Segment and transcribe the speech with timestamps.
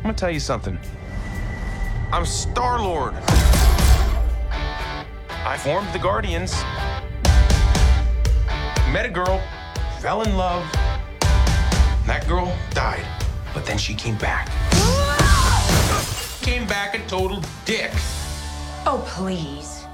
[0.00, 0.78] I'm gonna tell you something.
[2.10, 3.12] I'm Star Lord.
[5.28, 6.54] I formed the Guardians.
[8.94, 9.42] Met a girl,
[9.98, 10.64] fell in love.
[12.06, 13.04] That girl died,
[13.52, 14.46] but then she came back.
[16.40, 17.90] Came back a total dick.
[18.86, 19.84] Oh, please.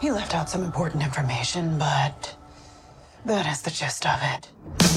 [0.00, 2.36] He left out some important information, but
[3.24, 4.87] that is the gist of it.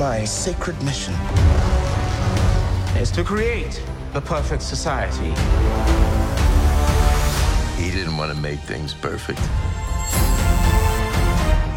[0.00, 1.12] My sacred mission
[2.96, 5.28] is to create the perfect society.
[7.76, 9.40] He didn't want to make things perfect.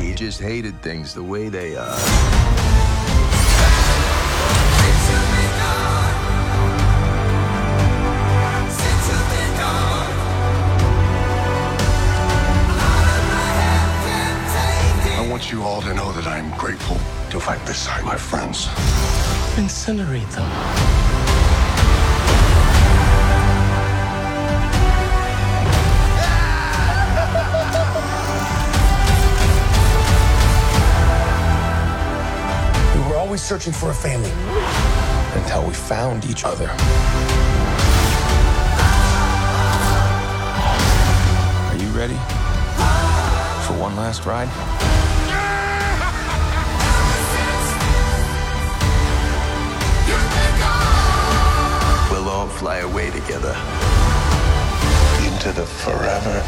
[0.02, 2.53] He just hated things the way they are.
[15.94, 16.98] To know that I'm grateful
[17.30, 18.68] to fight beside my friends.
[19.56, 20.50] Incinerate them.
[32.96, 34.32] We were always searching for a family
[35.40, 36.70] until we found each other.
[41.70, 42.18] Are you ready
[43.66, 44.93] for one last ride?
[52.58, 53.56] Fly away together.
[55.26, 56.44] Into the forever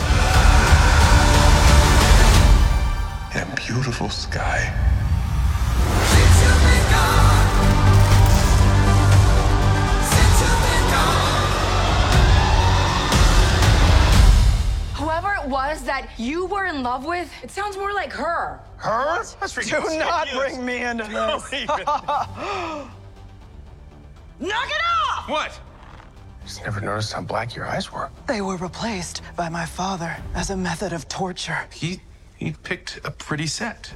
[3.33, 4.71] and beautiful sky.
[14.95, 18.59] Whoever it was that you were in love with, it sounds more like her.
[18.77, 19.17] Her?
[19.39, 19.93] That's ridiculous.
[19.93, 21.03] Do not bring me into
[21.51, 21.51] this.
[24.39, 25.29] Knock it off!
[25.29, 25.59] What?
[26.45, 28.11] Just never noticed how black your eyes were.
[28.27, 31.67] They were replaced by my father as a method of torture.
[31.73, 31.99] He
[32.37, 33.89] he picked a pretty set.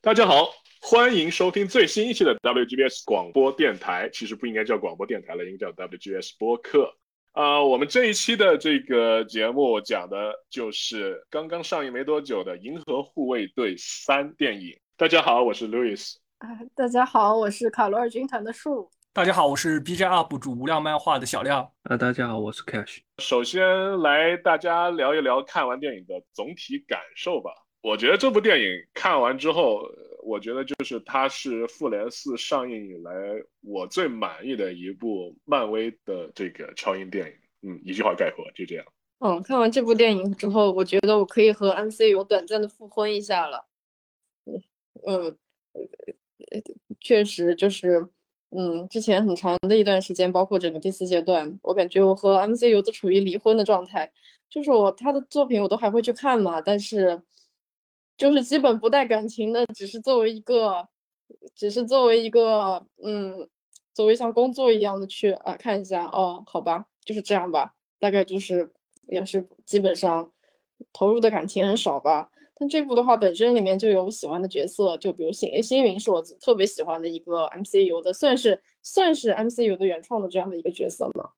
[0.00, 0.48] 大家好，
[0.80, 4.10] 欢迎收听最新一期的 WGBS 广播电台。
[4.12, 6.92] 其实不应该叫广播电台了，应该叫 WGS 播客。
[7.30, 14.76] 啊、我们这一期的这个节目讲的就是刚刚上映没多久的《银河护卫队三》电影。
[14.96, 16.16] 大家好，我是 Louis。
[16.38, 18.90] 啊，大家好，我是卡罗尔军团的树。
[19.14, 21.66] 大家好，我是 B 站 UP 主无量漫画的小亮。
[21.84, 22.98] 啊，大家好，我是 Cash。
[23.22, 27.50] 首先来大家聊一聊看完电影的总体感受吧。
[27.80, 33.12] 我觉得这部电影看完之后，呃我觉得就是它是复联四上映以来
[33.62, 37.70] 我最满意的一部漫威的这个超英电影。
[37.70, 38.84] 嗯，一句话概括，就这样。
[39.20, 43.64] 嗯，看完这部电影之后，我觉得我可以和 MCU 短暂的复婚一下了。
[44.44, 44.62] 嗯
[45.06, 45.38] 嗯，
[45.72, 45.86] 呃
[47.00, 48.06] 确实就是，
[48.50, 54.10] 嗯，之前很长的一段时间，包括整个第四阶段，我感觉我和 MCU 都处于离婚的状态。
[54.48, 57.20] 就是我他的作品我都还会去看嘛，但是
[58.16, 60.88] 就是基本不带感情的，只是作为一个，
[61.54, 63.48] 只是作为一个，嗯，
[63.92, 68.70] 作为像工作一样的去啊看一下，哦，好吧，就是这样吧，大概就是
[69.08, 70.30] 也是基本上
[70.92, 72.30] 投入的感情很少吧。
[72.58, 81.28] 但这部的话，本身里面就有喜欢的角色，就比如星星云是我特别喜欢的一个 MCU 的，算是算是 MCU 的原创的这样的一个角色嘛。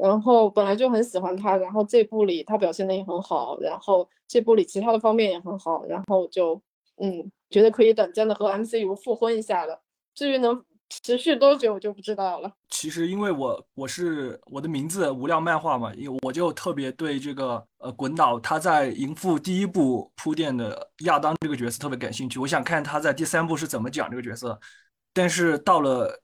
[0.00, 6.60] 然后本来就很喜欢他，然后这部里他表现的也很好，然后这部里其他的方面也很好，然后就
[6.98, 9.80] 嗯觉得可以短暂的和 MCU 复婚一下了。
[10.14, 12.50] 至于能持续多久，我就不知道了。
[12.70, 24.58] 其实因为我我是我的名字无量漫画嘛，因为我就特别对这个呃滚导他在银父第一部铺垫的亚当这个角色特别感兴趣，我想看他在第三部是怎么讲这个角色。
[25.12, 26.22] 但是到了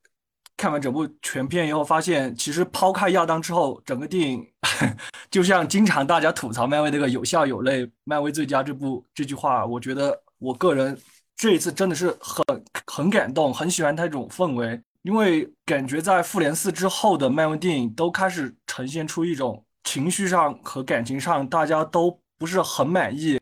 [0.56, 4.46] 看完整部全片以后，发现其实抛开亚当之后，整个电影
[5.30, 10.96] 就像经常大家吐槽漫威那个有笑有泪，漫威最佳这部这句话，我觉得我个人
[11.36, 23.38] 这一次真的是很很感动，很喜欢他这种氛围，因为感觉在复联四之后的漫威电影都开始呈现出一种情绪上和感情上大家都不是很满意，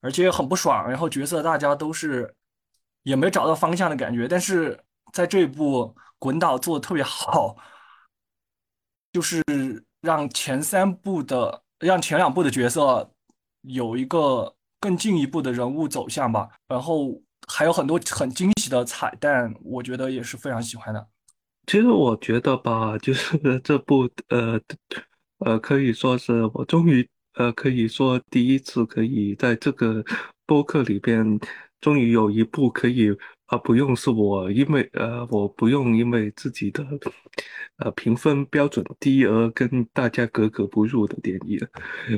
[0.00, 2.34] 而且很不爽，然后角色大家都是
[3.04, 4.78] 也没找到方向的感觉，但是
[5.12, 7.56] 在这一部滚导做的特别好，
[9.12, 9.42] 就是
[10.00, 13.08] 让前三部的让前两部的角色
[13.62, 21.08] 有一个更进一步的人物走向吧，然后还有很多很惊喜的彩蛋，我觉得也是非常喜欢的。
[21.66, 24.60] 其实我觉得吧，就是这部呃
[25.38, 30.04] 呃，可以说是我终于呃，可以说第一次可以在这个
[30.44, 31.40] 播客里边，
[31.80, 33.08] 终于有一部可以
[33.46, 36.84] 啊、不用是我因为呃，我不用因为自己的
[37.76, 41.58] 呃评分标准低而跟大家格格不入的电影，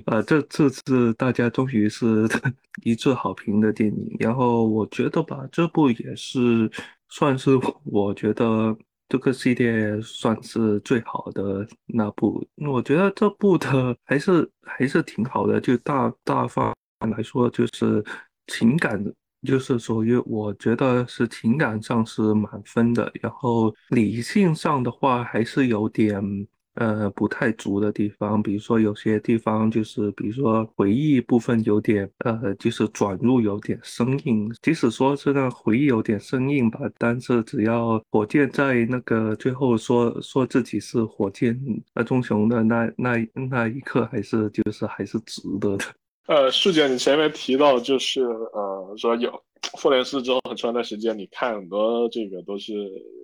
[0.06, 2.26] 呃，这这次大家终于是
[2.84, 6.70] 一致好评的电影，然后我觉得吧，这部也是
[7.08, 7.50] 算是
[7.84, 8.76] 我觉得。
[9.08, 16.74] 这个系列算是最好的那部，我觉得这部的还是还是挺好的，就大大方
[17.08, 18.04] 来说，就是
[18.48, 19.00] 情感，
[19.46, 26.46] 就是属于我觉得是情感上是满分的，然后理性上的话还是有点。
[26.78, 34.54] 呃，不太足的地方，比如说有些地方就是，比如说回忆部分有点，呃，就是转入有点生硬。
[34.60, 41.58] 即使说是那回忆有点生硬吧，但是只要火箭在那个最后说说自己是火箭
[41.94, 45.84] 那棕熊的那那那一刻，还是就是还是值得的。
[46.26, 49.32] 呃，树姐，你前面提到就是呃，说有
[49.78, 52.72] 复联四之后很长一段时间，你看很多这个都是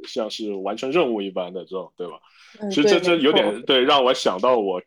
[0.06, 2.14] 像是完成任务一般的这种，对吧？
[2.70, 4.81] 其实这这有点对，让我想到我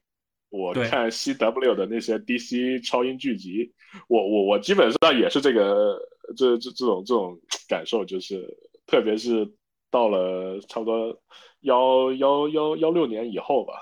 [0.49, 3.69] 我看 C W 的那些 D C 超英剧集，
[4.07, 5.99] 我我我基本上也是这个
[6.37, 7.37] 这这这种这种
[7.67, 8.47] 感受，就是
[8.87, 9.45] 特别是
[9.91, 11.19] 到了差不多
[11.61, 13.73] 幺幺幺幺六年以后吧，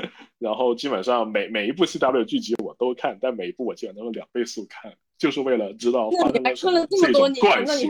[0.38, 7.88] 然后基本上每每一部 C W 剧集我都看，但每一部我基本都是两倍速看，就是为了知道发生了什么这种关系。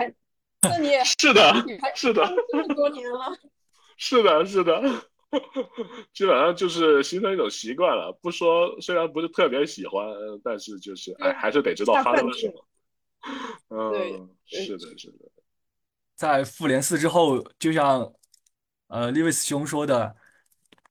[0.62, 1.54] 那你 是的，
[1.94, 3.36] 是的，这么多年了，
[3.96, 4.82] 是的，是的。
[6.12, 10.06] 基本上就是形成一种习惯了，不说虽然不是特别喜欢，
[10.42, 12.64] 但是就是哎，还是得知道发生了什么。
[13.68, 15.18] 嗯，是的，是的。
[16.14, 18.10] 在复联四之后，就像
[18.86, 20.16] 呃利维斯兄说的，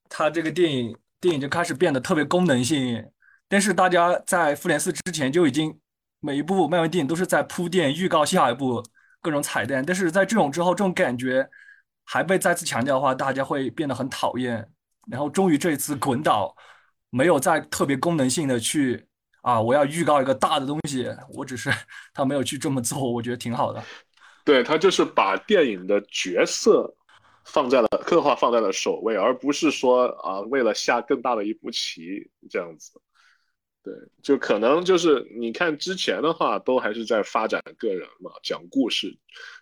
[0.09, 0.95] 他这个电影
[1.25, 3.03] 电影就开始变得特别功能性。
[3.47, 5.75] 但是大家在复联四之前就已经
[6.19, 8.83] 每一部漫威电影都是在铺垫预告下一部
[9.21, 11.49] 各种彩蛋，但是在这种之后，这种感觉。
[12.07, 14.63] 还被再次强调的话，大家会变得很讨厌。
[15.09, 16.55] 然后终于这一次滚倒
[17.09, 19.03] 没有再特别功能性的去
[19.41, 21.71] 啊，我要预告一个大的东西，我只是
[22.13, 23.83] 他没有去这么做，我觉得挺好的。
[24.43, 26.95] 对他就是把电影的角色
[27.45, 32.99] 放在了刻画放在了首位，而不是说啊为了下更大的一步棋这样子。
[33.83, 33.93] 对，
[34.23, 39.15] 就可能就是你看之前的话，都还是在发展个人嘛，讲故事，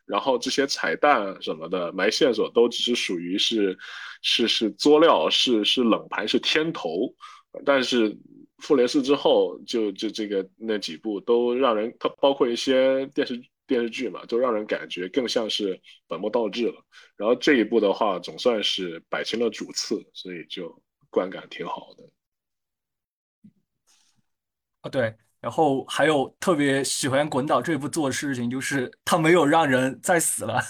[0.06, 3.77] 然后这些彩蛋什么的埋线索都只是属于是
[4.21, 7.13] 是是作料，是是冷盘，是添头。
[7.65, 8.18] 但是
[8.59, 16.86] 复联四之后，就就这个那几部都让人，它包括一些电视电视剧嘛，就让人感觉更像是本末倒置了。
[17.15, 22.04] 然后这一部的话，总算是摆清了主次，所以就观感挺好的。
[24.81, 30.62] 啊，对，然后还有特别喜欢滚导这一部做的事情，就是他没有让人再死了。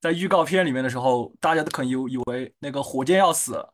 [0.00, 3.64] 在预告片里面的时候，大家都可能以以为那个火箭要死，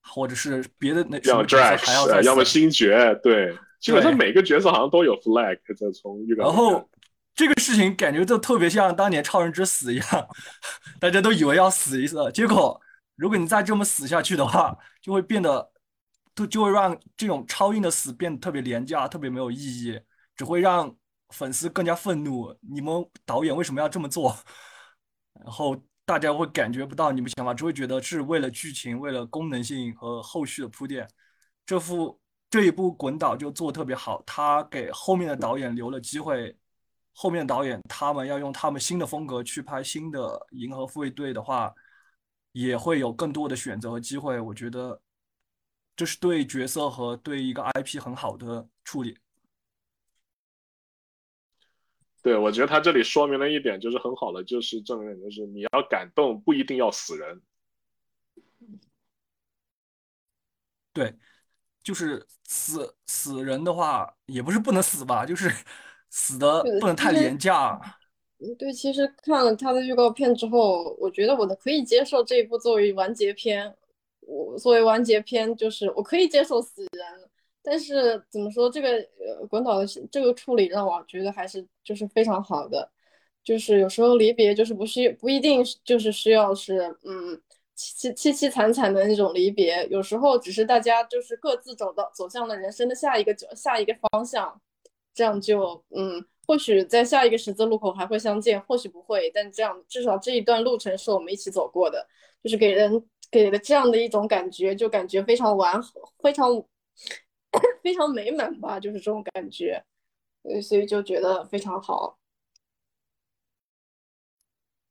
[0.00, 6.44] 或者是别的那什么角色还要再死，要么星爵，对，基本上每个角色好像都有 flag 在从预告。
[6.44, 6.88] 然后
[7.36, 10.28] 这个事情感觉就特别像当年超人之死一样，
[10.98, 12.80] 大家都以为要死一次，结果
[13.14, 15.70] 如果你再这么死下去的话，就会变得。
[16.36, 19.98] 就就会让这种超硬的死变得特别廉价，特别没有意义，
[20.36, 20.94] 只会让
[21.30, 22.54] 粉丝更加愤怒。
[22.60, 22.92] 你们
[23.24, 24.36] 导演为什么要这么做？
[25.32, 31.08] 然后大家会感觉不到你们想法，只会觉得是为了剧情、为了功能性和后续的铺垫。
[31.64, 32.20] 这副
[32.50, 36.54] 这一部滚导就做特别好，他给后面的导演留了机会。
[37.16, 40.20] 后面导演他们要用他们新的风格去拍新的
[40.50, 41.74] 《银河护卫队》的话，
[42.52, 44.38] 也会有更多的选择和机会。
[44.38, 45.00] 我觉得。
[45.98, 49.16] 这是对角色和对一个 IP 很好的处理。
[52.22, 57.40] 对，我觉得他这里说明了一点，就是很好的，就是证明，就是你要感动不一定要死人。
[60.92, 61.16] 对，
[61.82, 65.50] 就是死死人的话，也不是不能死吧，就是
[66.10, 67.80] 死的不能太廉价。
[68.58, 73.74] 对，其实看了他的预告片之后，我觉得我的可以接受这一部作为完结篇。
[74.20, 77.06] 我作为完结篇，就是我可以接受死人，
[77.62, 78.88] 但是怎么说这个
[79.20, 82.90] 呃滚导的这个处理让我觉得还是就是非常好的，
[83.44, 87.40] 就是有时候离别就是不需不一定就是需要是嗯
[87.76, 94.60] 凄凄凄惨惨的那种离别，有时候只是大家就是各自走到走向了人生的下一个下一个方向，
[95.16, 102.06] 这样就嗯或许在下一个十字路口还会相见，或许不会，但这样至少这一段路程是我们一起走过的，
[102.44, 103.04] 就是给人。
[103.28, 105.82] 给了这样的一种感觉，就感觉非常完，
[106.22, 106.48] 非常
[107.82, 109.84] 非常美满吧，就是这种感觉，
[110.62, 112.16] 所以就觉得非常好。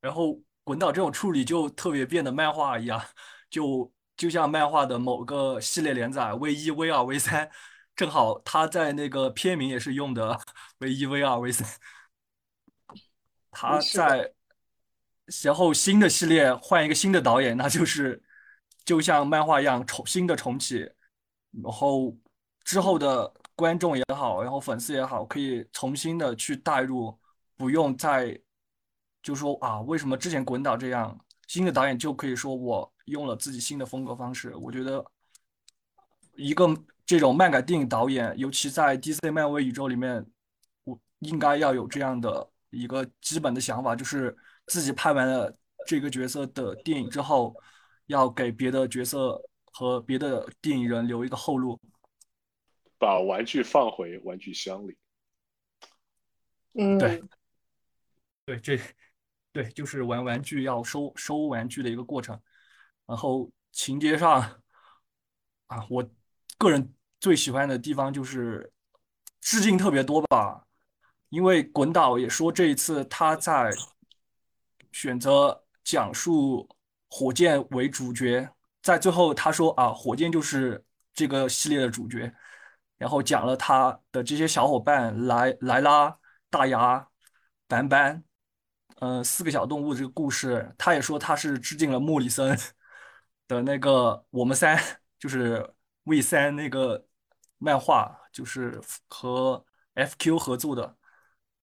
[0.02, 3.02] 然后滚导这种处理就特别变得漫画一样，
[3.48, 7.50] 就就像漫画的某个系列连载 V 一、V 二、V 三，
[7.96, 10.38] 正好他在那个片名也是用的
[10.78, 11.66] V 一、V 二、V 三，
[13.50, 14.32] 他在
[15.42, 18.22] 然后新的系列换一个新的导演，那就是
[18.84, 20.78] 就像漫画一样重新的重启，
[21.64, 22.16] 然后
[22.62, 27.18] 之后的观众也好，然后粉丝也好，可以重新的去带入，
[27.56, 28.38] 不用再。
[29.22, 34.54] 就说啊，为什么之前滚导这样，新的导演就可以说我用了自己新的风格方式？
[34.54, 35.04] 我觉得
[36.36, 36.68] 一个
[37.06, 40.26] 这种漫改电影导演，尤其在 DC 漫威宇宙里面，
[40.84, 44.36] 我应该要有这样的一个基本的想法，就是
[44.66, 47.54] 自己拍完了这个角色的电影之后，
[48.06, 51.80] 要给别的角色和别的电影人留一个后路，
[52.98, 54.98] 把玩具放回玩具箱里。
[56.74, 57.22] 嗯，对，
[58.44, 58.78] 对，这。
[59.52, 62.38] 对，就是玩玩具要收收玩具的一个过程，
[63.06, 64.38] 然后情节上
[65.66, 66.06] 啊，我
[66.58, 68.72] 个人最喜欢的地方就是
[69.40, 70.64] 致敬特别多吧，
[71.28, 73.70] 因为滚导也说这一次他在
[74.92, 76.68] 选择讲述
[77.08, 78.48] 火箭为主角，
[78.82, 82.32] 在最后他说啊，火箭就是这个系列的主角，
[82.98, 86.16] 然后讲了他的这些小伙伴莱莱拉、
[86.50, 87.08] 大牙、
[87.66, 88.22] 斑斑。
[88.98, 92.56] 呃，四个小动物这个故事，他也说他是致敬了莫里森
[93.46, 94.82] 的那个我们三，
[95.18, 95.74] 就是
[96.06, 97.06] V 三那个
[97.58, 100.96] 漫画，就是和 FQ 合作的。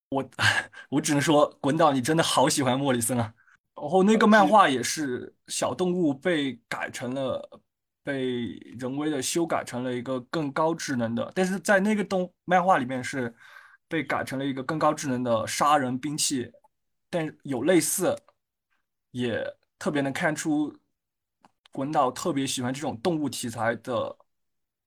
[0.10, 0.30] 我
[0.90, 3.34] 我只能说，滚导你真的好喜欢莫里森啊！
[3.76, 7.62] 然后那个漫画也是小动物被改成了，
[8.04, 13.34] 被人为的修改成了一个更高智能的，但是在那个动漫画里面是
[13.88, 16.52] 被改成了一个更高智能的杀人兵器。
[17.10, 18.16] 但有类似，
[19.12, 19.44] 也
[19.80, 20.76] 特别能看出
[21.72, 24.16] 滚导特别喜欢这种动物题材的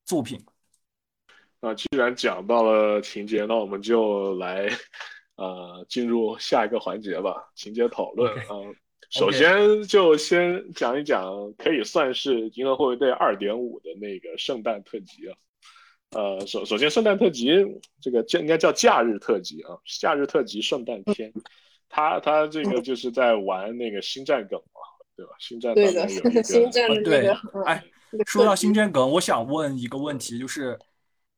[0.06, 0.42] 作品。
[1.60, 4.70] 那既然讲到了情节，那我们就来
[5.36, 8.54] 呃进入下一个环节吧，情节讨论啊。
[9.10, 15.36] 首先就先讲一讲，可以算是《银河护卫队》二点五的那个圣诞特辑啊。
[16.10, 17.50] 呃，首首先圣诞特辑
[18.00, 21.32] 这个叫应该叫假日特辑啊，假日特辑圣诞篇。
[21.88, 24.80] 他他这个就是在玩那个星战梗嘛，
[25.16, 25.32] 对吧？
[25.38, 26.08] 星战对的，
[26.42, 27.28] 星战的对。
[27.64, 27.82] 哎，
[28.26, 30.78] 说到星战梗，我想问一个问题，就是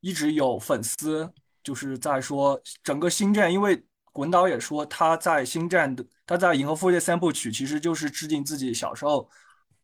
[0.00, 1.32] 一直有粉丝
[1.62, 3.82] 就是在说整个星战，因为
[4.12, 9.28] 滚导也说他在星战的他在银河护卫队三部曲其实就是致敬自己小时候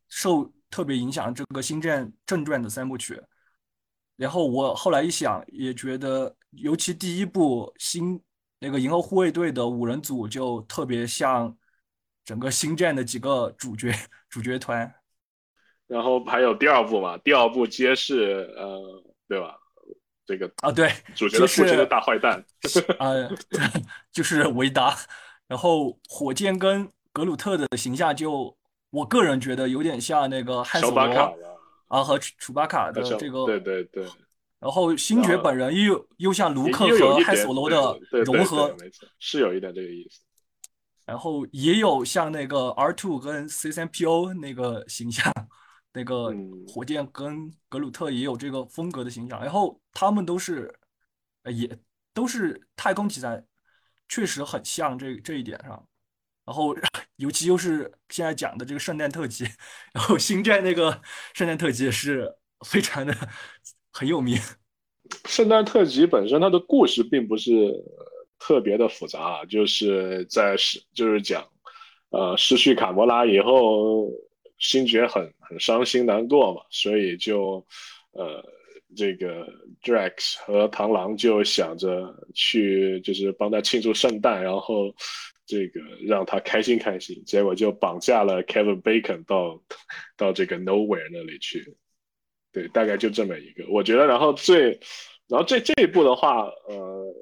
[0.09, 3.21] 受特别影响这个星战正传的三部曲。
[4.17, 8.21] 然后我后来一想，也觉得尤其第一部星。
[8.61, 11.55] 那个银河护卫队的五人组就特别像
[12.25, 13.93] 整个星战的几个主角
[14.31, 14.91] 主角团，
[15.87, 19.57] 然后还有第二部嘛，第二部揭示呃，对吧？
[20.27, 22.43] 这个啊，对，主角的父亲的大坏蛋
[22.99, 23.13] 啊，
[24.11, 24.97] 就是维达。
[25.47, 28.57] 然后火箭跟格鲁特的形象，就
[28.89, 31.37] 我个人觉得有点像那个汉索罗
[31.89, 34.07] 啊和楚巴卡的这个，对对对。
[34.59, 37.77] 然后星爵本人又又像卢克和汉索罗的
[38.25, 40.21] 融合，没错，是有一点这个意思。
[41.05, 45.31] 然后也有像那个 R two 跟 C 三 PO 那个形象，
[45.95, 46.31] 那个
[46.69, 49.41] 火箭跟格鲁特也有这个风格的形象。
[49.41, 50.71] 然后他们都是，
[51.45, 51.79] 呃也
[52.13, 53.43] 都是太空题材，
[54.11, 55.89] 确实很像这这一点上。
[56.45, 56.77] 然后
[57.17, 59.47] 尤其又是现在讲的这个圣诞特辑，
[59.95, 61.01] 然后星战那个
[61.33, 62.37] 圣诞特辑是
[62.67, 63.17] 非常的。
[63.97, 64.37] 很有名。
[65.27, 67.73] 圣诞特辑本身，它的故事并不是
[68.41, 71.49] 特别的复杂，就是在失，就是讲，
[72.11, 74.11] 呃，失去卡魔拉以后，
[74.59, 77.65] 星爵很很伤心难过嘛，所以就，
[78.13, 78.45] 呃，
[78.97, 79.47] 这个
[79.83, 84.95] Drax 和螳螂就想着去，就是帮他庆祝圣诞，然后
[85.45, 89.63] 这个让他开心开心，结果就绑架了 Kevin Bacon 到
[90.17, 91.77] 到这个 Nowhere 那里去。
[92.53, 94.79] 对，大概就这么一个，我觉得，然后最，
[95.27, 97.13] 然后这这一步的话，呃，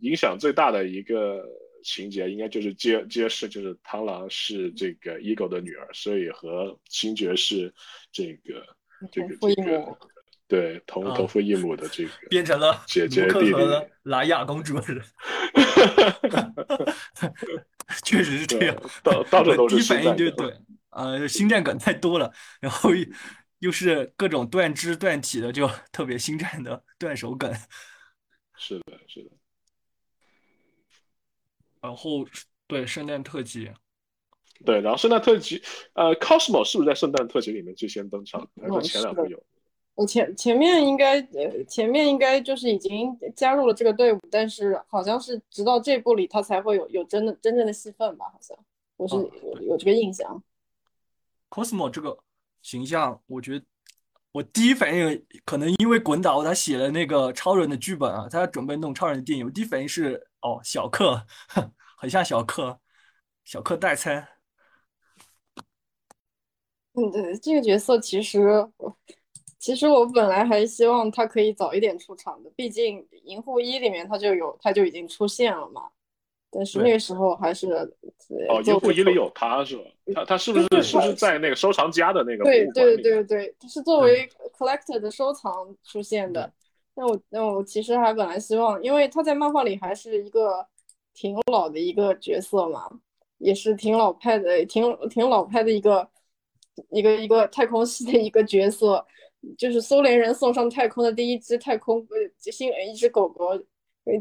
[0.00, 1.44] 影响最大的一个
[1.82, 7.72] 情节，应该就是揭揭示，就是螳螂是这个 Ego 的女儿，所以和星爵是
[8.12, 8.64] 这个
[9.10, 9.98] 这个这个，
[10.46, 13.56] 对，同同父异母的这个， 变成了姐姐弟弟，
[14.02, 14.78] 莱雅公主，
[18.04, 20.54] 确实是这样，到到处都是第一反应就对，
[20.90, 23.06] 呃，星战梗太多了，然后又
[23.60, 27.52] 又是各种断肢断体的，就特别星战的断手梗。
[28.56, 29.30] 是的，是的。
[31.80, 32.26] 然后
[32.66, 33.70] 对圣诞特辑，
[34.64, 35.62] 对，然后圣诞特辑，
[35.94, 38.48] 呃，Cosmo 是不是在圣诞特辑里面最先登场？
[38.60, 39.42] 还是前两部有？
[39.94, 48.26] 我前前面应该呃前面应该就是已经加入了这个队伍，但是好像是直到这部里他才会有有真的真正的戏份吧？
[48.32, 48.56] 好像
[48.96, 50.42] 我是有有这个印象。
[51.50, 52.16] Cosmo 这个
[52.62, 53.64] 形象，我觉得
[54.32, 61.26] 我第一反应可能因为滚导他写了那个超人的剧本啊，他准备弄超人的电影，我第一反应是哦小克，
[61.96, 62.78] 很像小克，
[63.44, 64.28] 小克代餐。
[66.92, 68.40] 嗯，对，这个角色其实，
[69.58, 75.90] 其实我本来还希望他可以早一点出场的，毕竟《银护一》里面他就有，他就已经出现了嘛。
[76.50, 77.70] 但是那个时候还是
[78.48, 79.84] 哦，《银护一》里有他是吧？
[80.14, 82.44] 他他是不是是不是在那个收藏家的那个？
[82.44, 85.52] 对对对对，他是作为 collector 的收藏
[85.84, 86.52] 出现的。
[86.94, 90.66] 那我那我其实还本来希望，因为他在漫画里还是一个
[91.14, 92.90] 挺老的一个角色嘛，
[93.38, 96.08] 也是挺老派的，挺挺老派的一个。
[96.88, 99.04] 一个一个太空系的一个角色，
[99.58, 103.50] 就是苏联人送上太空的第一只太空呃新一只狗狗，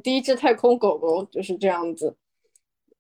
[0.04, 2.14] 第一只太空狗狗就是这样子。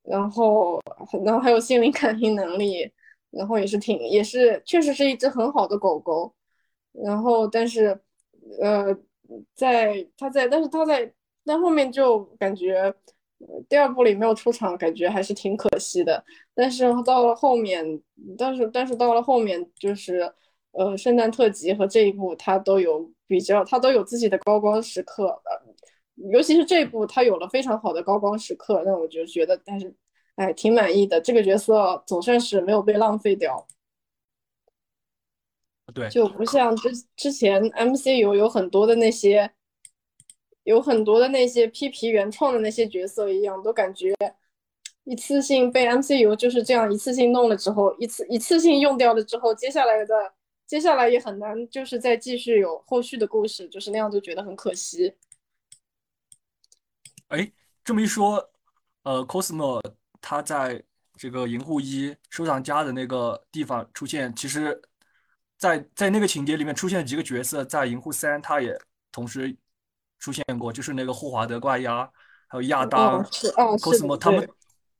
[0.10, 0.82] 然后，
[1.26, 2.92] 然后还有心灵感应能力，
[3.32, 6.34] 然后也是挺也是确实是一只很好的狗狗。
[6.92, 8.00] 然后，但是
[8.62, 8.96] 呃，
[9.56, 11.14] 在他在，但是他在
[11.46, 12.94] 但后面就感觉。
[13.70, 16.22] 第二部里没有出场，感觉还是挺可惜的。
[16.54, 17.82] 但是到了后面，
[18.38, 20.30] 但是但是到了后面，就是
[20.74, 25.42] 呃，圣诞特辑和这一部，它都有比较，它都有自己的高光时刻。
[26.24, 29.94] 呃，尤其是这一部，它有了非常好的高光时刻，那我就觉得，但是
[30.36, 31.20] 哎，挺满意的。
[31.22, 33.68] 这个角色总算是没有被浪费掉。
[35.94, 39.52] 对，就不像之之前 MCU 有很多的那些。
[40.66, 44.14] 有很多的那些 P P 原创的那些角色一样，都感觉
[45.04, 50.34] 一次性被 MCU 就是这样一次性弄了之后，一次一次性用掉了之后，接下来的
[50.68, 55.12] 接下来也很难，就是再继续有后续的故事，就是那样就觉得很可惜。
[57.30, 57.52] 哎，
[57.84, 58.48] 这么一说，
[59.02, 59.82] 呃，Cosmo
[60.22, 60.84] 他在
[61.18, 64.80] 这个银护一收藏家的那个地方出现，其实，
[65.58, 68.80] 在在那个情节里面出现几个角色，在银护三他也
[69.12, 69.58] 同时。
[70.22, 72.04] 出现过，就是那个霍华德怪鸭，
[72.50, 74.46] 还有亚当、cosmo，他们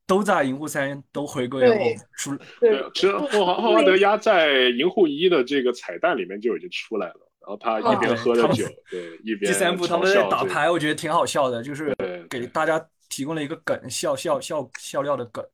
[0.06, 1.76] 都在银护三都回归了
[2.16, 2.34] 出。
[2.58, 11.94] 对，其实霍华霍华德鸭在银护一的这个彩蛋里面就已经出来了，然后他一边喝着酒， 对，一边第三部他们在打牌，我觉得挺好笑的，就是
[12.28, 15.44] 给大家提供了一个梗，笑笑笑笑料的梗。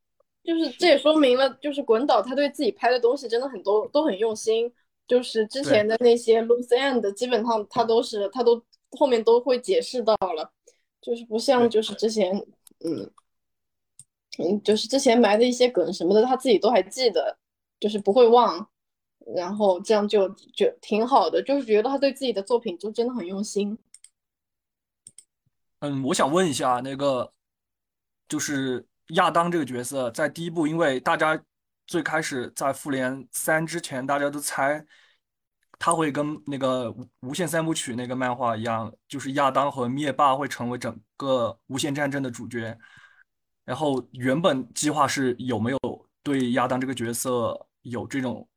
[0.44, 4.72] 就是这也说明了，就是滚导他对自己拍的东西真的很多都很用心，
[5.06, 8.62] 就是之前的那些 loose end 基本上他都是他都。
[8.92, 10.50] 后面都会解释到了，
[11.02, 12.34] 就是不像就是之前，
[12.84, 13.10] 嗯
[14.38, 17.36] 嗯，就是之前埋的一些梗什么的，他自己都还记得，
[17.80, 18.66] 就是不会忘，
[19.34, 23.78] 然后这样就就挺好的，就是觉得他对自己的作品就真的很用心。
[25.80, 27.32] 嗯，我想问一下，那个
[28.28, 31.40] 就是亚当这个角色，在第一部，因为大家
[31.86, 34.86] 最开始在复联三之前，大家都猜。
[35.78, 42.74] 他会跟那个无无限三部曲那个漫画一样，就是亚当和灭霸会成为整个无限战争的主角。
[43.62, 45.78] 然后原本计划是有没有
[46.22, 48.48] 对亚当这个角色有这种，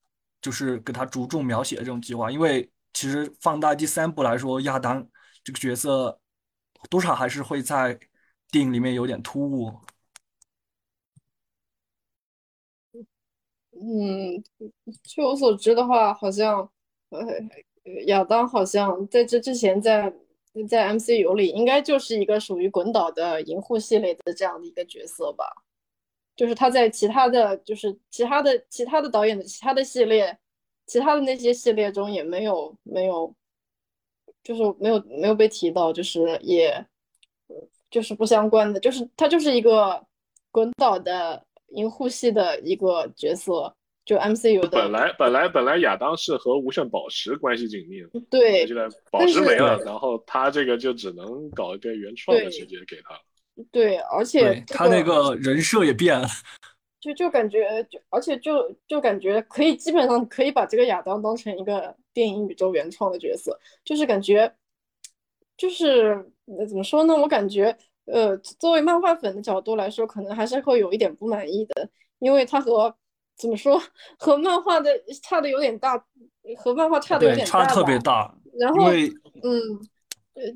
[0.41, 2.31] 就是给他着重描写的这种计划？
[2.31, 5.07] 因为其实放大第三部来说，亚当
[5.43, 6.19] 这个角色
[6.89, 7.99] 多少还是会在
[8.51, 9.73] 电影里面有点突兀。
[13.71, 14.43] 嗯，
[15.03, 16.69] 据我所知的话，好像。
[17.09, 17.19] 呃，
[18.05, 20.13] 亚当好像在这之前，在
[20.69, 25.43] 在 MCU 里应该就是一个属于滚导的银护系列的这样的一个角色吧。
[26.39, 30.37] 就是他在其他的就是其他的其他的导演的其他的系列，
[30.85, 33.35] 其他的那些系列中也没有没有，
[34.41, 36.85] 就是没有没有被提到，就是也
[37.91, 40.01] 就是不相关的，就是他就是一个
[40.49, 43.75] 滚导的银护系的一个角色。
[44.05, 53.19] 就 MCU 的本来本来本来亚当是和无限宝石关系紧密的，对，现在宝石没了，然后他这个就只能搞一个原创的情节给他。
[53.71, 56.27] 对，而且他那个人设也变了，
[56.99, 64.53] 就就感觉就而且就就感觉可以基本上可以把这个亚当当成一个电影宇宙原创的角色，就是感觉
[65.57, 66.31] 就是
[66.67, 67.15] 怎么说呢？
[67.15, 72.95] 我感觉呃，作为漫画粉的角度来说，可能还是会有一点不满意的，因为他和
[73.37, 73.81] 怎么说
[74.17, 74.89] 和漫画的
[75.23, 75.97] 差的有点大，
[76.57, 78.35] 和漫画差的有，点差大差特别大。
[78.57, 78.99] 然后嗯，
[79.43, 79.79] 呃，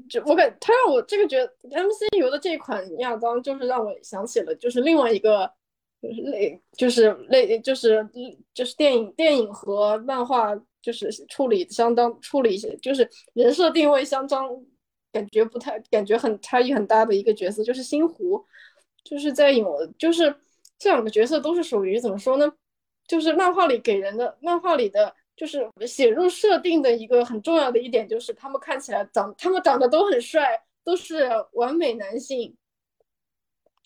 [0.10, 5.52] 就我感他让我这个觉得 MCU 的这款亚当，就是让我想起了就是另外一个
[6.02, 8.08] 就是类就是类就是
[8.54, 14.50] 就是电影电影和漫画就是处理相当处理一些就是人设定位相当
[15.12, 18.44] 感觉不太感觉很差异很大的一个角色，就是星狐，
[19.04, 19.66] 就是在影
[19.98, 20.36] 就是
[20.78, 22.52] 这两个角色都是属于怎么说呢？
[23.08, 25.16] 就是漫画里给人的漫画里的。
[25.36, 32.56] 就是写入设定的一个很重要的一点，就是他们看起来长，他们长得都很帅，都是完美男性，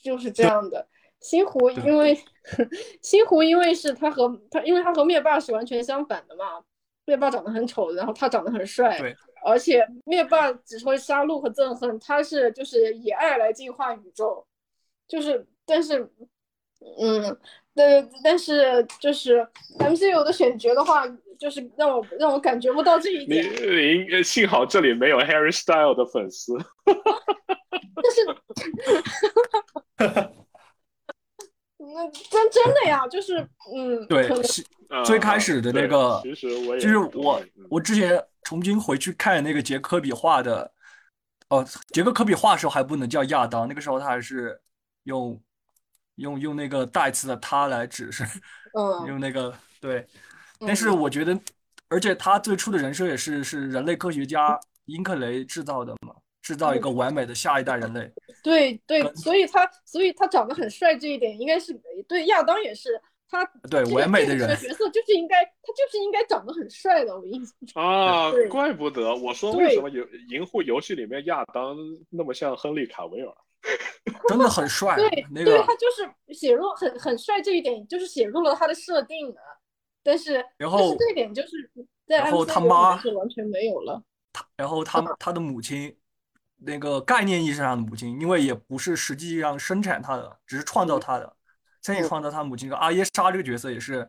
[0.01, 0.87] 就是这样的。
[1.21, 2.19] 星狐因为
[3.01, 6.63] 星狐因为是他和他，因为他和灭霸是完全相反的嘛。
[7.05, 8.99] 灭霸长得很丑，然后他长得很帅，
[9.45, 14.45] 而且灭霸只会杀戮和憎恨，他是就是以爱来净化宇宙，
[15.07, 16.11] 就是但是
[16.99, 17.39] 嗯，
[17.73, 19.47] 但，但是就是
[19.79, 21.07] MCU 的选角的话。
[21.39, 23.45] 就是让我让我感觉不到这一点。
[23.45, 26.53] 你你幸好这里没有 Harry Style 的粉丝。
[27.99, 28.25] 但是，
[31.79, 33.39] 那真真的呀，就是
[33.75, 34.29] 嗯，对，
[35.03, 40.71] 最开始的那个，其实我也就是我我之前重新回去看那个杰科比画的，
[41.49, 44.61] 哦，杰克科比画的时候还不能叫亚当，那个时候他还是
[45.03, 45.41] 用
[46.15, 48.23] 用用那个代词的他来指示，
[48.73, 50.05] 嗯，用那个对。
[50.59, 51.39] 但是我觉得，
[51.89, 58.11] 而且他最初的人设也是是人类科学家英克雷制造的嘛，制造一个完美的下一代人类。
[58.43, 61.73] 对对，所以他所以他长得很帅这一点应该是
[62.07, 62.89] 对亚当也是
[63.29, 71.75] 他对完美的人角色就是应该他就是应该长得很帅的，我印象中啊，怪不得我说为什么游银护游戏里面亚当
[72.09, 73.33] 那么像亨利卡维尔，
[74.29, 74.95] 真的很帅。
[74.95, 79.41] 对，那个他就是写入很很帅这一点，就是写入了他的设定的。
[80.07, 81.69] 但是，然后这点就是
[82.07, 84.01] 在然后他妈是完全没有了。
[84.31, 85.93] 他然后他 他的母亲，
[86.59, 91.35] 那个概念意义上的母亲，因为也不是实际上生产他的，只是创造他的，
[91.81, 92.71] 参与创造他母亲。
[92.71, 94.07] 阿耶莎这个角色也是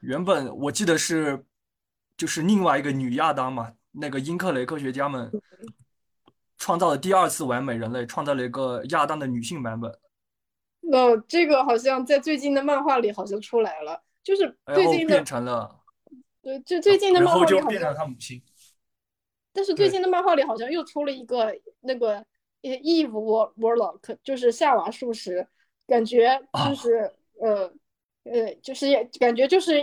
[0.00, 1.40] 原本我记得是
[2.16, 5.30] 就是另外一个女亚当嘛，那个英克雷科学家们
[6.56, 9.96] 创造了第二次完美人类，创造了一个亚当的女性版本。
[10.80, 14.02] 那这个好像在最近的漫画里好像出来了。
[14.22, 15.80] 就是最近变成了，
[16.42, 18.42] 对，就最近的漫画里好像他母亲。
[19.52, 22.24] 但是最近的漫画里好像又出了一个那个
[22.62, 23.10] Eve
[23.56, 25.48] Warlock，就是夏娃术士，
[25.86, 27.72] 感觉就是呃
[28.24, 28.86] 呃，就是
[29.18, 29.82] 感觉就是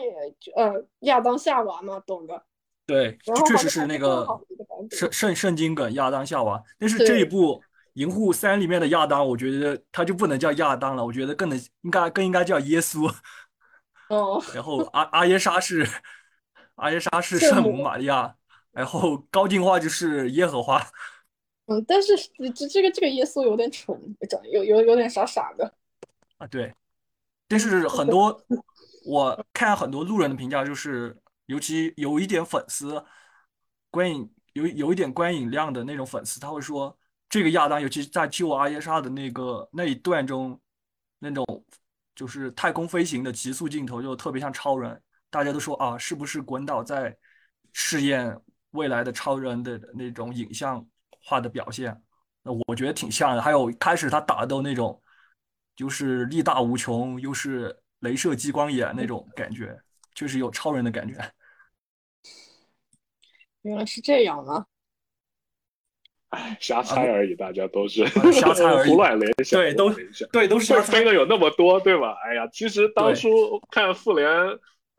[0.55, 2.43] 呃亚当夏娃嘛，懂的。
[2.85, 3.17] 对，
[3.47, 4.25] 确实是那个
[4.91, 6.63] 圣圣圣经梗亚当夏娃。
[6.77, 7.55] 但是这一部
[7.93, 13.11] 《银护三》里面的亚当，我觉得他就不能叫亚当了，我觉得更能应该更应该叫耶稣。
[14.09, 15.87] 哦，然后阿阿耶莎是
[16.75, 18.35] 阿耶莎是圣母玛利亚，
[18.71, 20.79] 然后高进化就是耶和华。
[21.67, 22.15] 嗯，但是
[22.53, 25.73] 这这个这个耶稣有点蠢，长有有有点傻傻的。
[26.37, 26.73] 啊，对。
[27.47, 28.39] 但是很多
[29.05, 33.03] 我看很多路人的评价，就是尤其有一点粉丝
[33.89, 36.95] 观影有有一点观影量的那种粉丝，他会说
[37.29, 40.59] 这个亚当，尤其在救阿耶莎的那个那一段中，
[41.19, 41.54] 那种。
[42.15, 45.01] 就是太空飞行的极速镜头，就特别像超人。
[45.29, 47.15] 大家都说啊，是不是滚导在
[47.73, 48.35] 试验
[48.71, 50.85] 未来的超人的那种影像
[51.21, 52.01] 化的表现？
[52.41, 53.41] 那我觉得挺像的。
[53.41, 55.01] 还有开始他打斗那种，
[55.75, 59.77] 就是力大无穷，又是镭射激光眼那种感觉，
[60.13, 61.19] 确实有超人的感觉。
[63.63, 64.65] 原来是这样啊！
[66.35, 69.89] 哎，瞎猜而已，大家都是瞎猜而已，胡乱联想，对，都
[70.31, 72.15] 对，都是飞的有那么多，对吧？
[72.25, 73.29] 哎呀，其实当初
[73.71, 74.29] 看复联，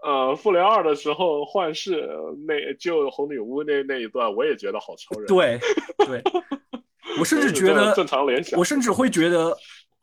[0.02, 2.08] 呃，复联二的时候，幻视
[2.46, 5.26] 那救红女巫那那一段，我也觉得好超人。
[5.26, 5.58] 对
[6.06, 6.22] 对，
[7.20, 9.56] 我甚至觉得正常联想，我甚至会觉得，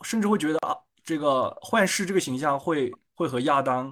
[0.04, 3.92] 甚至会觉得啊，这个幻视这个形象会会和亚当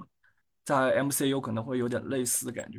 [0.64, 2.78] 在 MCU 可能会有点类似的感觉。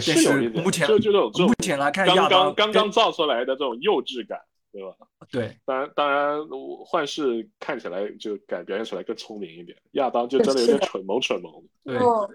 [0.00, 4.40] 是有一点，目前就就这种目前来看，刚刚刚刚造出来的这种幼稚感，
[4.72, 4.94] 对吧？
[5.30, 6.38] 对，当然当然，
[6.84, 12.28] 幻视看起来就感表现出来更聪明一点，亚当就真的有点蠢萌蠢萌的。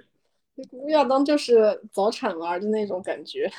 [0.56, 3.52] 对，亚当就是早产儿的那种感觉。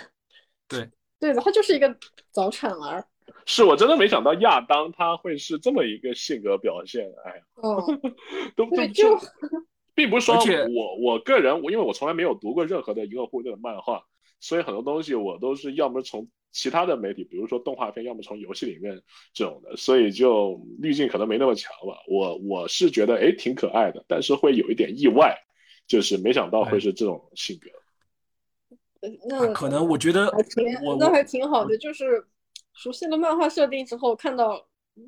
[0.69, 1.97] 对，对的，他就是一个
[2.31, 3.05] 早产儿。
[3.47, 8.15] 是我真的没想到亚当他会是这么一个性格表现，哎呀， 嗯，
[8.57, 9.17] 都对就。
[9.95, 10.37] 并不是说
[10.75, 14.03] 我我个人，我因为我从来没有读过任何的银河护卫队的漫画，
[14.41, 19.01] 所以很多东西我都是要么从其他的媒体，比如说动画片，要么从游戏里面
[19.33, 21.99] 这种的，所以就滤镜可能没那么强吧。
[22.09, 25.37] 我我是觉得哎挺可爱的，但是会有一点意外，
[25.87, 27.71] 就是没想到会是这种性格。
[29.29, 32.23] 那可能我觉得还挺我那还挺好的，就是
[32.75, 34.67] 熟悉了漫画设定之后，看到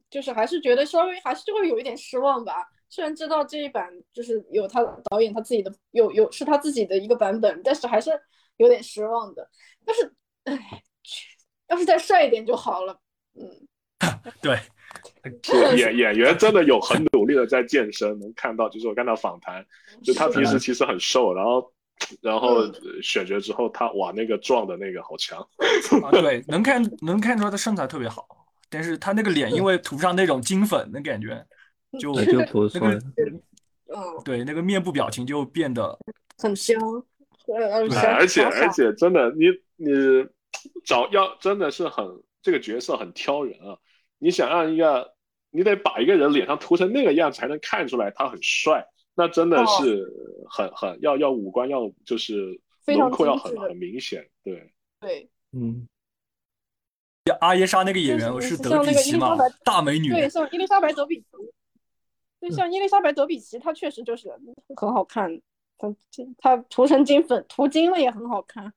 [0.08, 2.54] 就是还是觉得稍微还是就会有一点失望吧。
[2.92, 8.10] 虽然知道这一版就是有他导演他自己的有有是他自己的一个版本，但是还是
[8.58, 9.48] 有点失望的。
[9.86, 10.12] 但是，
[10.44, 10.82] 哎，
[11.68, 13.00] 要是再帅一点就好了。
[13.34, 13.48] 嗯，
[14.42, 14.58] 对，
[15.74, 19.64] 演演员真的有很努力的在健身，能看到就是我看到访谈，
[20.04, 21.72] 就他平时其实很瘦，然后
[22.20, 22.58] 然后
[23.02, 25.40] 选角之后他哇那个壮的那个好强，
[26.04, 28.28] 啊，对，能看能看出来他身材特别好，
[28.68, 31.42] 但是他那个脸因为涂上那种金粉的感觉，
[31.98, 32.94] 就那就不那个
[33.94, 35.98] 嗯，对那个面部表情就变得
[36.38, 36.78] 很香，
[37.46, 39.88] 对，而且而且真的你你
[40.84, 42.06] 找要真的是很
[42.40, 43.76] 这个角色很挑人啊，
[44.18, 45.14] 你想让一个
[45.50, 50.10] 你得把一个人脸上涂成那个样才能看出来他很帅，那真的是
[50.48, 54.72] 很很要要五官要就是轮廓要很很明显，对。
[55.00, 55.28] 对。
[55.54, 55.86] 嗯，
[57.40, 61.22] 阿耶莎那个演员就是是德像那个伊比奇嘛丽莎白，大美女，对，像伊丽莎白·德比
[62.50, 64.30] 奇，对，像伊丽莎白·德比奇，她确实就是
[64.76, 65.40] 很好看，
[65.78, 65.94] 她
[66.38, 68.72] 她涂成金粉，涂金了也很好看。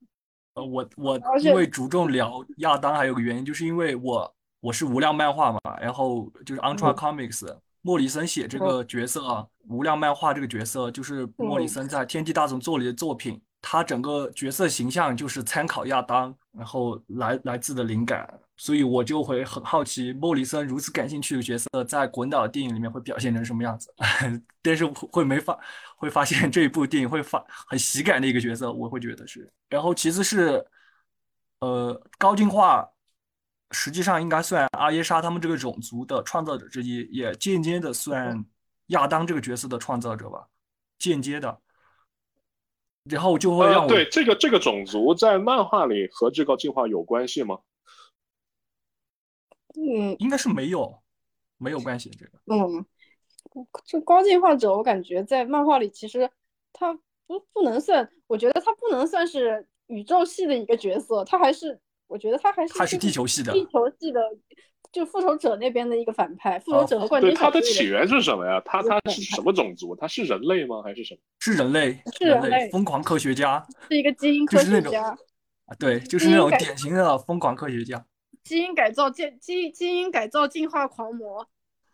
[0.56, 6.96] 呃，我我因为着重聊亚当，还有个原因，就是因为我我是无量漫画嘛，然后就是 Ultra 嗯。
[6.96, 23.94] Comics，莫里森写这个角色啊，无量漫画这个角色，就是莫里嗯森在《天地大总作》里的作品，他整个角色形象就是参考亚当，然后来来自的灵感，所以我就会很好奇，莫里森如此感兴趣的角色，在滚导电影里面会表现成什么样子，
[24.62, 25.60] 但是会没发
[25.98, 29.52] 会发现这一部电影会发很喜感的一个角色，我会觉得是。
[29.70, 30.66] 然后其次是，
[31.60, 32.90] 呃，高进化
[33.72, 38.46] 实际上应该算阿耶莎他们这个种族的创造者之一，也间接的算
[38.88, 40.48] 亚当这个角色的创造者吧，
[40.98, 41.60] 间接的。
[43.10, 47.60] 然后就会让呃，我对这个这个种族在漫画里和这个进化有关系吗？
[49.78, 51.02] 嗯应该是没有
[51.58, 52.32] 没有关系这个。
[52.46, 52.86] 嗯，
[53.86, 56.30] 这高进化者，我感觉在漫画里其实
[56.74, 56.94] 他
[57.28, 64.22] 不不能算，我觉得他不能算是宇宙系的一个角色，他还是我觉得他还是他是地球系的地球系的，
[64.92, 68.62] 就复仇者那边的一个反派，复哦仇者和冠对，军它的起源是什么呀？
[68.66, 69.96] 他他是什么种族？
[69.96, 70.82] 他是人类吗？
[70.82, 71.20] 还是什么？
[71.40, 75.10] 是人类，是人类疯狂科学家是一个基因科就是那种学家，
[75.66, 78.06] 啊，对，就是那种典型的疯狂科学家。
[78.46, 81.46] 基因改造基基基因改造进化狂魔，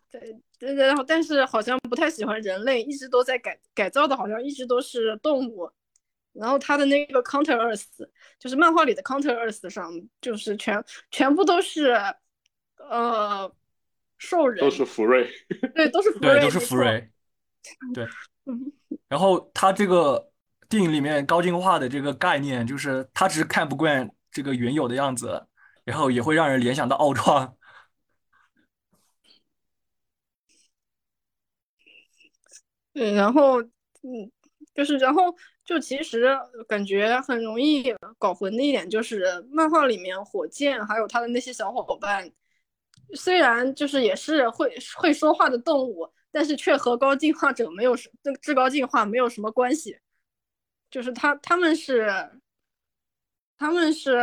[0.08, 5.68] 对对，然后但是好像不太喜欢人类，一直都在改改造的，好像一直都是动物。
[6.32, 7.84] 然后他的那个 Counter Earth，
[8.38, 11.92] 就是漫画里的 Counter Earth 上，就是全全部都是
[12.76, 13.52] 呃
[14.18, 15.28] 兽人，都是福瑞。
[15.74, 16.60] 对，都是福对，瑞，都是。
[16.60, 17.10] 福瑞。
[17.92, 18.06] 对，
[18.46, 18.72] 嗯
[19.08, 20.30] 然后他这个
[20.68, 25.46] 电影里面高进化的这个概念，就是他只是看不惯这个原有的样子，
[25.84, 27.56] 然后也会让人联想到奥创。
[32.92, 33.70] 对，然后嗯，
[34.74, 36.36] 就是然后就其实
[36.68, 37.84] 感觉很容易
[38.18, 42.30] 搞混的一点就是，漫画里面火箭还有他的那些小伙伴，
[43.14, 49.98] 虽然就是也是会会说话的动物，但是却和高进化者没有什这至高进化没有什么关系，
[50.90, 52.06] 就是他他们是
[53.56, 54.18] 他们是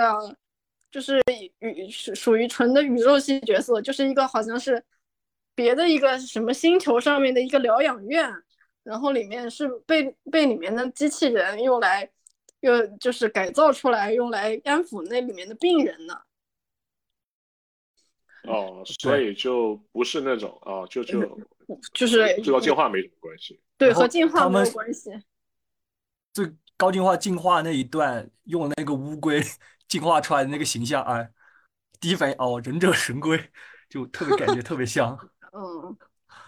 [0.91, 1.21] 就是
[1.59, 4.83] 宇属属于纯的宇宙系角色，就是一个好像是
[5.55, 8.31] 别的一个什么星球上面的一个疗养院。
[8.81, 12.09] 然后里面是被被里面的机器人用来，
[12.61, 16.21] 又就是改造出来用来安抚那里面的病人呢。
[18.45, 21.39] 哦，所以就不是那种哦，就就
[21.93, 23.59] 就是这个进化没什么关系。
[23.77, 25.11] 对，和进化没有关系。
[26.33, 29.39] 最高进化进化那一段用那个乌龟
[29.89, 31.29] 进化出来的那个形象，哎，
[31.99, 33.51] 第一反应哦，忍者神龟，
[33.89, 35.17] 就特别感觉 特别像。
[35.51, 35.97] 嗯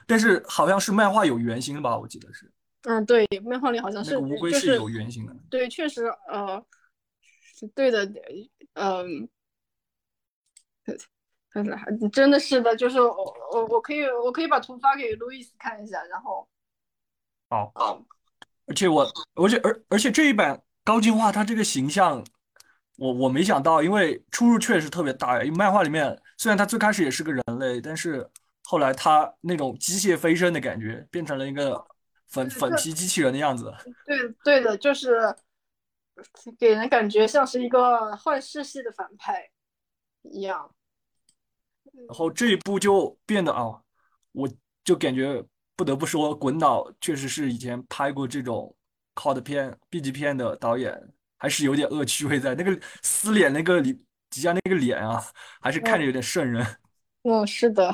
[0.08, 1.98] 但是好像是漫画有原型的吧？
[1.98, 2.52] 我记得是
[2.84, 5.36] 嗯，对，漫画里好像是那个乌龟是是有原型的。
[5.50, 6.64] 对，确实呃
[7.56, 8.06] 是对的，
[8.74, 9.28] 嗯。
[11.54, 16.48] 但是还真的是的，就是我我我可以我可以把图发给路易斯看一下，然后
[17.50, 17.72] 好，
[18.66, 22.26] 而且我，而且而而且这一版高进化它这个形象，
[23.02, 25.44] 我我没想到，因为出入确实特别大呀。
[25.44, 28.30] 因为漫画里面虽然他最开始也是个人类，但是
[28.64, 31.84] 后来他那种机械飞升的感觉，变成了一个
[32.28, 33.74] 粉粉皮机器人的样子。
[34.06, 35.36] 对对的，就是
[36.60, 39.50] 给人感觉像是一个坏事系的反派
[40.22, 40.70] 一样。
[42.08, 43.82] 然后这一部就变得啊，
[44.32, 44.48] 我
[44.84, 45.44] 就感觉
[45.76, 48.76] 不得不说，滚导确实是以前拍过这种
[49.16, 51.02] cult 片、B 级片的导演，
[51.42, 52.54] 还是有点恶趣味在。
[52.54, 53.92] 那个撕脸那个李
[54.30, 55.20] 吉祥那个脸啊，
[55.60, 56.64] 还是看着有点瘆人。
[57.26, 57.92] 嗯，是的。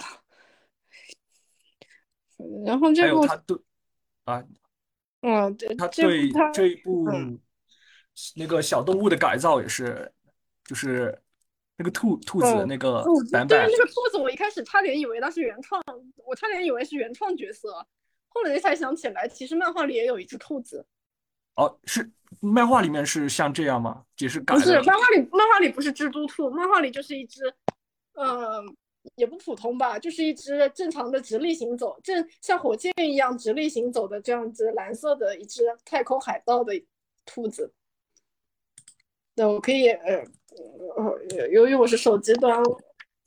[2.65, 3.57] 然后这部，有他对
[4.25, 4.43] 啊，
[5.21, 7.39] 嗯，对，他对他这一部嗯
[8.35, 10.11] 那个小动物的改造也是，
[10.65, 11.17] 就是
[11.77, 15.81] 那个兔兔子那个版本那个兔子，我一开始差点以为它是原创，
[16.17, 17.73] 我差点以为是原创角色，
[18.27, 20.85] 后来才想起来，其实漫画里也有一只兔子。
[21.57, 24.03] 哦，是漫画里面是像这样吗？
[24.19, 27.53] 也是改不是漫画里，漫画里不是蜘蛛兔，漫画里就是一只，
[28.13, 28.63] 呃，
[29.15, 36.73] 也不普通吧，就是一只正常的直立行走，正像火箭一样直立行走的这样子蓝色的一只太空海盗的
[37.25, 37.73] 兔子。
[39.33, 40.23] 那我可以，呃，
[40.95, 42.61] 呃，由于我是手机端，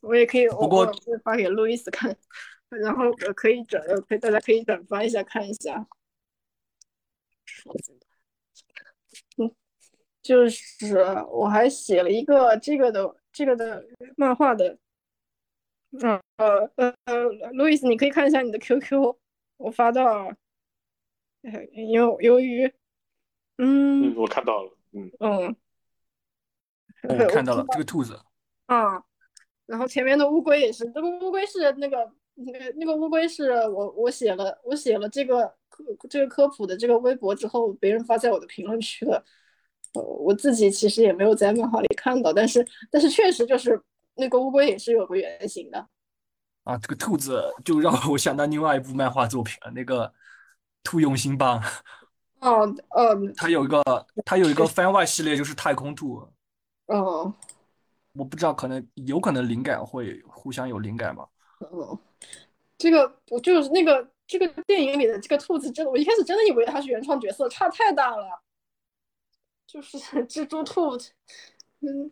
[0.01, 0.93] 我也可以，我不过
[1.25, 2.17] 发给路易斯看，
[2.69, 5.87] 然后呃可以转，呃可以大家可以转发一下看一下。
[7.65, 8.00] 嗯，
[10.31, 10.97] 就是
[11.29, 13.85] 我还写了一个这个的这个的
[14.17, 14.79] 漫画的，
[16.01, 19.17] 嗯呃呃呃，路易斯，你可以看一下你的 QQ，
[19.57, 20.33] 我发到，
[21.43, 22.65] 呃由由于，
[23.59, 25.57] 嗯嗯，我看到了，嗯，嗯，
[27.29, 28.17] 看到了这个兔子，
[28.67, 29.03] 啊，
[29.67, 39.25] 然后前面的乌龟也是，这个乌龟是那个那个那个乌龟是我我写了我写了这个科这个科普的这个微博之后，别人发在我的评论区的，呃，
[39.95, 43.81] 我自己其实也没有在漫画里看到，但是但是确实就是
[44.15, 45.87] 那个乌龟也是有个原型的，
[46.65, 50.13] 啊，这个兔子就让我想到另外一部漫画作品了，那个
[50.83, 51.63] 兔用心棒，
[52.41, 53.83] 哦嗯它有一个
[54.25, 56.29] 它有一个番外系列，就是太空兔，
[56.87, 57.33] 哦。
[58.13, 61.25] 我不知道，可能有可能灵感会互相有灵感吧。
[61.61, 61.97] 嗯，
[62.77, 68.27] 这个我就是那个这个电影里的这个兔子，真的我一开始真的以为它是原创角色，差太大了，
[69.71, 70.97] 就是 蜘蛛兔，
[71.81, 72.11] 嗯。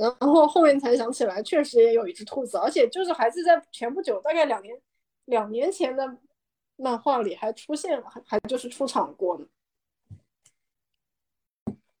[0.00, 4.74] 然后后面才想起来，确实也有一只兔子，而且就是还是在前不久，大概两年
[5.26, 6.16] 两年前的
[6.76, 9.46] 漫画里还出现了，还还就是出场过呢。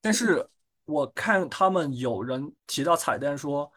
[0.00, 0.48] 但是
[0.86, 3.70] 我看他们有人提到彩蛋说，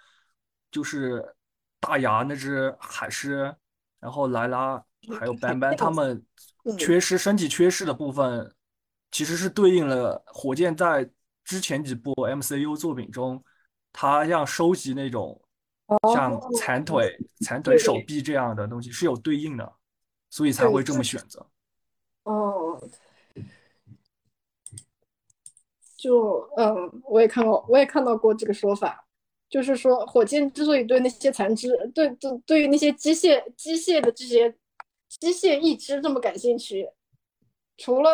[0.71, 1.36] 就是
[1.81, 3.53] 大牙那只海狮，
[3.99, 4.81] 然后莱拉
[5.19, 6.25] 还有斑斑，他们
[6.63, 8.55] 嗯缺失身体缺失的部分，
[9.12, 11.10] 其实是对应了火箭在
[11.43, 13.43] 之前几部 MCU 作品中，
[13.91, 15.41] 他要收集那种
[16.13, 19.74] 像残腿、残腿、手臂这样的东西是有对应的，
[20.30, 21.45] 所以才会这么选择。
[22.24, 22.80] 哦，
[25.97, 29.06] 就嗯，我也看过，我也看到过这个说法，
[29.50, 34.56] 就是说火箭之所以对那些残肢，对对对于那些机械机械的这些
[35.10, 36.88] 机械义肢这么感兴趣，
[37.77, 38.12] 除了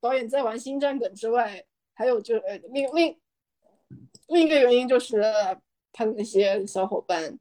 [0.00, 1.64] 导演在玩星战梗之外，
[1.94, 3.16] 还有就呃另另
[4.28, 5.22] 另一个原因就是
[5.92, 7.38] 他的那些小伙伴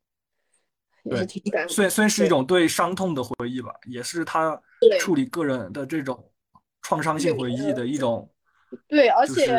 [1.04, 4.62] 也是挺感虽然虽然是一种对伤痛的回忆吧，也是他
[5.00, 6.32] 处理个人的这种
[6.82, 8.30] 创伤性回忆的一种，
[8.88, 9.52] 对，而且。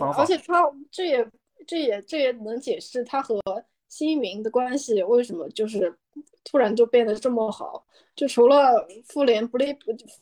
[0.00, 0.24] 而。
[0.24, 1.28] 且他这也
[1.66, 3.40] 这也这也能解释他和
[3.88, 5.92] 新民的关系为什么就是
[6.44, 7.84] 突然就变得这么好。
[8.14, 9.76] 就除了复联不利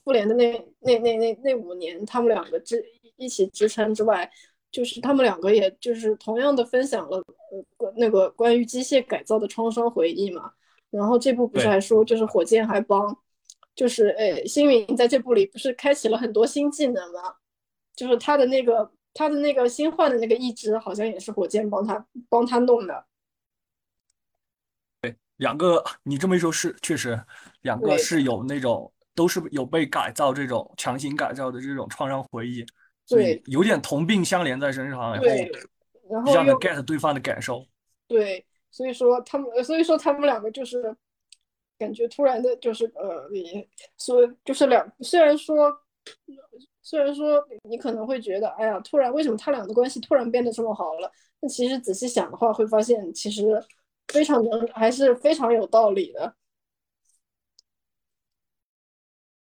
[0.05, 2.85] 复联的那那那那那五年，他们两个支
[3.17, 4.31] 一起支撑之外，
[4.71, 7.17] 就是他们两个也就是同样的分享了
[7.79, 10.53] 呃那个关于机械改造的创伤回忆嘛。
[10.91, 13.17] 然后这部不是还说，就是火箭还帮，
[13.75, 17.37] 就是呃，星云在这部里不是开启了很多新技能吗？
[17.95, 23.05] 就是他的那个他的那个新换的那个义肢，好像也是火箭帮他帮他弄的。
[25.37, 27.20] 两个，你这么一说，是确实
[27.62, 32.64] 两个是有那种都是有被改造这种强行改造的这种创伤回忆，
[33.05, 35.53] 所以对有点同病相怜在身上，然后对，
[36.11, 37.66] 然后 get 对方的感受。
[38.09, 40.94] 对，所以说他们，所以说他们两个就是
[41.79, 45.77] 感觉突然的，就是呃，也所以就是两，虽然说
[46.82, 51.11] 虽然说你可能会觉得，哎呀，突然为什么他俩的关系突然变得这么好了？
[51.41, 53.62] 但其实仔细想的话，会发现其实
[54.09, 56.35] 非常能，还是非常有道理的。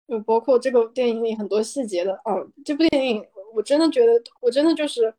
[0.09, 5.15] 就包括这个电影里很多细节的哦，这部电影我真的觉得，我真的就是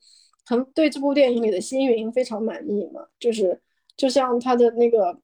[0.46, 3.60] 很对这部电影里的星云非常满意嘛，就是
[3.98, 5.20] 就像他的那个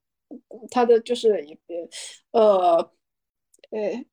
[0.72, 1.46] 他的就是
[2.32, 2.78] 呃
[3.70, 4.06] 呃，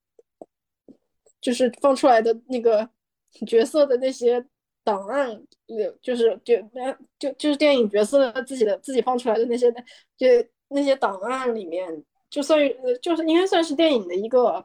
[1.41, 2.91] 就是放出来的那个
[3.47, 4.45] 角色的那些
[4.85, 5.47] 档案，
[6.01, 6.57] 就是就
[7.19, 9.71] 就就是电影角色自己的自己放出来的那些，
[10.17, 10.27] 就
[10.69, 14.65] 那些档案里面，就算呃就是应该算是电影的一个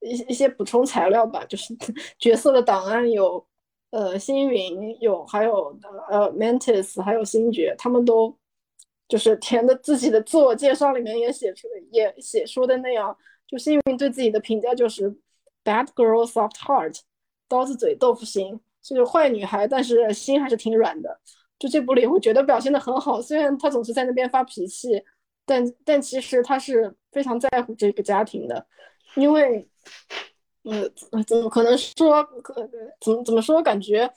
[0.00, 1.74] 一一些补充材料吧，就是
[2.18, 3.46] 角色的档案有
[3.90, 5.78] 呃星云有还有
[6.10, 8.36] 呃 Mantis 还有星爵，他们都
[9.08, 15.10] 就是填的自己的自我介绍里面也写出也写说的那样，就星云对自己的评价就是
[15.64, 17.00] bad girl soft heart。
[17.50, 21.20] 刀子嘴豆腐心，就是坏女孩，但是心还是挺软的。
[21.58, 23.20] 就这部里，我觉得表现的很好。
[23.20, 25.02] 虽然她总是在那边发脾气，
[25.44, 28.66] 但但其实她是非常在乎这个家庭的。
[29.16, 29.68] 因为，
[30.62, 30.88] 呃，
[31.24, 32.54] 怎么可能说，可
[33.00, 33.60] 怎么怎么说？
[33.60, 34.08] 感觉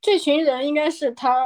[0.00, 1.44] 这群人应该是她，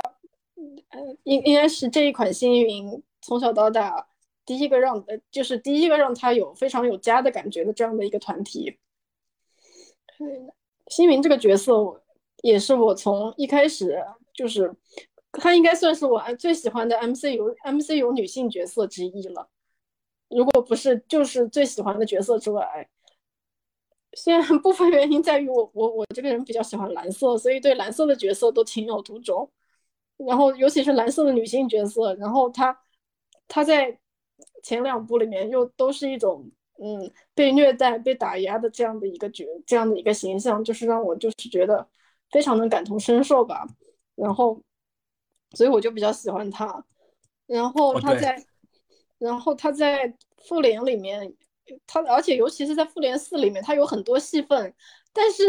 [0.90, 4.06] 呃，应应该是这一款星云从小到大
[4.46, 8.78] 第一个让，呃，就是第一个让她有非常有家的感觉的这样的一个团体。
[10.88, 12.00] 星云这个角色，我
[12.42, 14.74] 也是我从一开始就是，
[15.32, 19.48] 她应该算是我最喜欢的 MCU MCU 女性角色之一了。
[20.28, 22.88] 如果不是就是最喜欢的角色之外，
[24.14, 29.50] 虽然部分原因在于我我我这个人比较喜欢蓝色，所以对蓝色的角色都情有独钟。
[30.16, 32.78] 然后尤其是蓝色的女性角色，然后她
[33.48, 33.98] 她在
[34.62, 36.50] 前两部里面又都是一种。
[36.82, 41.86] 嗯，被虐待、被打压的这样的一个角，这样的一个形象，就是让我就是觉得
[42.30, 43.66] 非常能感同身受吧。
[44.14, 44.60] 然后，
[45.52, 46.84] 所以我就比较喜欢他。
[47.46, 48.44] 然后他在，
[49.18, 50.14] 然后他在
[50.46, 51.34] 复联里面，
[51.86, 54.74] 他而且尤其是在复联四里面，他有很多戏份。
[55.12, 55.42] 但是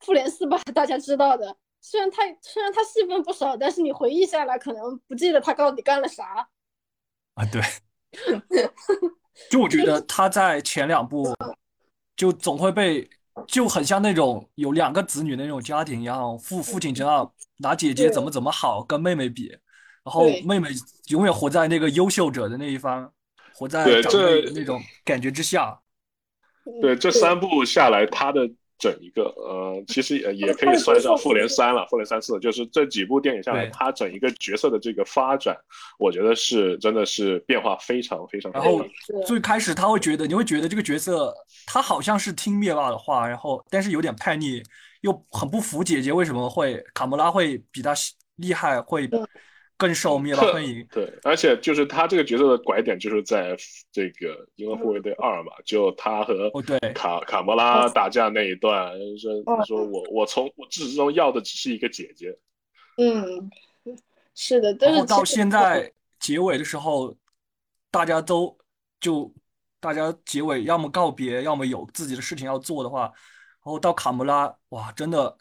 [0.00, 6.48] 复联四吧，大家知道的，虽然他虽然他戏份不少，但是你回忆下来，可能不记得他到底干了啥。
[7.34, 7.60] 啊，对。
[9.50, 11.34] 就我觉得 他在前两部，
[12.16, 13.08] 就总会被
[13.46, 19.48] 就很像那种有两个子女的那种家庭一样，父父亲这样拿姐姐怎么怎么好跟妹妹比，
[20.04, 20.68] 然后妹妹
[21.08, 23.12] 永远活在那个优秀者的那一方，
[23.54, 25.80] 活在长辈那种感觉之下。
[26.80, 28.50] 对，这三部下来，他的。
[28.82, 35.56] 整一个呃，其实也也可以算上复联三了，复联三四就是这几部电影下来，他整一个角色的这个发展，
[36.00, 38.50] 我觉得是真的是变化非常非常。
[38.50, 38.84] 然后
[39.24, 41.32] 最开始他会觉得，你会觉得这个角色
[41.64, 44.60] 他好像是听灭霸的话，然后但是有点叛逆，
[45.02, 47.94] 又很不服姐姐为什么会卡魔拉会比他
[48.38, 49.08] 厉害，会。
[49.76, 53.56] 更受灭了 欢迎，对，而且就是他这个角色的拐点，就是在
[53.90, 56.50] 这个《银河护卫队二》嘛，就他和
[56.94, 62.36] 卡卡莫拉打架那一段，说说我我从我自始至终要的只是一个姐姐，
[62.96, 63.50] 嗯，
[64.34, 67.16] 是的，但是到现在结尾的时候，
[67.90, 68.56] 大家都
[69.00, 69.34] 就
[69.80, 73.12] 大家结尾要么告别，要么有自己的事情要做的话，然
[73.62, 75.36] 后到卡莫拉，哇，真的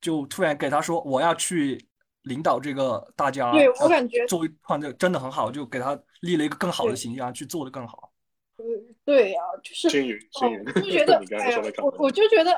[0.00, 1.87] 就突然给他说我要去。
[2.28, 8.12] 领导这个大家，对我感觉作为团队真的很好，就给他立了一个更好的形象，去做的更好。
[8.58, 8.64] 嗯，
[9.04, 12.50] 对呀，就是金宇，金宇，就觉得， 哎呀，我我就觉得，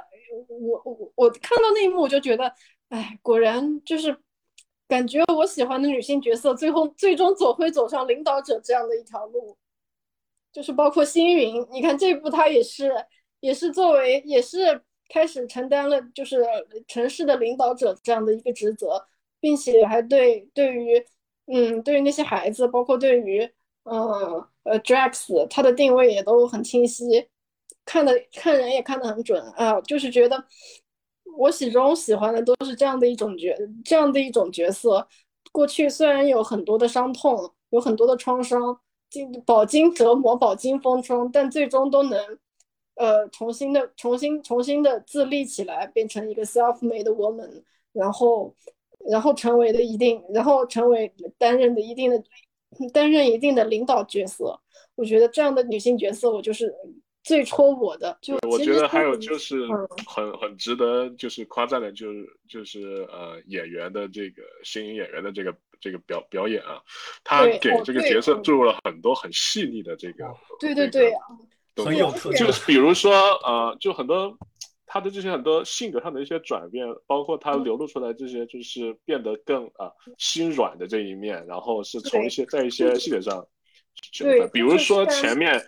[0.48, 2.50] 我我我看到那一幕，我就觉得，
[2.88, 4.16] 哎，果然就是
[4.88, 9.56] 感觉我喜欢的女性角色，最后最终走会走上领导者这样的一条路，
[10.50, 12.92] 就是包括星云，你看这部她也是，
[13.40, 16.42] 也是作为，也是开始承担了就是
[16.88, 19.06] 城市的领导者这样的一个职责。
[19.40, 21.04] 并且还对对于，
[21.46, 23.42] 嗯，对于那些孩子，包括对于，
[23.84, 27.26] 嗯，呃，Drax，他的定位也都很清晰，
[27.84, 30.44] 看的看人也看得很准啊，就是觉得
[31.38, 33.48] 我始终喜欢的都是这样的一种角，
[33.84, 35.08] 这样的一种角色。
[35.52, 38.78] 过去虽然有很多的伤痛，有很多的创伤，
[39.08, 42.38] 经饱经折磨，饱经风霜，但最终都能，
[42.96, 47.62] 呃，重新的、重新、重新的自立起来，变成一个 self-made woman，
[47.92, 48.54] 然后。
[49.08, 52.22] 然后成为的一定，然后成为担任的一定的，
[52.92, 54.60] 担任一定的领导角色。
[54.94, 56.70] 我觉得这样的女性角色，我就是
[57.22, 58.18] 最戳我的。
[58.20, 59.66] 就我觉得还有就是
[60.06, 66.80] 很很值得就是夸赞的，就是就是呃演员的这个新颖演员的这个这个表表演啊，
[67.24, 70.26] 他给这个角色注入了很多很细腻的这个。
[70.58, 71.20] 对对对啊，
[71.76, 73.12] 很有特就比如说
[73.44, 74.36] 呃，就很多。
[74.92, 79.88] 他的这些很多性格上的一些转变，包括他流露出来这些，就是变得更啊
[80.18, 83.46] 心软的这一面，然后是从一些在一些细节上，
[84.18, 85.64] 对，比如说前面，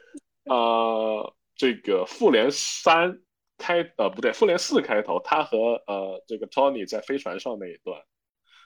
[0.46, 3.16] 呃，这个复联三
[3.58, 8.02] 开呃不对，复联四开头，他和呃这个 Tony 在飞船上那一段，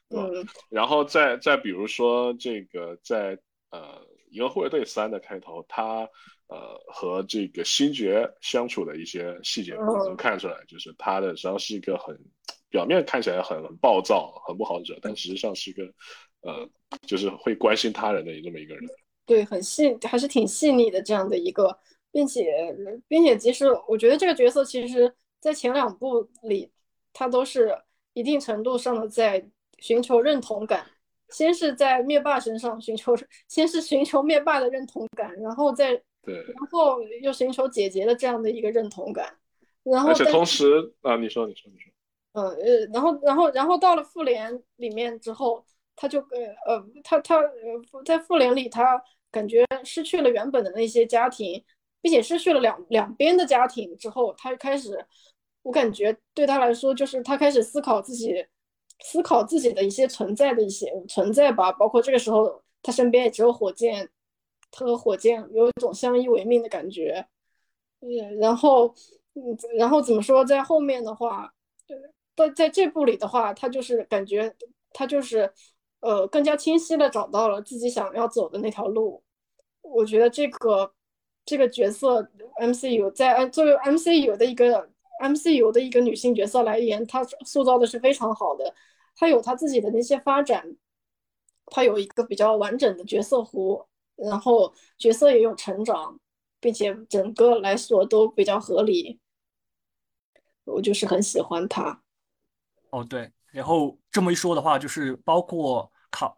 [0.09, 3.38] 嗯，然后再再比如说这个在
[3.72, 4.00] 呃
[4.30, 6.09] 银河护卫队三的开头，他。
[6.49, 12.16] 呃，和这个星爵相处的一些细节能看出来，就是他的实际上是一个很
[12.68, 15.84] 表面看起来很很暴躁、很不好惹，但实际上是一个
[16.42, 16.68] 呃，
[17.07, 18.84] 就是会关心他人的这么一个人。
[19.24, 21.76] 对，很细，还是挺细腻的这样的一个，
[22.12, 22.74] 并且
[23.09, 26.70] 并且其实我觉得这个角色其实在前两部里，
[27.12, 27.76] 他都是
[28.12, 29.44] 一定程度上的在
[29.78, 30.86] 寻求认同感。
[31.30, 33.12] 先是在灭霸身上寻求，
[33.49, 39.32] 先是寻求灭霸的认同感，然后再对，然后又寻求姐姐的这样的一个认同感，
[39.84, 41.92] 然后而且同时啊，你说你说你说，
[42.32, 45.64] 嗯呃，然后然后然后到了复联里面之后，
[45.94, 46.26] 他就呃
[46.66, 51.64] 呃他他呃在复联里他感觉失去了原本的那些家庭，
[52.02, 55.06] 并且失去了两两边的家庭之后，他开始，
[55.62, 58.44] 我感觉对他来说就是他开始思考自己。
[59.00, 64.08] 思考自己的一些存在的一些存在吧，包括这个时候他身边也只有火箭，
[64.70, 67.26] 他和火箭有一种相依为命的感觉。
[68.00, 68.94] 嗯，然后，
[69.34, 71.52] 嗯，然后怎么说，在后面的话，
[72.36, 74.54] 在在这部里的话，他就是感觉
[74.92, 75.52] 他就是，
[76.00, 79.22] 呃，更加清晰的找到了自己想要走的那条路。
[79.82, 80.92] 我觉得这个
[81.44, 82.22] 这个角色
[82.60, 84.90] MCU 在作为 MCU 的一个。
[85.18, 88.74] MCU 的一个女性角色来言，她塑造的是非常好的，
[89.14, 90.76] 她有她自己的那些发展，
[91.64, 93.86] 她有一个比较完整的角色弧，
[94.16, 96.18] 然后角色也有成长，
[96.58, 99.20] 并且整个来说都比较合理，
[100.64, 102.02] 我就是很喜欢他。
[102.90, 106.36] 哦，对，然后这么一说的话，就是包括卡，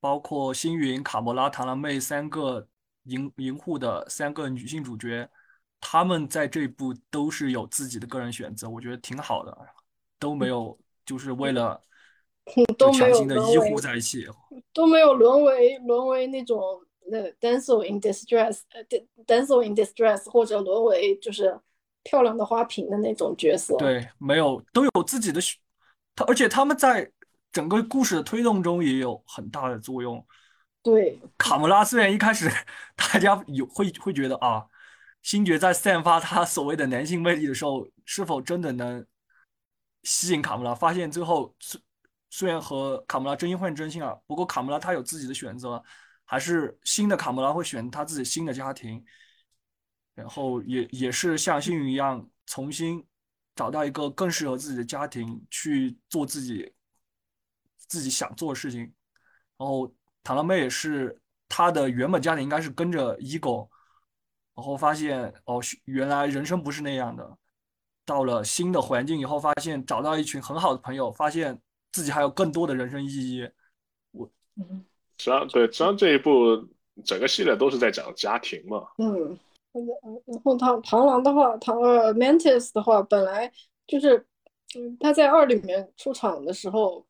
[0.00, 2.68] 包括星云、卡莫拉、螳螂妹三个
[3.04, 5.28] 银银护的三个女性主角。
[5.80, 9.56] 她们在这一部都是有自己的个人选择，我觉得挺好的，
[10.18, 11.80] 都没有就是为了
[12.78, 14.26] 都没有的依护在一起，
[14.72, 18.84] 都没有沦为沦为那种那 damsel in distress，呃
[19.26, 21.58] ，damsel in distress，或者沦为就是
[22.02, 23.76] 漂亮的花瓶的那种角色。
[23.76, 25.58] 对，没有都有自己的选，
[26.14, 27.10] 他而且他们在
[27.52, 30.24] 整个故事的推动中也有很大的作用。
[30.82, 32.50] 对，卡穆拉虽然一开始
[32.96, 34.66] 大家有会会觉得啊。
[35.22, 39.02] 星爵在散发他所谓的男性魅力的时候，是否真的能
[40.02, 40.74] 吸引卡穆拉？
[40.74, 41.80] 发现最后虽
[42.28, 45.82] 虽然和卡穆拉真心换真心啊，不过卡穆拉他有自己的选择，
[46.34, 49.04] 还是新的卡穆拉会选他自己新的家庭，
[50.16, 53.06] 然后也也是像星云一样，重新
[53.54, 56.74] 找到一个更适合自己的家庭去做自己
[57.86, 58.80] 自己想做的事情。
[59.56, 59.86] 然后
[60.24, 61.16] 螳螂妹也是
[61.48, 63.68] 她的原本家庭应该是跟着 ego。
[64.56, 67.38] 然后发现哦，原来人生不是那样的。
[68.04, 71.56] 到了新的环境以后，发现找到一群很好的朋友，发现
[71.92, 73.48] 自己还有更多的人生意义。
[74.10, 74.28] 我，
[75.18, 76.62] 实际上对，实际上这一部
[77.04, 78.86] 整个系列都是在讲家庭嘛。
[78.98, 79.38] 嗯，
[79.72, 83.50] 然后螳螳螂的话，螳呃 Mantis 的话，本来
[83.86, 84.24] 就是，
[84.76, 87.04] 嗯，他在二里面出场的时候，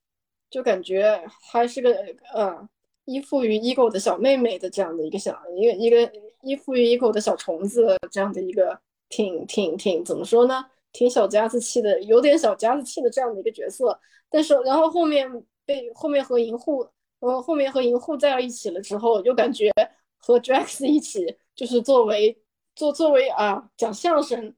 [0.51, 1.95] 就感觉还是个
[2.33, 2.69] 呃
[3.05, 6.13] 依附于 Ego 的小妹妹的这样的一个小一个一个。
[6.47, 8.79] 依附于 ego 的小虫子，这样的一个
[9.09, 10.63] 挺挺挺怎么说呢？
[10.93, 13.99] 挺小家子气的，有点小家子气的这样的一个角色。
[14.29, 15.27] 但是，然后后面
[15.65, 16.87] 被后面和银护，
[17.25, 19.73] 呃，后面和银护在一起了之后，就感觉
[20.19, 22.37] 和 Drax 一起，就是作为
[22.77, 24.55] 作作为啊讲相声。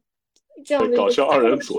[0.65, 1.79] 这样的一个搞笑二人组，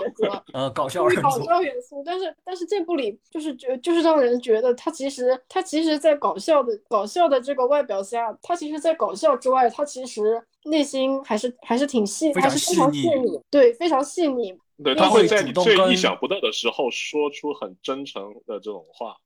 [0.54, 2.04] 呃，搞笑二人组，搞笑元素。
[2.06, 14.56] 但是，但是这部里就是觉，就是让人觉得他其实，他其实，在搞笑的搞笑的这个外表下，他其实，在搞笑之外，他其实内心还是还是挺细，还是非常细腻，对，非常细腻。
[14.84, 19.18] 对他会在你最意想不到的时候说出很真诚的这种话。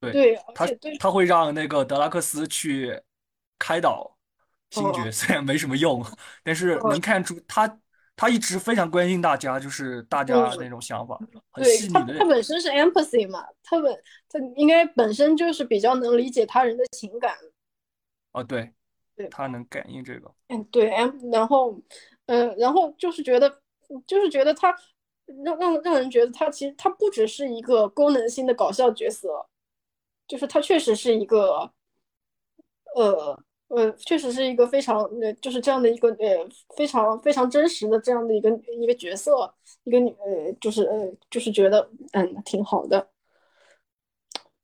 [0.00, 0.66] 对，他
[0.98, 3.00] 他会让那个德拉克斯去
[3.58, 4.16] 开导
[4.70, 6.04] 星爵，虽然没什么用，
[6.42, 7.78] 但是能看出他。
[8.20, 11.16] 他一直非常关心大家，就是大家那种想法，
[11.52, 12.18] 很细腻的。
[12.18, 13.96] 他本身是 empathy 嘛，他本
[14.28, 17.36] 他应该本身就是比较能理解他人的情感。
[18.32, 18.72] 哦，对，
[19.14, 20.34] 对，他能感应这个。
[20.48, 21.80] 嗯，对，M，然后，
[22.26, 23.60] 嗯，然后就是觉得，
[24.04, 24.76] 就是觉得他
[25.44, 29.28] 让让让人觉得他其实他不只是一个功能性的搞笑角色，
[30.28, 31.72] 就是他确实是一个，
[32.94, 33.42] 呃。
[33.70, 38.48] 呃，确实是一个非常呃，就是这样的一个呃，非常非常真实的这样的一个
[38.80, 39.54] 一个角色，
[39.84, 43.10] 一个女呃，就是呃，就是觉得嗯挺好的。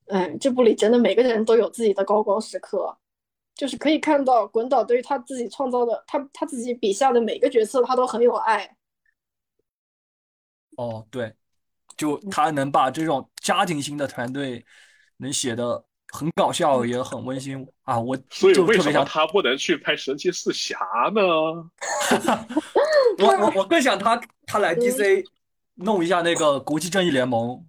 [0.07, 2.97] 嗯，这部里真的每个人都有自己的高光时刻，
[3.55, 8.75] 就是可以看到滚导对于他自己创造的他他自己笔下的每个角色，他都很有爱。
[10.79, 11.35] 哦，对，
[11.95, 14.65] 就他能把这种家庭型的团队
[15.19, 15.85] 能写的。
[16.13, 17.99] 很搞笑，也很温馨啊！
[17.99, 20.79] 我所以为什么他不能去拍神奇四侠
[21.13, 21.21] 呢？
[23.19, 25.27] 我我我更想他他来 DC
[25.75, 27.67] 弄一下那个国际正义联盟，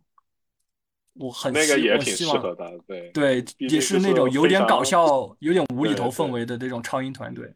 [1.16, 7.52] 我很那个也挺适合他，对对，也是是那种有点搞笑、有点无厘头氛围的那种超英团队。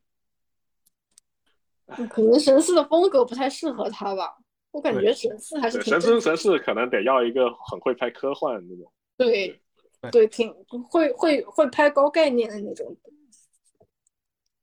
[2.10, 4.38] 可能神四的风格不太适合他吧，
[4.72, 8.92] 我感觉神四还是神四神四可能得要一个很会拍科幻那种。
[9.16, 9.62] 对
[10.02, 10.54] 对对，挺
[10.90, 12.96] 会会会拍高概念的那种。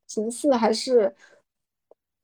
[0.09, 1.15] 神似还是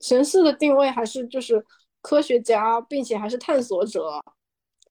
[0.01, 1.65] 神似的定位还是就是
[2.01, 4.23] 科学家，并且还是探索者，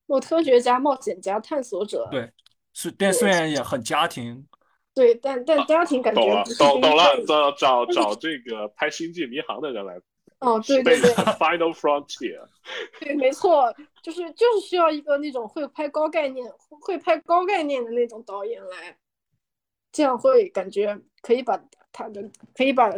[0.08, 2.08] 或科学家、冒险家、探索者。
[2.12, 2.32] 对，
[2.74, 4.46] 是，但虽然也很家庭，
[4.94, 10.00] 对，但但家庭感觉懂了懂懂了，找 找找这个拍《星际迷航》的人来。
[10.42, 12.46] 哦，对对对 Final Frontier。
[13.00, 13.74] 对，没错，
[14.04, 18.98] 就是就是需要一个那种会拍高概念、会拍高概念的那种导演来，
[19.92, 22.92] 这样会感觉可以把他的可以把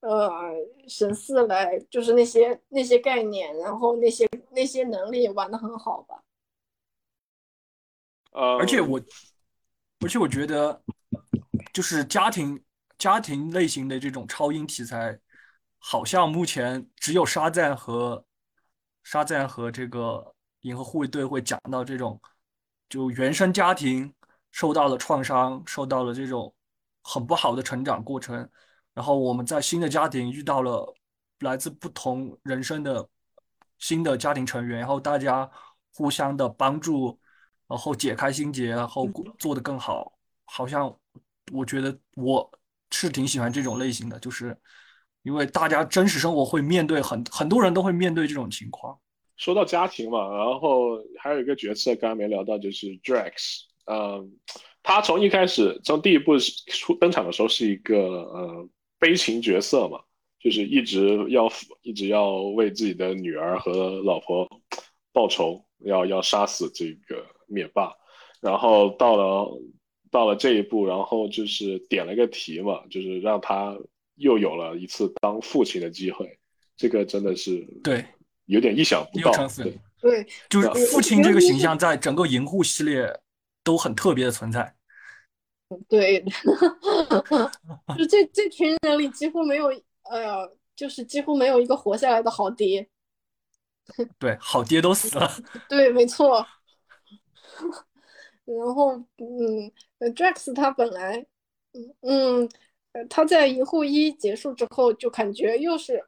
[0.00, 0.52] 呃
[0.86, 6.22] 神似来就是那些那些概念，然后那些那些能力玩的很好吧。
[8.32, 9.00] 呃，而且我，
[10.00, 10.82] 而且我觉得，
[11.72, 12.62] 就是家庭
[12.98, 15.18] 家庭类型的这种超英题材，
[15.84, 18.24] 好像目前只有沙赞和
[19.02, 22.20] 沙赞和这个银河护卫队会讲到这种，
[22.88, 24.14] 就原生家庭
[24.52, 26.54] 受到了创伤，受到了这种
[27.02, 28.48] 很不好的成长过程，
[28.94, 30.94] 然后我们在新的家庭遇到了
[31.40, 33.08] 来自不同人生的
[33.78, 35.50] 新的家庭成员，然后大家
[35.94, 37.18] 互相的帮助。
[37.68, 39.08] 然后解开心结，然后
[39.38, 40.12] 做得更好。
[40.44, 40.94] 好像
[41.52, 42.52] 我觉得我
[42.90, 44.54] 是挺喜欢这种类型的，就是
[45.22, 48.98] 因为大家真实生活会面对很很多人都会面对这种情况。
[49.36, 53.62] 说到家庭嘛，然后还有一个角色刚刚没聊到，就是 Drax。
[53.86, 54.30] 嗯，
[54.82, 58.68] 他从一开始从第一部出登场的时候是一个呃
[58.98, 59.98] 悲情角色嘛，
[60.38, 61.50] 就是一直要
[61.82, 64.48] 一直要为自己的女儿和老婆
[65.12, 67.24] 报仇，要要杀死这个。
[67.48, 67.92] 灭霸，
[68.40, 69.60] 然后到了
[70.10, 73.76] 到了这一步，然后就是点了个题嘛，就是让他
[74.22, 76.38] 又有了一次当父亲的机会，
[76.76, 78.06] 这个真的是对，
[78.46, 79.32] 有点意想不到。
[79.48, 83.20] 对，对，就是父亲这个形象在整个银护系列
[83.64, 84.74] 都很特别的存在。
[85.88, 86.24] 对，
[87.98, 89.66] 就这这群人里几乎没有，
[90.10, 92.88] 呃，就是几乎没有一个活下来的好爹。
[94.18, 95.30] 对，好爹都死了。
[95.68, 96.46] 对，没错。
[98.44, 99.72] 然后，嗯
[100.14, 101.24] ，Drax 他本来，
[102.00, 102.48] 嗯，
[103.08, 106.04] 他在一户一结束之后，就感觉又是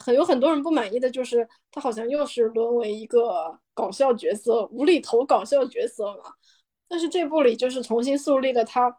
[0.00, 6.24] 很有很多人不满意的，就是他好像又是沦为一个搞笑角色、无厘头搞笑角色嘛。
[6.88, 8.90] 但是这部里就是重新树立了他，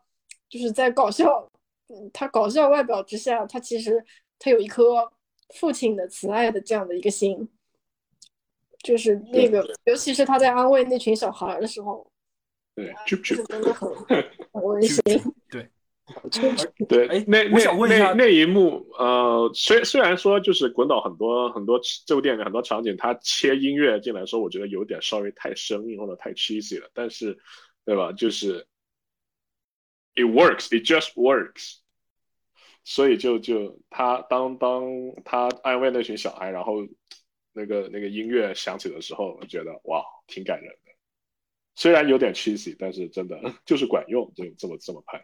[0.49, 1.49] 就是在搞笑，
[1.89, 4.03] 嗯，他搞笑外表之下，他其实
[4.39, 5.11] 他有一颗
[5.55, 7.49] 父亲的慈爱的这样的一个心。
[8.83, 12.05] 就是那个，尤其是他在安慰那群小孩的时候，
[12.75, 13.89] 对，就是真的很
[14.51, 15.01] 很温馨。
[15.49, 15.69] 对，
[16.89, 27.37] 对，哎，那我想问一下，那那一幕，呃，虽虽然说就是滚导很多很多这部电影很多场景，他切音乐进来说，我觉得有点稍微太生硬或者太 cheesy 了，但是，
[27.85, 28.11] 对吧？
[28.11, 28.65] 就是
[30.15, 31.77] it works，it just works。
[32.83, 34.83] 所以就就他当当
[35.23, 36.87] 他安慰那群小孩，然后。
[37.55, 40.91] 那个那个音乐响起的时候，我觉得哇，挺感人的。
[41.75, 45.23] 虽然有点 cheesy，但是真的 就是管用，就这么这么拍。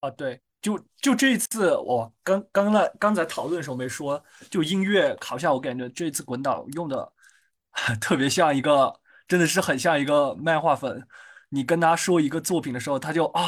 [0.00, 7.12] 啊，对，就就这一次，我刚刚那刚才讨论的时候没说，就音乐好像我感觉这次滚导用的
[8.00, 8.92] 特别像一个，
[9.26, 11.06] 真的是很像一个漫画粉。
[11.48, 13.42] 你跟他说一个作品的时候，他就啊，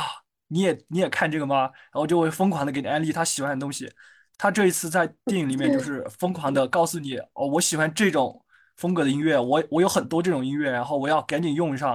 [0.48, 1.62] 你也你也看这个吗？
[1.62, 3.92] 然后就会疯狂的给你安利他喜欢的东西。
[4.36, 8.40] 他这一次在电影里面就是疯狂的告诉你，哦，我喜欢这种
[8.76, 11.92] 风格的音乐，我我有很多这种音乐，然后我要赶紧用上，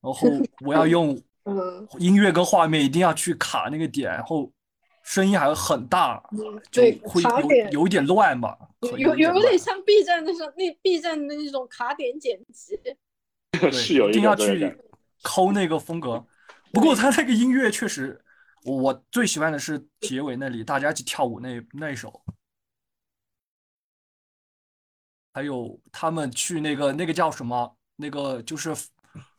[0.00, 0.28] 然后
[0.64, 1.14] 我要用
[1.98, 4.52] 音乐跟画面一定要去卡那个点，然后
[5.02, 6.22] 声音还很大，
[6.70, 12.78] 就会有有一点乱吧，有有有点像 B 站那种那 B 站的那种卡点剪辑，
[13.70, 14.76] 是有一定要去
[15.22, 16.24] 抠那个风格，
[16.72, 18.20] 不过他那个音乐确实。
[18.64, 22.20] 我最喜欢的是结尾那里大家一起跳舞那那一首，
[25.32, 27.76] 还有他们去那个那个叫什么？
[27.94, 28.74] 那个就是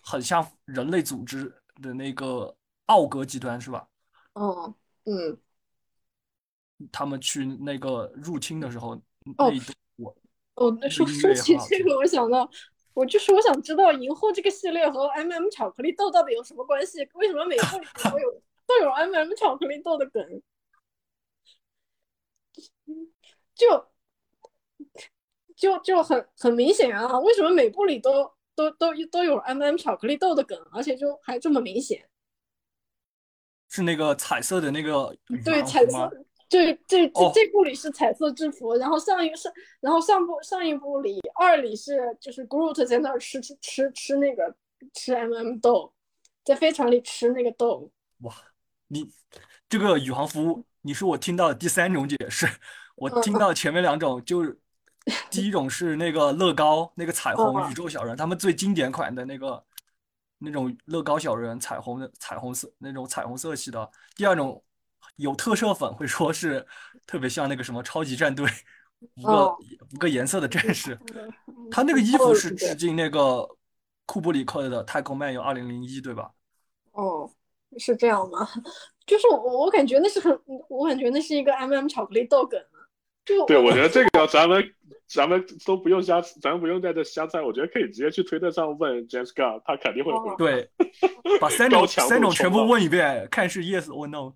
[0.02, 2.56] 很像人类组织的那个
[2.88, 3.88] 奥格集团是吧？
[4.34, 4.74] 哦，
[5.06, 5.40] 嗯，
[6.92, 8.92] 他们去那个入侵的时候，
[9.38, 9.52] 哦，
[9.96, 10.16] 我
[10.56, 12.50] 哦，那说说起这个，我想到，
[12.94, 17.08] 我就是我想知道《银货》这个系列和 M M 巧克力豆到底有什么关系？
[17.14, 18.42] 为什么每部里都有？
[18.68, 20.42] 都有 M M 巧克力豆的梗，
[23.56, 23.88] 就
[25.56, 27.18] 就就很很明显啊！
[27.20, 32.10] 为什么每部里都都都都有 M、M 巧克力豆的梗，而且就还这么明显。
[33.70, 36.12] 是那个彩色的那个对，彩色。
[36.50, 39.52] 这这这这部里是彩色制服，然后上一个上，
[39.82, 44.56] 然后上部上一部里二里是就是 Groot 在那儿吃吃吃吃那个
[44.94, 45.94] 吃 M、M 豆，
[46.46, 47.92] 在飞船里吃那个豆。
[48.22, 48.34] 哇，
[48.88, 49.12] 你
[49.68, 52.48] 这个宇航服，你是我听到的第三种解释。
[52.96, 54.58] 我听到前面两种，就是
[55.32, 59.64] 第一种是那个乐高那个彩虹宇宙小人，他们最经典款的那个。
[60.40, 63.90] 那种乐高小人，彩虹的彩虹色那种彩虹色系的。
[64.16, 64.64] 第二种
[65.16, 66.64] 有特色粉会说是
[67.08, 68.48] 特别像那个什么超级战队
[69.16, 69.52] 五个
[69.96, 70.96] 五个颜色的战士。
[71.72, 73.50] 他那个衣服是致敬那个
[74.06, 76.30] 库布里克的《太空漫游二零零一》，对吧？
[76.92, 77.28] 哦，
[77.80, 78.48] 是这样吗？
[79.08, 80.40] 就是我我感觉那是很，
[80.70, 82.64] 我感觉那是一个 M M 巧克力豆梗。
[83.26, 84.64] 就对，我觉得这个咱们。
[85.08, 87.42] 咱们都不用瞎，咱们不用在这瞎猜。
[87.42, 90.36] 我觉得可以直接去推特上问 James Gunn，他肯定会回。
[90.38, 90.70] 对，
[91.40, 94.34] 把三种三种全部问一遍，看是 yes or no。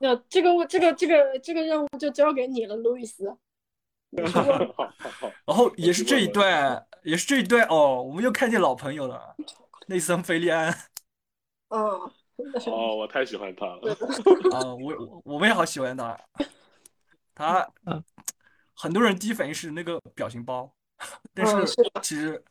[0.00, 3.36] 那这个这个这个这个任务就交给你了，路易斯。
[4.14, 9.36] 然后也是这一段，也是这一段哦，我们又看见老朋友了，
[9.86, 10.72] 内森·菲利安。
[11.68, 11.80] 嗯。
[12.66, 13.92] 哦，我太喜欢他了。
[14.52, 16.18] 啊，我我们也好喜欢他。
[17.34, 17.68] 他。
[18.76, 20.74] 很多人第一反应是那个表情包，
[21.32, 22.42] 但是其实，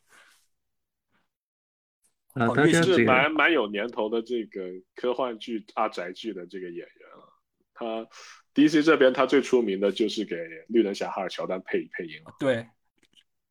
[2.34, 4.61] 啊，他是蛮蛮有年头的这个
[4.95, 7.34] 科幻剧阿宅剧的这个演员了。
[7.74, 8.07] 他
[8.53, 10.36] DC 这边他最出名的就是给
[10.67, 12.34] 绿灯侠哈尔乔丹配配音了。
[12.39, 12.67] 对，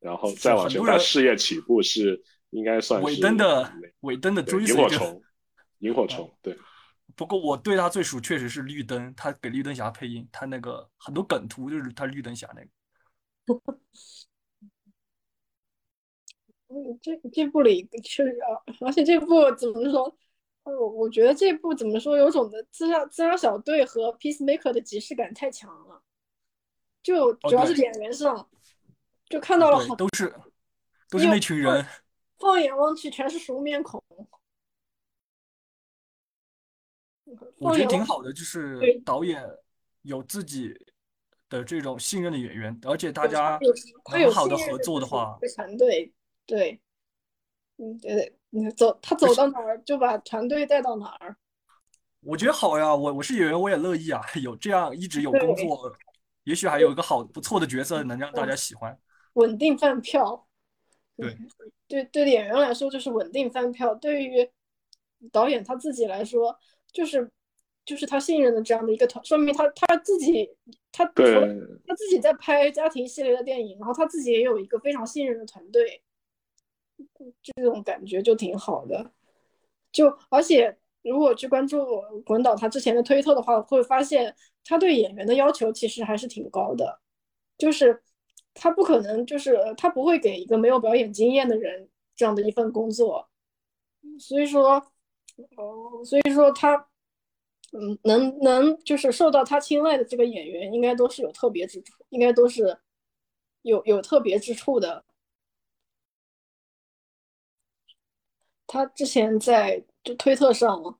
[0.00, 5.22] 然后再往前，他事业起步是应该算是尾灯的尾灯的追随萤火虫，
[5.78, 6.56] 萤火虫对。
[7.16, 12.68] 不过我对他最熟确实是绿灯，他给绿灯侠配音，他那个很多梗图就是他绿灯侠那个。
[16.68, 18.38] 嗯，这这部里确实，
[18.80, 20.16] 而且这部怎么说？
[20.64, 26.00] 我我觉得这部怎么说，有种的自杀自杀小队和 Peacemaker 的即视感太强了，
[27.02, 28.48] 就主要是演员上，
[29.28, 30.32] 就看到了好都是
[31.10, 31.84] 都是那群人，
[32.38, 34.02] 放眼望去全是熟面孔。
[37.58, 39.42] 我觉得挺好的，就是导演
[40.02, 40.74] 有自己
[41.48, 43.58] 的这种信任的演员，而且大家
[44.04, 46.12] 很好的合作的话，团队
[46.46, 46.80] 对，
[47.76, 51.36] 嗯对，你走他走到哪儿就把团队带到哪儿。
[52.20, 54.20] 我觉得好呀，我我是演员，我也乐意啊。
[54.42, 55.92] 有这样一直有工作，
[56.44, 58.98] 也许还有一个好不错的角色能让大家喜欢，
[59.34, 60.46] 稳定饭票。
[61.16, 61.36] 对
[61.86, 64.50] 对对，演员来说就是稳定饭票，对于
[65.30, 66.58] 导演他自己来说。
[66.92, 67.30] 就是，
[67.86, 70.48] 就是他信任的这样的一个团，说明他他自己，
[70.92, 76.02] 他他自己在拍家庭系列的电影，然后他自己也有一个非常信任的团队，
[77.42, 79.10] 这种感觉就挺好的。
[79.90, 87.00] 就而且如果去关注滚导他之前的推特的话，会发现他对演员的要求其实还是挺高的，
[87.56, 88.02] 就是
[88.52, 93.30] 他不可能，就是他不会给一个没有表演经验的人这样的一份工作，
[94.18, 94.91] 所以说。
[95.56, 96.76] 哦，所以说他，
[97.72, 102.78] 嗯，能能就是受到他青睐的这个演员，应该都是有特别之处，应该都是
[103.62, 105.04] 有有特别之处的。
[108.66, 110.98] 他之前在就推特上，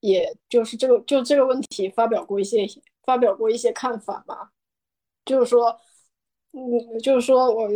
[0.00, 2.66] 也就是这个就这个问题发表过一些
[3.04, 4.52] 发表过一些看法吧，
[5.24, 5.78] 就是说，
[6.52, 7.68] 嗯，就是说我，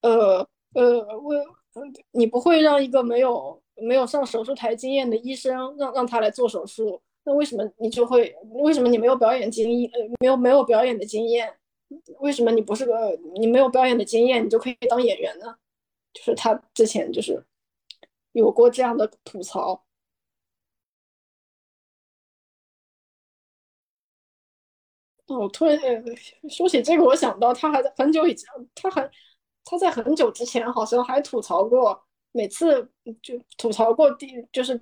[0.00, 1.34] 呃呃，我
[2.12, 3.62] 你不会让一个没有。
[3.76, 8.34] 没有上手术台经验的医生让让他来做手术，那为什么你就会？
[8.64, 9.90] 为什么你没有表演经验？
[9.92, 11.54] 呃，没有没有表演的经验，
[12.20, 15.56] 为什么你不是个你没有表演的经验，你就可以当演员呢？
[16.12, 17.44] 就是他之前就是
[18.32, 19.84] 有过这样的吐槽。
[25.26, 25.76] 哦，突然
[26.48, 29.10] 说起这个，我想到他还在很久以前，他还
[29.64, 32.05] 他在很久之前好像还吐槽过。
[32.36, 32.86] 每次
[33.22, 34.78] 就吐槽过 D 就是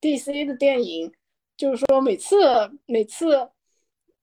[0.00, 1.12] DC 的电影，
[1.54, 2.38] 就是说每次
[2.86, 3.50] 每次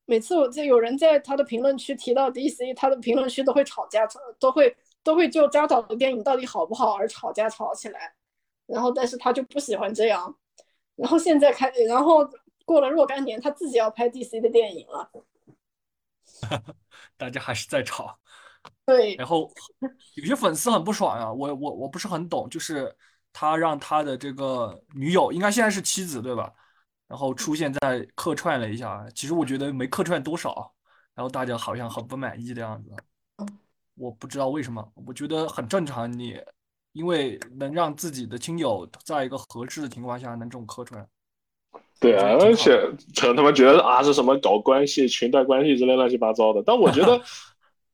[0.06, 4.08] 每次我就有人在他的评论区提到 DC，他的评论区都会吵架，
[4.40, 8.16] 都会都会就扎导的电影到底好不好而吵架吵起来。
[8.66, 10.36] 然后但是他就不喜欢这样。
[10.96, 12.28] 然后现在开，然后
[12.66, 15.12] 过了若干年，他自己要拍 DC 的电影了。
[17.18, 18.18] 大家还是在吵。
[18.86, 19.52] 对，然后
[20.16, 22.94] 有些粉丝很不爽啊，我我我不是很懂，就是
[23.32, 26.52] 他让他的这个女友，应该现在是妻子对吧？
[27.08, 30.74] 然后出现在客串了一下，其实我觉得没客串多少，
[31.14, 32.90] 然后大家好像很不满意的样子。
[33.96, 36.40] 我不知道为什么，我觉得很正常，你
[36.94, 41.08] 因为能让自己的亲友在一个合适的情况下能这种客串。
[42.00, 42.76] 对啊，而且
[43.16, 47.22] 可能他们觉得啊是什么搞关系、裙带关系之类乱七八糟的，但我觉得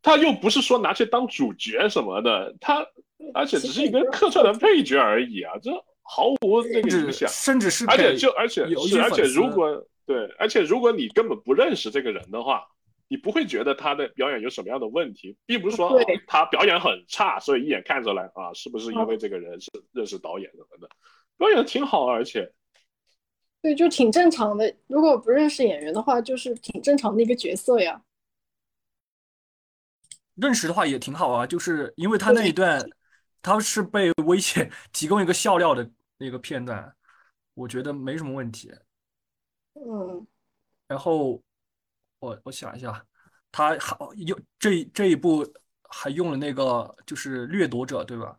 [0.01, 2.85] 他又不是说拿去当主角什么的，他
[3.33, 5.71] 而且只是一个客串的配角而已啊，这
[6.01, 7.29] 毫无那个影甚至响。
[7.29, 12.65] 甚至是而且就而且是而且如果对，而且如果你根本不认识这个人的话，
[13.07, 20.89] 你不会觉得他的表演有什么样的问题，并不是说、哦他表演很差，所以一眼看出来啊，是不是因为这个人是认识导演什么的，
[21.37, 22.51] 表演得挺好，而且
[23.61, 24.73] 对，就挺正常的。
[24.87, 28.01] 如果不认识演员的话，就是挺正常的一个角色呀。
[30.41, 32.81] 认识的话也挺好啊，就是因为他那一段，
[33.41, 36.93] 他是被威胁提供一个笑料的那个片段，
[37.53, 38.71] 我觉得没什么问题。
[39.73, 40.25] 嗯，
[40.87, 41.41] 然后
[42.19, 43.05] 我我想一下，
[43.51, 45.45] 他还用这这一部
[45.89, 48.37] 还用了那个就是掠夺者，对吧？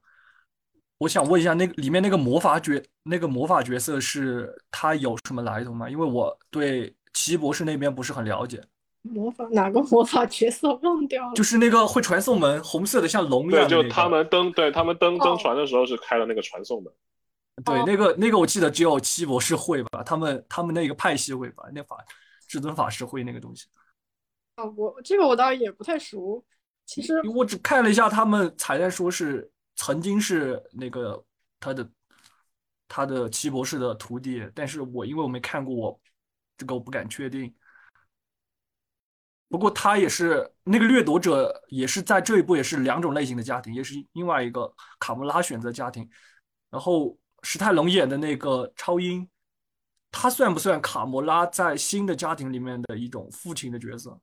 [0.99, 2.73] 我想问一下，那个里面那个魔法角
[3.05, 5.89] 那个魔法角色是他有什么来头吗？
[5.89, 8.63] 因为我对奇异博士那边不是很了解，
[9.03, 11.35] 魔法哪个魔法角色忘掉了？
[11.35, 13.89] 就是那个会传送门，红色的像龙一，样的那个。
[13.89, 16.93] 就他们登对他们登登哦船的时候是开了那个传送门。
[17.65, 21.97] 对，哦那个那个我记得只有七博士会吧，他们他们那个派系会吧，那法
[22.47, 23.67] 至尊法师会那个东西。
[24.57, 26.45] 啊，我这个我倒也不太熟。
[26.85, 31.23] 其实我只看了一下他们彩蛋，说是曾经是那个
[31.59, 31.89] 他的
[32.89, 36.01] 他的七博士的徒弟，但是我因为我没看过，我
[36.59, 37.55] 这个我不敢确定。
[39.51, 46.09] 不过他也是那个掠夺者，也是在这一步也是两种类型的家庭，也是另外一个卡穆拉选择家庭。
[46.71, 49.29] 然后史泰龙演的那个超英，
[50.13, 54.17] 他算不算卡魔拉在新的家庭里面的一种父亲的角色？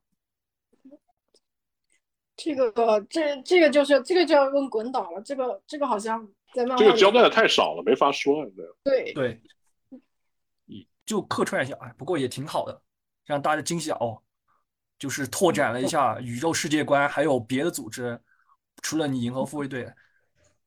[2.34, 2.72] 这个
[3.10, 5.20] 这这个就是这个就要问滚导了。
[5.20, 8.46] 这个这个好像在漫画这个交代的太少了，没法说。
[8.82, 9.42] 对，对
[10.66, 12.80] 对，就客串一下，哎，不过也挺好的，
[13.26, 14.22] 让大家惊喜哦。
[14.98, 18.20] 就是拓展了一下宇宙世界观，还有别的组织，
[18.82, 19.92] 除了你银河护卫队。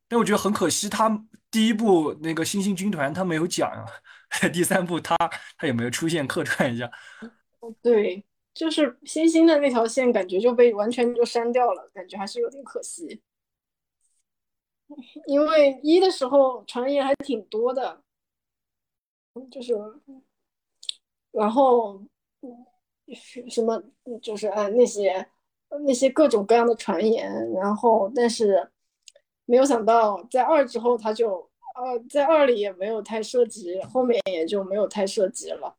[0.07, 3.86] 但我觉得很可惜，他第一部那个星星军团他没有讲啊，
[4.51, 5.15] 第三部他
[5.57, 6.91] 他也没有出现客串一下。
[7.82, 13.21] 对，就是星星的那条线感觉就被完全就删掉了，感觉还是有点可惜。
[15.27, 18.01] 因为一的时候传言还挺多的，
[19.49, 19.73] 就是，
[21.32, 22.03] 然后
[23.49, 23.82] 什么
[24.22, 25.26] 就是啊那些
[25.86, 28.70] 那些各种各样的传言，然后但是
[29.45, 31.38] 没有想到在二之后他就
[31.76, 35.76] 呃在二里也没有太涉及，后面也就没有太涉及了。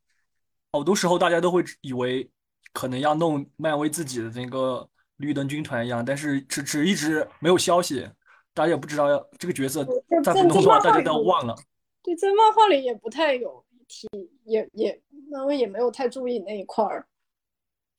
[0.72, 2.30] 好多时候大家都会以为
[2.72, 8.08] 可能要弄漫威自己的那个绿灯军团一样，但是只只一直没有消息，
[8.54, 9.84] 大家也不知道要这个角色
[10.24, 11.54] 再不弄的话，大家都要忘了。
[12.02, 14.08] 对，在漫画里也不太有提，
[14.44, 14.98] 也也
[15.30, 17.06] 漫威也没有太注意那一块儿。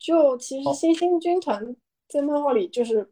[0.03, 1.73] 就其实星星军团
[2.09, 3.09] 在漫画里就是，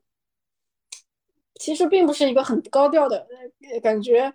[1.55, 3.25] 其实并不是一个很高调的
[3.71, 4.33] 呃感觉，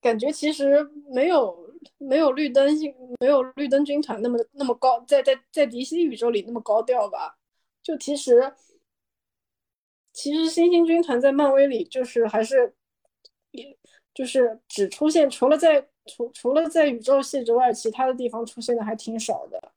[0.00, 2.74] 感觉其实没有没有绿灯
[3.20, 7.36] 没有绿灯军团那么那么高，在在在迪西宇宙里那么高调吧。
[7.82, 8.54] 就其实
[10.14, 12.74] 其实星星军团在漫威里就是还是，
[13.50, 13.78] 也
[14.14, 19.72] 就是只出现除了在除除了在宇宙系之外，其他的地方出现的还挺少的。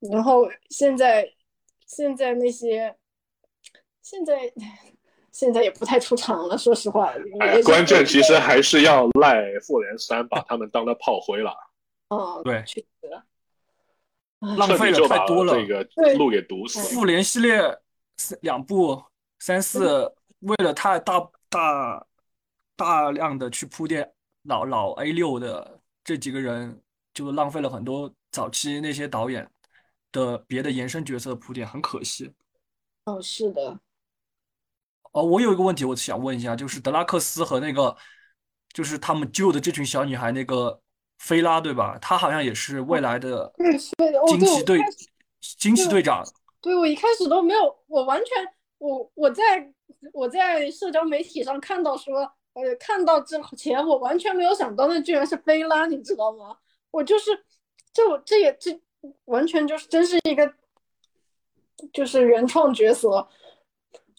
[0.00, 1.28] 然后现在
[1.86, 2.96] 现在那些
[4.02, 4.52] 现在
[5.32, 7.14] 现在也不太出场了，说实话。
[7.64, 11.54] 关键其实还是要赖复联三把他们当了炮灰了，
[12.08, 12.86] 嗯，对，确实。
[14.40, 15.54] 浪费了太多了。
[15.54, 16.94] 这个路给堵死。
[16.94, 17.60] 复联系列
[18.16, 19.02] 四两部
[19.40, 22.06] 三四，为了太大大
[22.76, 24.08] 大量的去铺垫
[24.44, 26.80] 老老 A 六的这几个人，
[27.12, 29.48] 就浪费了很多早期那些导演
[30.12, 32.32] 的别的延伸角色的铺垫，很可惜。
[33.04, 33.78] 哦，是的，
[35.12, 37.96] 哦，我有一个问题，我想问一下，就是德拉克斯和那个，
[38.72, 40.80] 就是他们救的这群小女孩，那个
[41.18, 41.98] 菲拉，对吧？
[41.98, 43.52] 她好像也是未来的
[44.26, 44.80] 惊奇队
[45.40, 46.22] 惊奇队长。
[46.60, 48.46] 对我一开始都没有，我完全
[48.78, 49.72] 我我在
[50.12, 52.20] 我在社交媒体上看到说，
[52.52, 56.56] 呃，看到之前我完全没有想到那居然是菲拉，你知道吗？
[56.90, 57.30] 我就是
[57.92, 58.78] 这我这也这
[59.26, 60.54] 完全就是真是一个
[61.92, 63.26] 就是原创角色，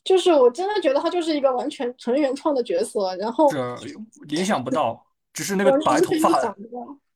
[0.04, 3.88] 就是我真的觉得他就是一个完全纯原创的角色，然后这
[4.28, 6.56] 联想不到，只是那个白头发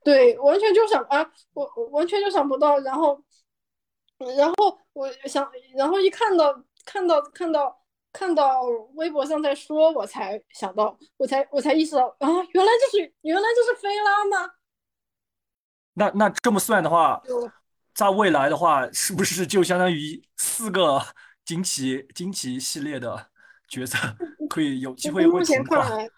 [0.04, 3.22] 对，完全就想啊，我我完全就想不到，然后，
[4.38, 8.64] 然后我想，然后一看到看到看到看到
[8.96, 14.54] 微博上在说，我才想到，我才我才意识到啊，原来就是原来就是菲拉吗？
[15.94, 17.50] 那那这么算的话就，
[17.94, 21.02] 在未来的话，是不是就相当于四个
[21.46, 23.28] 惊奇惊奇系列的
[23.68, 23.98] 角色
[24.50, 25.64] 可以有机会目会重化？
[25.64, 26.10] 前看来，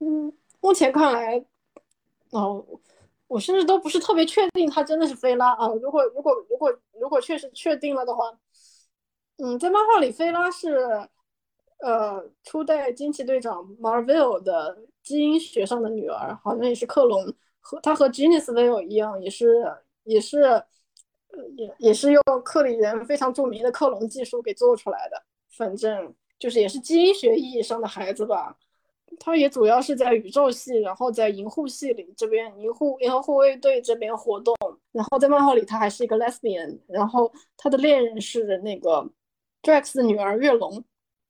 [0.00, 1.44] 嗯，目前看来，
[2.30, 2.64] 哦，
[3.26, 5.68] 我甚至都不是特别确定他真的是菲拉啊。
[5.82, 8.24] 如果如果如果如果确实确定了的话，
[9.36, 11.08] 嗯，在漫画里，菲拉是
[11.80, 19.72] 呃初代惊奇队长 Marvel 的基因学上的女儿，好像也是克隆，和她和 Genesis Vale 一样，也是
[20.02, 20.66] 也是呃
[21.56, 25.22] 也也是用克里人非常著名的克隆技术给做出来的。
[25.50, 28.56] 反正就是也是基因学意义上的孩子吧。
[29.18, 34.54] 他也主要是在宇宙系，然后在银护系里这边，银护银河护卫队这边活动。
[34.92, 39.08] 然后在漫画里，他还是一个 lesbian，然后他的恋人是那个
[39.62, 40.84] Drax 的女儿月龙。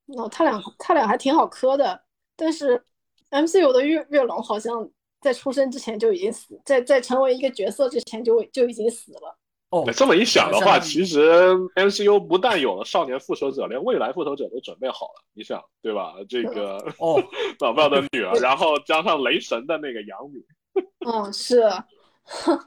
[0.06, 2.02] 然后他俩他俩还挺好磕的，
[2.34, 2.82] 但是
[3.30, 4.90] MCU 的月月龙好像
[5.20, 9.38] 在出生之前就已经死，在在成为一个角色之前就就已经死了。
[9.70, 11.30] 哦，这么一想的话，其实
[11.74, 15.22] MCU 不但有了少年复仇者，连未来复仇者都准备好了。
[15.34, 16.14] 你想，对吧？
[16.28, 17.22] 这个哦，
[17.60, 20.44] 老廖的女儿，然后加上雷神的那个养女，
[21.06, 21.62] 嗯，是，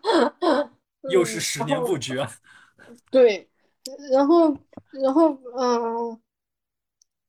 [1.12, 2.30] 又是十年布局啊！
[3.10, 3.50] 对，
[4.12, 4.56] 然后，
[5.02, 6.22] 然后，嗯，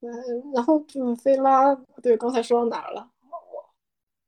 [0.00, 3.08] 嗯，然后，嗯，菲拉，对，刚才说到哪儿了？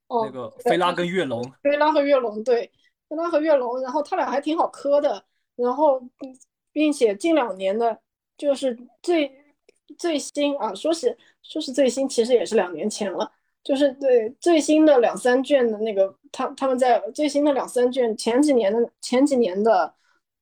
[0.09, 2.70] 哦，那个菲拉跟月龙，菲拉和月龙，对，
[3.09, 5.24] 菲拉和月龙，然后他俩还挺好磕的，
[5.57, 6.02] 然后，
[6.72, 7.98] 并且近两年的，
[8.36, 9.30] 就是最
[9.96, 13.30] 最新啊，说是说是最新，其实也是两年前了，
[13.62, 19.94] 就是对最新的两三卷的那个，他他们在最新的两三卷前几年的前几年的，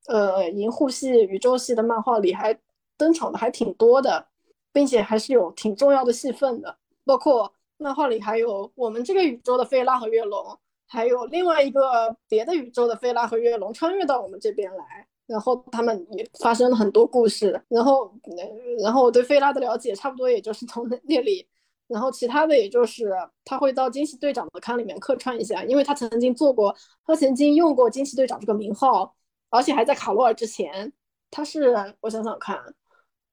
[0.06, 2.58] 呃，银护系、宇宙系的漫画里还
[2.96, 4.26] 登场的还挺多的，
[4.72, 10.58] 并且还是有挺重要的戏份的，包括漫画里还有我们这个宇宙的菲拉和月龙，
[10.93, 18.12] 还有另外一个别的宇宙的菲拉和月龙穿越到我们这边来，然后他们也发生了很多故事，然后，
[18.82, 21.49] 然后我对菲拉的了解差不多也就是从那那里，
[21.86, 23.11] 然后其他的也就是
[23.43, 26.76] 他会到惊奇队长的刊里面客串一下，因为他曾经做过，
[27.07, 29.14] 他曾经用过惊奇队长这个名号，
[29.49, 30.93] 而且还在卡罗尔之前，
[31.30, 32.62] 他是我想想看，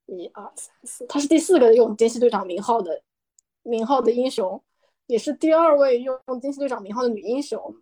[0.05, 3.01] 一二三四，他是第四个用惊奇队长名号的
[3.63, 4.63] 名号的英雄，
[5.09, 7.75] 也是第二位用惊奇队长名号的女英雄，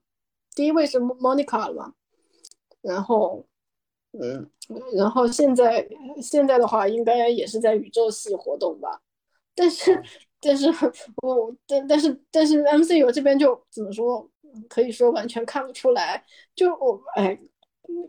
[0.56, 1.94] 第一位是莫 Monica 了嘛，
[2.82, 3.46] 然后，
[4.14, 4.50] 嗯，
[4.96, 5.86] 然后现在
[6.22, 9.02] 现在的话，应该也是在宇宙系活动吧，
[9.54, 10.02] 但是
[10.40, 10.70] 但是
[11.22, 14.26] 我但但是但是 MCU 这边就怎么说，
[14.70, 16.24] 可以说完全看不出来，
[16.56, 17.38] 就我哎，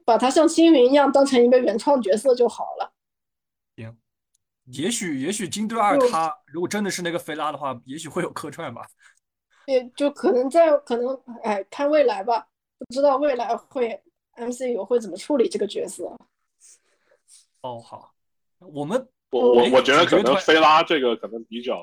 [0.04, 2.92] 把它像星云一样当成一个原创角色就好了。
[4.72, 8.86] 也许也许金队二就他如果真的是那个菲拉的话，也许会有客串吧。
[9.66, 12.46] 也就可能在可能哎看未来吧，
[12.78, 14.02] 不知道未来会
[14.36, 16.04] MCU 会怎么处理这个角色。
[17.60, 18.14] 哦，好，
[18.58, 21.76] 我们我我哎我觉得可能菲拉这个可能比较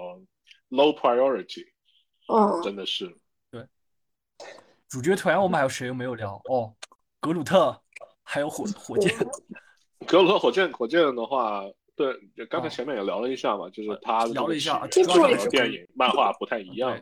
[0.70, 1.66] low priority，
[2.28, 3.16] 嗯，真的是
[3.52, 3.68] 对。
[4.88, 6.42] 主角团我们还有谁没有聊？
[6.46, 6.74] 哦，
[7.20, 7.82] 格鲁特，
[8.24, 9.16] 还有火火箭。
[10.08, 11.64] 格鲁特火箭火箭的话，
[11.96, 17.00] 对，就刚才哦前面也聊了一下嘛，就是他聊了一下这部也是电影、漫画不太一样。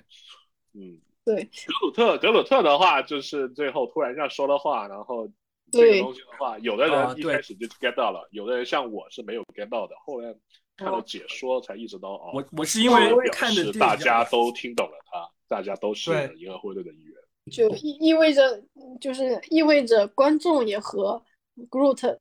[0.73, 5.27] 嗯，对格鲁特格鲁特的话，就是最后突然一下说了话，然后
[5.71, 10.35] 这对个东西的话，有的人一开始就 get 到了，有的人像我是没有 get 到的，后来
[10.77, 17.15] 看了解说才意识到哦，我我是因为看的电影示大家都听懂了他，大家都是银河护卫队的一员。
[17.51, 18.63] 就意意味着
[19.01, 21.21] 就是意味着观众也和
[21.69, 22.17] Groot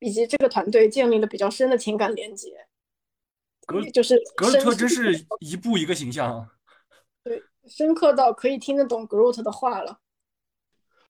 [0.00, 2.66] 以及这个团队建立了比较深的情感连接，
[3.66, 6.48] 格就是格鲁特真是一步一个形象啊。
[7.24, 10.00] 对深刻到可以听得懂 Groot 的话了。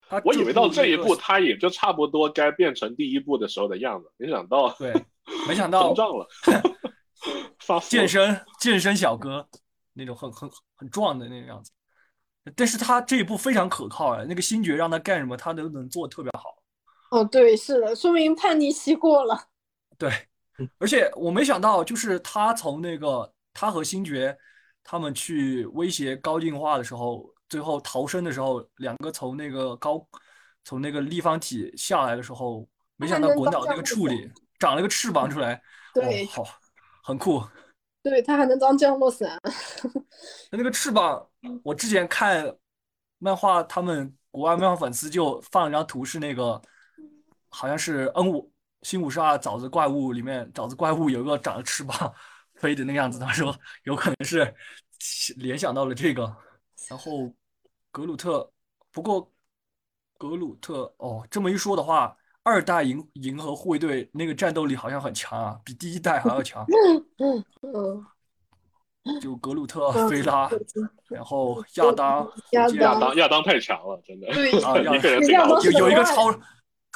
[0.09, 4.93] 他我以为到这一步，他也就差不多该变成第一部的时候的样子，没想到对，
[5.47, 6.27] 没想 到膨胀了，
[7.61, 9.47] 发健身健身小哥
[9.93, 11.71] 那种很很很壮的那个样子。
[12.57, 16.58] 但是他这一步非常可靠啊，那个星爵让他干什么，他都能做特别好。
[17.11, 19.49] 哦，对，是的，说明叛逆期过了。
[19.97, 20.11] 对，
[20.79, 24.37] 而且我没想到，就是他从那个他和星爵
[24.85, 30.07] 他们去威胁高进化的时候，最后逃生的时候，两个从那个高
[30.65, 35.61] 从那个立方体下来的时候，没想到滚岛那个处理长了个翅膀 出来，
[35.95, 36.45] 对哦，好，
[37.03, 37.43] 很酷。
[38.01, 39.39] 对他还能当降落伞。
[40.51, 41.29] 那个翅膀，
[41.65, 42.57] 我之前看
[43.19, 46.63] 漫画，他们国外漫画粉丝就放了张图，是那个
[47.49, 52.13] 好像是 N 五新五十二沼泽怪物里面，沼泽怪物有一个长着翅膀，
[52.55, 54.55] 飞的那个样子，他说有可能是
[55.37, 56.37] 联想到了这个。
[56.89, 57.33] 然后
[57.91, 58.51] 格鲁特，
[58.93, 59.31] 不过
[60.17, 66.65] 格鲁特哦，这么一说的话，二代银银河护卫队那个战斗力好像很强啊，比第一代还要强。
[67.19, 68.07] 嗯嗯。
[69.23, 70.51] 就格鲁特、菲拉，
[71.09, 72.69] 然后亚当，亚
[73.01, 74.27] 当亚当太强了，真的。
[74.35, 75.27] 对啊，一个人
[75.63, 76.31] 有有一个超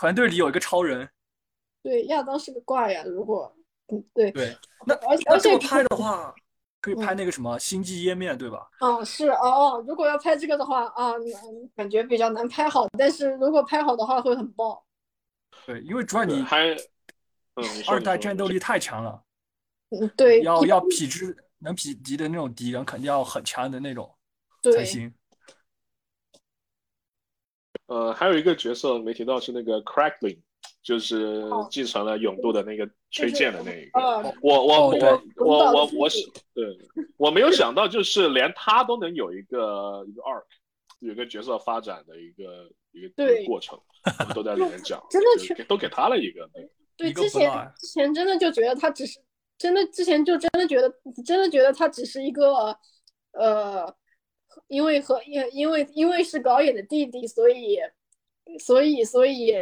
[0.02, 1.08] 团队里有一个超人。
[1.80, 3.04] 对，亚当是个怪呀。
[3.04, 3.54] 如果
[3.86, 6.34] 嗯对对，那而且而且拍的话，
[6.80, 8.68] 可以拍那个什么星际页面，对吧？
[8.80, 11.12] 啊，是哦哦，如果要拍这个的话啊，
[11.76, 14.84] 感觉比较难拍好，但是如果拍好的话会很爆。
[15.66, 16.74] 对，因为主要你拍，
[17.54, 19.22] 嗯，二代战斗力太强了。
[19.90, 21.36] 嗯，对，要要匹之。
[21.60, 24.12] 能匹敌的那种敌人，肯定要很强的那种
[24.74, 25.14] 才行。
[27.92, 30.38] 呃，还有一个角色没提到是那个 Crackling，
[30.82, 34.00] 就是继承了勇度的那个吹剑的那一个。
[34.40, 36.18] 我我我我我我是
[36.54, 36.64] 对，
[37.18, 40.44] 我没有想到，就是连他都能有一个一个 arc，
[41.00, 43.78] 有一个角色发展的一个一个过程，
[44.34, 46.48] 都在里面讲， 真的都给他了一个。
[46.96, 49.20] 对， 之前之前真的就觉得他只是。
[49.58, 50.92] 真的之前就真的觉得，
[51.24, 52.76] 真的觉得他只是一个，
[53.30, 53.86] 呃，
[54.68, 57.78] 因为和因因为因为是高野的弟弟，所以
[58.58, 59.54] 所以所以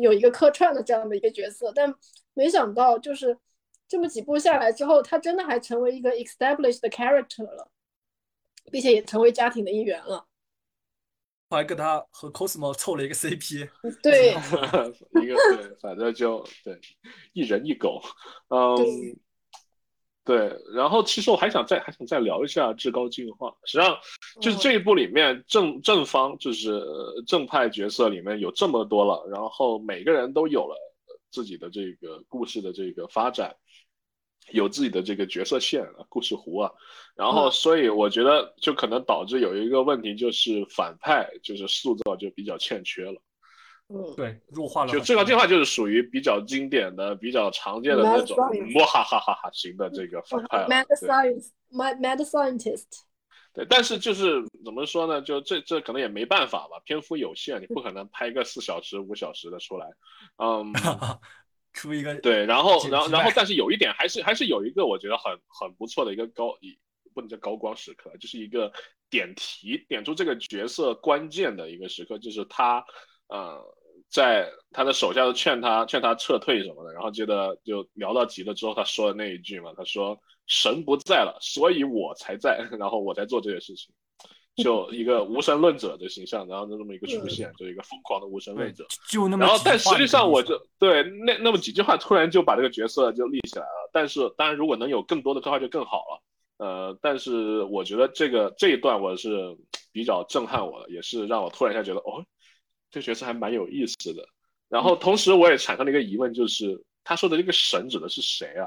[0.00, 1.94] 有一个客串的这样的一个角色，但
[2.34, 3.36] 没想到就是
[3.86, 7.70] 这么几部下来之后，他真的还成为一个 established character 了，
[8.70, 10.26] 并且也成为家庭的一员了。
[11.48, 13.68] 还跟他和 Cosmo 凑了一个 CP，
[14.02, 14.30] 对，
[15.22, 16.80] 一个对，反正就对，
[17.32, 18.02] 一人一狗，
[18.48, 19.16] 嗯。
[20.26, 23.54] 对，然后其实我还想再还想再聊一下至高进化。
[23.64, 23.96] 实际上，
[24.42, 26.84] 就是这一部里面正正方就是
[27.28, 30.76] 正派角色里面有这么多了，然后每个人都有了
[31.30, 33.54] 自己的这个故事的这个发展，
[34.50, 36.72] 有自己的这个角色线啊、故事弧啊。
[37.14, 43.22] 然后，所以我觉得就可能导致有一个问题，就是反派就是塑造就比较欠缺了。
[43.88, 44.92] 嗯，对，弱化了。
[44.92, 48.36] 就最高进化就是属于比较经典的、比较常见的那种
[48.74, 50.66] 哇哈哈哈哈型的这个反派。
[50.66, 53.02] Mad science，mad scientist。
[53.54, 55.22] 对，但是就是怎么说呢？
[55.22, 59.86] 就这这可能也没办法吧，篇幅有限，你不可能拍个四小时、五小时的出来。
[60.38, 60.72] 嗯，
[61.72, 66.58] 出一个对，然后然后然后，但是有一点还是还是有一个我觉得很很不错的一个高，
[67.14, 68.72] 不能叫高光时刻，就是一个
[69.08, 72.84] 点题点出这个角色关键的一个时刻，就是他。
[73.28, 73.60] 呃，
[74.08, 83.92] 在他的手下都劝他劝他撤退什么的，然后接着就聊到急了之后，他说的那一句嘛，他说神不在了，所以我才在， 然后我在做这些事情，
[84.62, 89.44] 就一个无神论者的形象，然后就这么一个出现，就一个疯狂的无神论者，就那么。
[89.44, 99.56] 然后但实际上我就对那那么几句话突然就把这个角色就立起来了，但是当然如果能有更多的刻画就更好了，呃，但是我觉得这个这一段我是
[99.92, 102.24] 比较震撼我的，也是让我突然一下觉得哦。
[102.96, 104.26] 这角色还蛮有意思的，
[104.70, 108.66] 然后同时我也产生了一个疑问，就是他说的这个神指的是谁啊？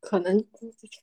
[0.00, 0.44] 可能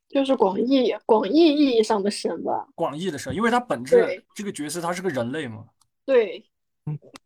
[0.09, 2.67] 就是广义广义意义上的神吧。
[2.75, 5.69] 广义的神，因为他本质这个角色他是个人类嘛。
[6.03, 6.45] 对，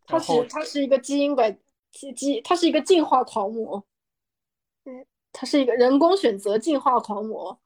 [0.06, 1.58] 他是他是一个基因改
[1.92, 3.84] 基基，他是一个进化狂魔。
[4.84, 7.60] 嗯，他是一个人工选择进化狂魔。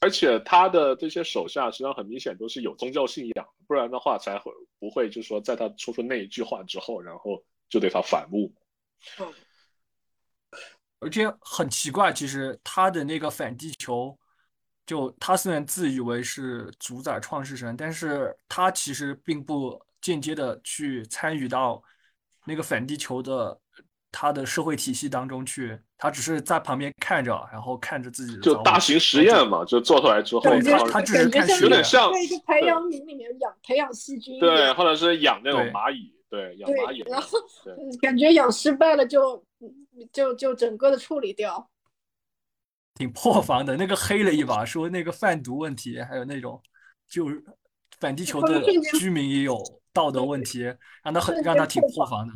[0.00, 8.52] 而且他的这些手下实际上很明显都是有宗教信仰，不然的话才会不会就是说在他说出那一句话之后，然后就对他反目。
[9.18, 9.32] 嗯。
[11.00, 14.18] 而且很奇怪，其实他的那个反地球，
[14.86, 21.82] 就他虽然自以为是主宰创世神，但是他其实并不间接的去参与到
[22.46, 23.60] 那个反地球的。
[24.16, 37.38] 他的社会体系当中去，他只是在旁边看着，然后看着自己就大型实验嘛，就做出来之后，他他只是看有点像在一个培养皿里面养培养细菌，对，或者是养那种蚂蚁，对，养蚂蚁，然后
[38.02, 39.42] 感觉养失败了就
[40.12, 41.70] 就就整个的处理掉，
[42.96, 43.74] 挺破防的。
[43.74, 46.60] 那个黑了一把，说那个贩毒问题，还有那种
[47.08, 47.42] 就是
[47.98, 48.62] 反地球的
[48.98, 49.58] 居民也有
[49.90, 50.64] 道德问题，
[51.02, 52.34] 让他很让他挺破防的。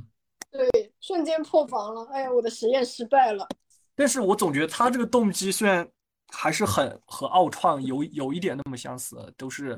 [1.09, 2.07] 对，瞬间破防了。
[2.13, 3.47] 哎呀，我的实验失败了。
[3.95, 5.89] 但是我总觉得他这个动机虽然
[6.29, 9.77] 还是很和奥创有有一点那么相似，都是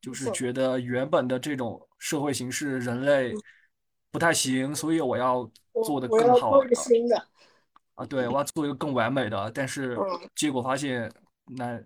[0.00, 3.34] 就是觉得原本的这种社会形式人类
[4.10, 5.50] 不太行，所以我要
[5.84, 6.62] 做的更好。
[6.62, 7.16] 一个新的。
[7.94, 9.50] 啊，对，我要做一个更完美的。
[9.52, 9.98] 但是
[10.34, 11.10] 结果发现，
[11.46, 11.80] 那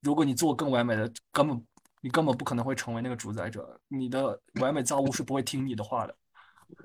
[0.00, 1.66] 如果你做更完美的，根本
[2.00, 3.76] 你根本不可能会成为那个主宰者。
[3.88, 6.16] 你的完美造物是不会听你的话的。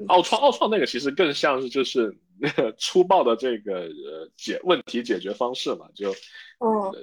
[0.08, 6.14] 奥创奥创那个其实更像是就是那 个粗暴的这个呃解问题解决方式嘛，就
[6.60, 6.96] 哦，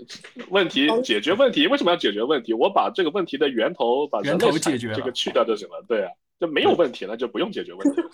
[0.50, 2.52] 问题解决问题，为什么要解决问题？
[2.52, 5.84] 我把这个问题的源头把源头解决这个去掉就行了。
[5.86, 8.10] 对啊，就没有问题了，就不用解决问题了。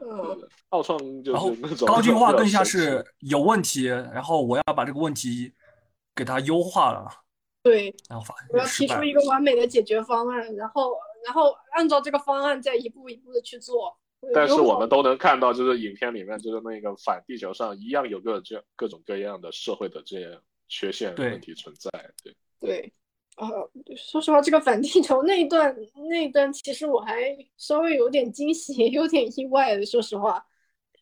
[0.00, 5.52] 嗯，奥创就然后是那种高进化更像是有问题，然后我要把这个问题
[6.16, 7.08] 给它优化了，
[7.62, 10.92] 对，然后发我要提出一个完美的解决方案，然后
[11.24, 13.96] 然后按照这个方案再一步一步的去做。
[14.34, 21.88] 但是我们都能看到，就是影片里面，就是那个反地球上一样有各这各种各样的社会的这些缺陷问题存在。
[22.24, 22.92] 对，对，
[23.36, 25.72] 呃，说实话，这个反地球那一段
[26.10, 27.14] 那一段，其实我还
[27.56, 29.86] 稍微有点惊喜，也 有点意外的。
[29.86, 30.44] 说实话，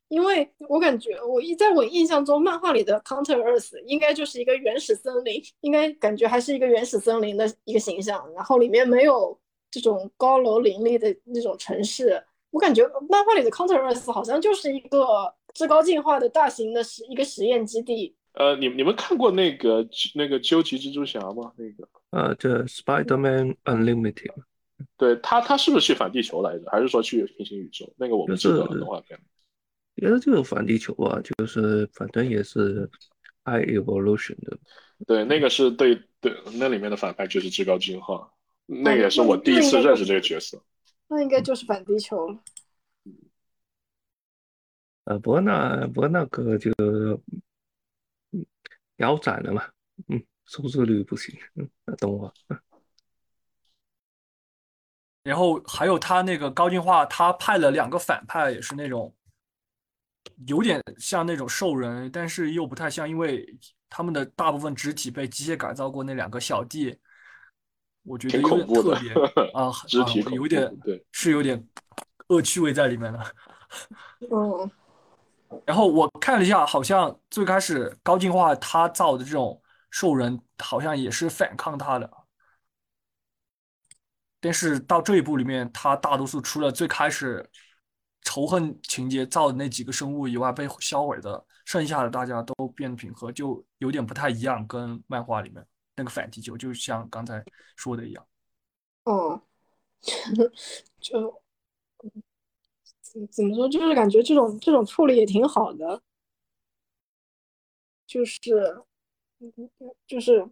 [0.09, 9.41] 因为我感觉我一在我印象中，漫画里的 Counter Earth 应该就是一个原始森林，应该感觉还是一个原始森林的一个形象，然后里面没有
[9.71, 12.23] 这种高楼林立的那种城市。
[12.51, 15.07] 我感觉漫画里的 Counter Earth 好像就是一个
[15.53, 18.15] 至高进化的大型的实一个实验基地。
[18.33, 21.53] 呃，你你们看过那个那个究极蜘蛛侠吗？
[21.57, 24.33] 那个，呃，这 Spider-Man Unlimited
[24.99, 26.71] 对他他是不是去反地球来着？
[26.71, 27.91] 还是说去平行宇宙？
[27.97, 29.19] 那个我不记得了，动画片。
[29.95, 32.89] 也是就是反地球啊，就是反正也是
[33.45, 34.59] High Evolution 的。
[35.07, 38.31] 对，那个是对对，那里面的反派就是至高进化，
[38.67, 40.63] 那个也是我第一次认识这个角色。
[41.09, 42.39] 那应该就是反地球了。
[45.05, 46.73] 呃，不过那不过那个就
[48.33, 48.45] 嗯
[48.97, 49.65] 腰斩了嘛，
[50.09, 52.33] 嗯，收视率不行，嗯，那动画。
[55.23, 59.15] 然后还有他那个高进化，他派了两个反派，也是那种
[60.47, 63.45] 有点像那种兽人，但是又不太像，因为
[63.89, 66.03] 他们的大部分肢体被机械改造过。
[66.03, 66.97] 那两个小弟，
[68.07, 69.13] 我觉得有点特别
[69.53, 71.67] 啊，肢体啊有点对是有点
[72.29, 73.21] 恶趣味在里面的。
[74.31, 74.71] 嗯，
[75.65, 79.61] 然后我看了一下，好像最开始高进化他造的这种
[79.91, 82.11] 兽人，好像也是反抗他的。
[84.41, 87.49] 但是到这一部里面，他大多数除了最开始
[88.23, 95.67] 仇恨情节造的那几个生物以外被销毁的，剩下的大家都变平和，就有点不太一样，跟漫画里面
[95.97, 97.45] 那个反地球，就像刚才
[97.75, 98.27] 说的一样。
[99.05, 99.43] 哦，
[101.01, 101.43] 就
[103.03, 106.03] 怎怎么说，就是感觉这种这种处理也挺好的，
[108.07, 108.39] 就是
[110.07, 110.49] 就是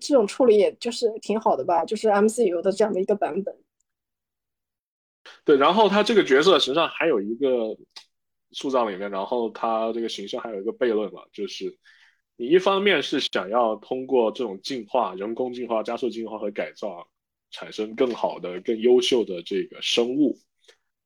[0.00, 3.56] 这种处理也就是挺好的吧，就是 MCU 的这样的一个版本。
[5.44, 7.76] 对，然后他这个角色实际上还有一个
[8.50, 11.78] 塑造里面，然后他这个形象还有一个悖论嘛，就是
[12.40, 17.04] 你一方面是想要通过这种进化、人工进化、加速进化和改造，
[17.50, 20.38] 产生更好的、更优秀的这个生物，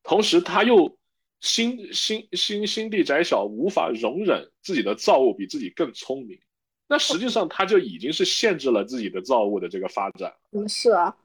[0.02, 0.94] 同时他又
[1.40, 6.38] 心心心心地窄小，无法容忍自己的造物比自己更聪明，
[6.86, 10.30] 那实际上他就已经是限制了自己的造物的这个发展。
[10.50, 11.16] 嗯，是啊，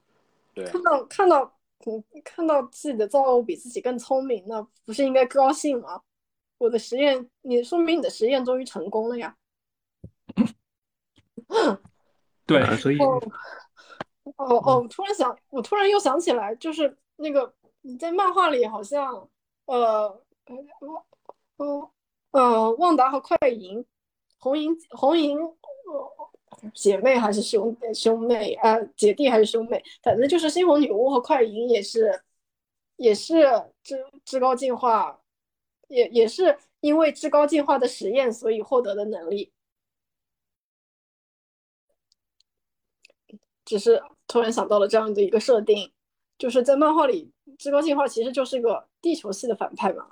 [0.54, 6.00] 对啊看到看到嗯看到自己的造物比自己更聪明，那不是应该高兴吗？
[6.60, 9.36] 我的实验，你说明你的实验终于成功了呀。
[12.46, 13.22] 对，啊所以哦
[14.36, 19.30] 哦突然想，我突然又想起来，就是那个你在漫画里好像，
[19.66, 20.22] 呃，
[21.58, 21.92] 呃，
[22.32, 23.84] 呃，旺达和快银，
[24.38, 25.52] 红银红银，呃，
[26.74, 32.22] 姐妹还是兄兄妹啊、呃，姐弟还是兄妹，反正就是猩红女巫和快银也是，
[32.98, 33.44] 也是
[33.84, 35.20] 至至高进化，
[35.88, 39.52] 也也是因为至高进化的实验，所以获得的能力。
[43.68, 45.92] 只是突然想到了这样的一个设定，
[46.38, 50.12] 就是在漫画里，至高进化其实就是个地球系的反派嘛。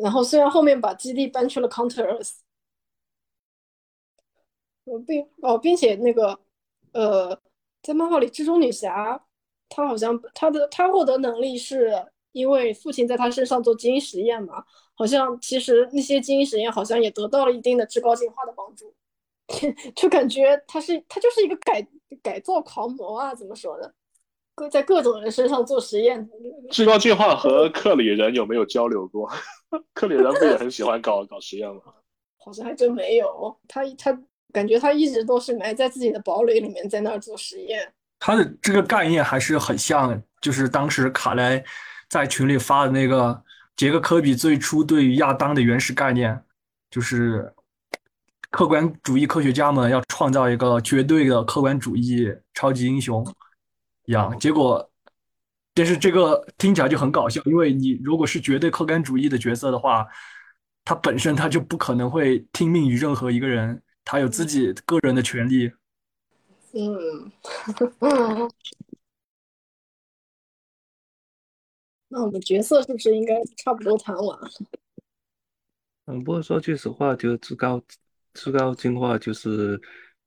[0.00, 2.38] 然后虽然后面把基地搬去了 Counter Earth，
[5.06, 6.40] 并哦，并且那个
[6.92, 7.38] 呃，
[7.82, 9.22] 在漫画里，蜘蛛女侠
[9.68, 11.92] 她好像她的她获得能力是
[12.32, 14.64] 因为父亲在她身上做基因实验嘛，
[14.94, 18.94] 好像其实那些基因实验好像也得到了一定的至高进化的帮助。
[19.94, 21.86] 就感觉他是他就是一个改
[22.22, 23.90] 改造狂魔啊，怎么说呢？
[24.54, 26.28] 各在各种人身上做实验。
[26.70, 29.30] 至高进化和克里人有没有交流过？
[29.94, 31.80] 克里人不也很喜欢搞搞实验吗？
[32.44, 33.56] 好像还真没有。
[33.66, 34.18] 他他
[34.52, 37.92] 感觉他一直都是埋在自己的堡垒里面，在那儿做实验。
[38.18, 41.62] 他的这个概念还是很像，就是当时卡莱
[42.08, 43.42] 在群里发的那个
[43.76, 46.42] 杰克科比最初对于亚当的原始概念，
[46.90, 47.52] 就是。
[48.52, 53.26] 客观主义科学家们要创造一个绝对的客观主义超级英雄
[54.04, 54.90] 一样，结果
[55.74, 60.06] 但是这个听起来就很搞笑，因为你如果是绝对客观主义的角色的话，
[60.84, 65.72] 他本身他就不可能会听命于任何一个人，他有自己个人的权利。
[66.74, 67.32] 嗯，
[72.08, 74.50] 那我们角色是不是应该差不多谈完了？
[76.04, 77.80] 嗯，不过说句实话，就是至高
[78.34, 79.80] 至高进化就是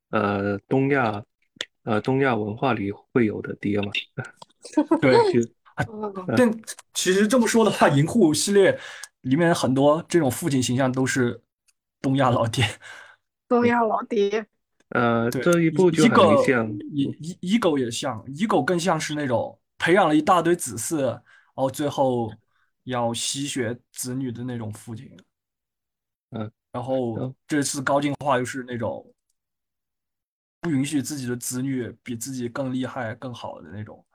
[0.10, 1.24] 呃东亚
[1.84, 3.92] 呃东亚文化里会有的爹嘛。
[5.02, 5.50] 对，就
[6.36, 6.52] 但
[6.94, 8.78] 其实这么说的话，银护系列
[9.22, 11.42] 里面很多这种父亲形象都是
[12.02, 12.66] 东亚老爹。
[13.48, 14.46] 东亚老爹。
[14.90, 21.22] 呃，这一部就一狗很像，一一一狗也像，一狗更像是那种培养了一大堆子嗣，然
[21.56, 22.32] 后最后
[22.84, 25.12] 要吸血子女的那种父亲。
[26.30, 29.10] 嗯，然后这次高进化又是那种
[30.60, 34.06] 不允许自己的子女比自己更厉害、更好的那种，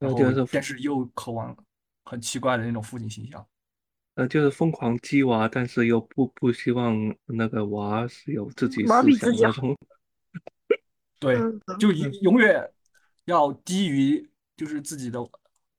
[0.00, 1.56] 然后呃就是但是又渴望
[2.04, 3.46] 很奇怪的那种父亲形象。
[4.14, 6.96] 呃，就是疯狂鸡娃，但是又不不希望
[7.26, 9.78] 那个娃是有自己思想那种。
[11.20, 12.68] 对，嗯就永永远
[13.26, 15.20] 要低于就是自己的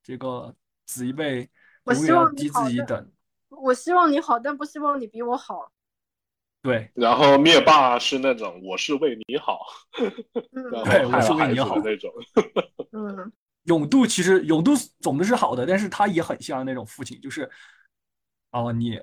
[0.01, 0.55] 这个
[0.85, 1.49] 子一辈，
[1.83, 3.11] 我希永远要低自己一等。
[3.49, 5.69] 我希望你好，但不希望你比我好。
[6.63, 9.59] 对，然后灭霸是那种我是为你好，
[9.99, 11.77] 对我是为你好。
[11.79, 12.09] 那种。
[12.93, 13.31] 嗯，
[13.65, 14.71] 永度其实永度
[15.01, 17.49] 总的是好的，但是他也很像那种父亲，就是
[18.51, 18.95] 哦，你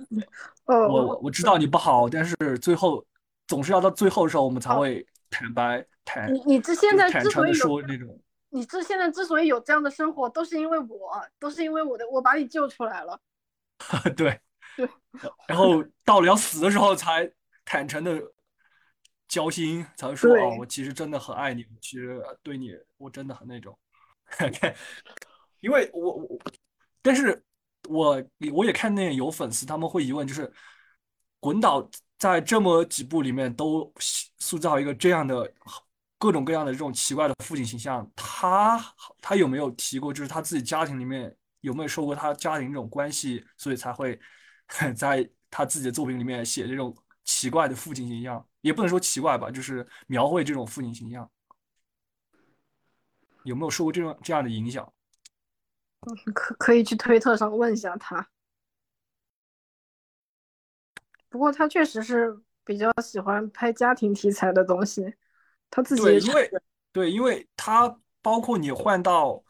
[0.65, 3.05] 哦，我我我知道你不好，但是最后
[3.47, 8.19] 总是要到最后的时候，我们才哦会坦白坦你你这现在之所以说那种。
[8.49, 13.21] 你这现在之所以有这样的生活，都是因为我，都是因为我的，我把你救出来了。
[14.17, 14.41] 对。
[14.77, 14.89] 对，
[15.49, 17.31] 然后到了要死的时候才
[17.71, 18.21] 坦诚的
[19.29, 23.79] 交心，才会说对哦，我其实真的很爱你，其实对你我真的很那种。
[25.61, 26.39] 因为我我，
[27.01, 27.41] 但是
[27.89, 28.21] 我
[28.53, 30.53] 我也看见有粉丝他们会疑问，就是
[31.39, 31.89] 滚导
[32.19, 35.49] 在这么几部里面都塑造一个这样的
[36.19, 38.85] 各种各样的这种奇怪的父亲形象，他
[39.21, 44.19] 他有没有提过，就是他自己家庭里面有没有受过他家庭这种关系，所以才会
[44.97, 46.93] 在他自己的作品里面写这种
[47.31, 51.31] 奇怪的父亲形象，也不能说奇怪吧，就是描绘这种父亲形象，
[53.45, 54.93] 有没有受过这种这样的影响？
[56.35, 58.29] 可可以去推特上问一下他。
[61.29, 65.15] 不过他确实是比较喜欢拍家庭题材的东西，
[65.71, 66.51] 他自己因为
[66.91, 69.41] 对，因为他包括你换到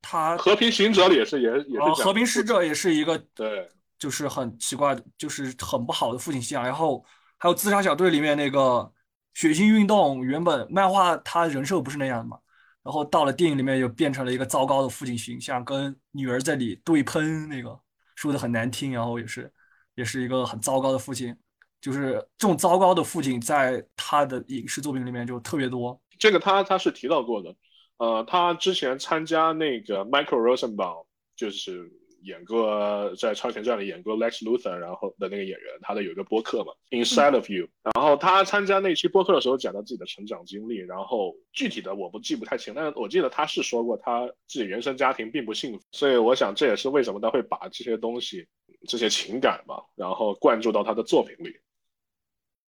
[0.00, 3.68] 他和平行者里也是也也是呃，和平使者也是一个对，
[3.98, 6.64] 就是很奇怪的，就是很不好的父亲形象。
[6.64, 7.04] 然后
[7.38, 8.92] 还有自杀小队里面那个
[9.34, 12.38] 血腥运动，原本漫画他人设不是那样的嘛，
[12.82, 17.78] 然后到了电影里面又变成了一个糟糕的父亲形象，跟女儿在里对喷，那个
[18.14, 19.52] 说的很难听，然后也是
[19.94, 21.36] 也是一个很糟糕的父亲。
[21.78, 26.00] 就是这种糟糕的父亲，在他的影视作品里面就特别多。
[26.18, 27.54] 这个他他是提到过的，
[27.98, 31.06] 呃，他之前参加那个 Michael Rosenbaum，
[31.36, 31.92] 就是
[32.26, 48.44] 演过在超前传里演过 Lex Luthor，然后的那个演员，他的有一个播客嘛，Inside of You，然后他参加那期播客的时候讲到自己的成长经历，然后具体的我不记不太清，但是我记得他是说过他自己原生家庭并不幸福，所以我想这也是为什么他会把这些东西、
[48.88, 51.56] 这些情感吧，然后灌注到他的作品里。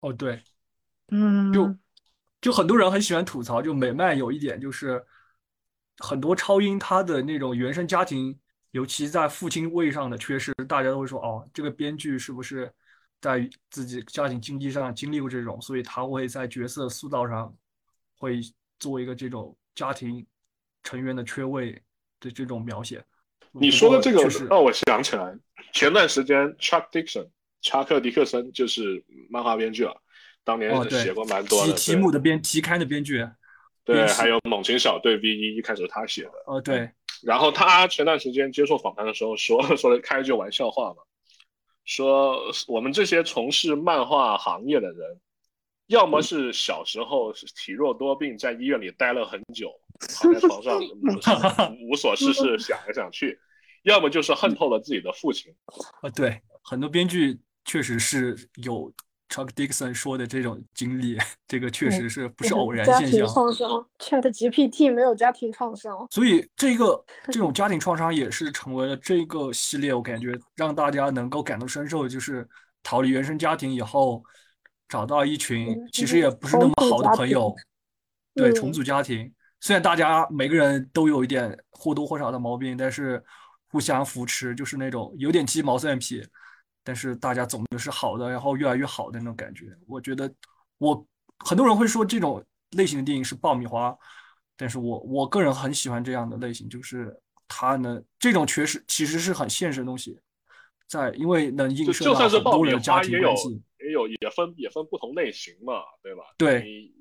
[0.00, 0.42] 哦，对，
[1.12, 1.72] 嗯，就
[2.40, 5.02] 就很多人很喜欢吐槽，就美漫有一点就是
[5.98, 8.38] 很多超英他的那种原生家庭，
[8.76, 12.70] 尤其在父亲位上的缺失，大家都会说哦，这个编剧是不是
[13.22, 17.50] 在自己家庭经济上经历过这种，所以他会在角色塑造上
[18.18, 18.38] 会
[18.78, 20.26] 做一个这种家庭
[20.82, 21.72] 成员的缺位
[22.20, 23.02] 的这种描写。
[23.52, 25.34] 你说的这个让我想起来，
[25.72, 27.30] 前段时间 Chuck Dixon
[27.62, 30.02] 查克·迪克森就是漫画编剧了，
[30.44, 31.72] 当年写过蛮多的。
[31.72, 33.26] 题题目的编题刊的编剧，
[33.84, 36.32] 对，还有《猛禽小队 V 一》，一开始是他写的。
[36.44, 36.90] 哦，对，
[37.22, 41.02] 然后他前段时间接受访谈的时候说 说了开一句玩笑话嘛，
[41.84, 45.20] 说我们这些从事漫画行业的人，
[45.86, 49.72] 要么是小时候是体弱多病，在医院里待了很久，
[50.20, 53.38] 躺在床上无 无所事事想来想去，
[53.84, 55.54] 要么就是恨透了自己的父亲。
[56.02, 58.92] 啊， 对，很多编剧确实是有
[59.28, 63.28] Chuck Dixon 说的这种经历， 这个确实是不是偶然家庭现象。
[63.28, 66.06] 创伤，Chat GPT 没有家庭创伤。
[66.10, 72.48] 所以这个这种 家庭创伤也是成为了这个系列，我感觉让大家能够感同身受，就是
[72.82, 74.22] 逃离原生家庭以后，
[74.88, 77.54] 找到一群嗯其实也不是那么好的朋友，
[78.34, 83.22] 对，重嗯组家庭，虽然大家每个人都有一点或多或少的毛病，但是
[83.68, 86.24] 互相扶持，就是那种有点鸡毛蒜皮，
[86.86, 89.76] 但是大家总的是好的，然后越来越好的那种感觉。
[89.88, 90.32] 我觉得
[90.78, 91.04] 我
[91.40, 92.40] 很多人会说这种
[92.76, 93.92] 类型的电影是爆米花，
[94.56, 97.12] 但是我我个人很喜欢这样的类型，就是
[97.48, 100.16] 它呢这种确实其实是很现实的东西，
[100.86, 103.60] 在因为能映射到很多人的家庭关系。
[103.80, 106.22] 也有也分也分不同类型嘛，对吧？
[106.38, 106.92] 对你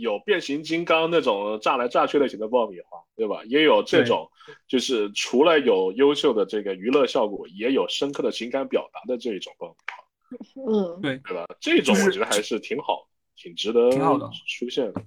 [0.00, 3.42] 有变形金刚那种炸来炸去类型的爆米花，对吧？
[3.46, 4.28] 也有这种
[4.66, 11.46] 就是除了有优秀的这个娱乐效果，也有深刻的情感表达的这一种爆米花，嗯，对对吧？
[11.60, 15.02] 这种我觉得还是挺好，挺值得挺好的出现的。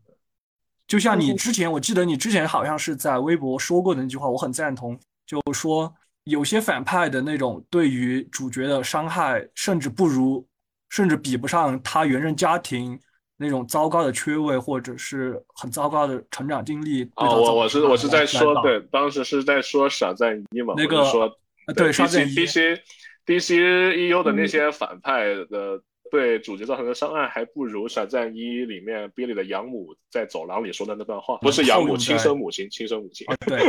[0.88, 5.94] 就像你之前，我记得你之前好像是在微博说过的那句话，我很赞同，就说
[6.26, 10.46] 有些反派的那种对于主角的伤害，甚至不如，
[10.90, 13.00] 甚至比不上他原生家庭
[13.42, 17.04] 那种糟糕的缺位，或者是很糟糕的成长经历。
[17.16, 21.04] 哦，我我是我是在说，到对，当时是在说傻赞一嘛，那个
[21.76, 22.80] 对傻赞 DC 一 DC
[23.26, 25.82] DC EU 的那嗯些反派的
[26.12, 33.26] 对主角造成的伤害，还不如傻赞一里面 Billy 的养母在走廊里说的那段话，不是养母，亲生母亲，亲生母亲。
[33.28, 33.60] 啊，对，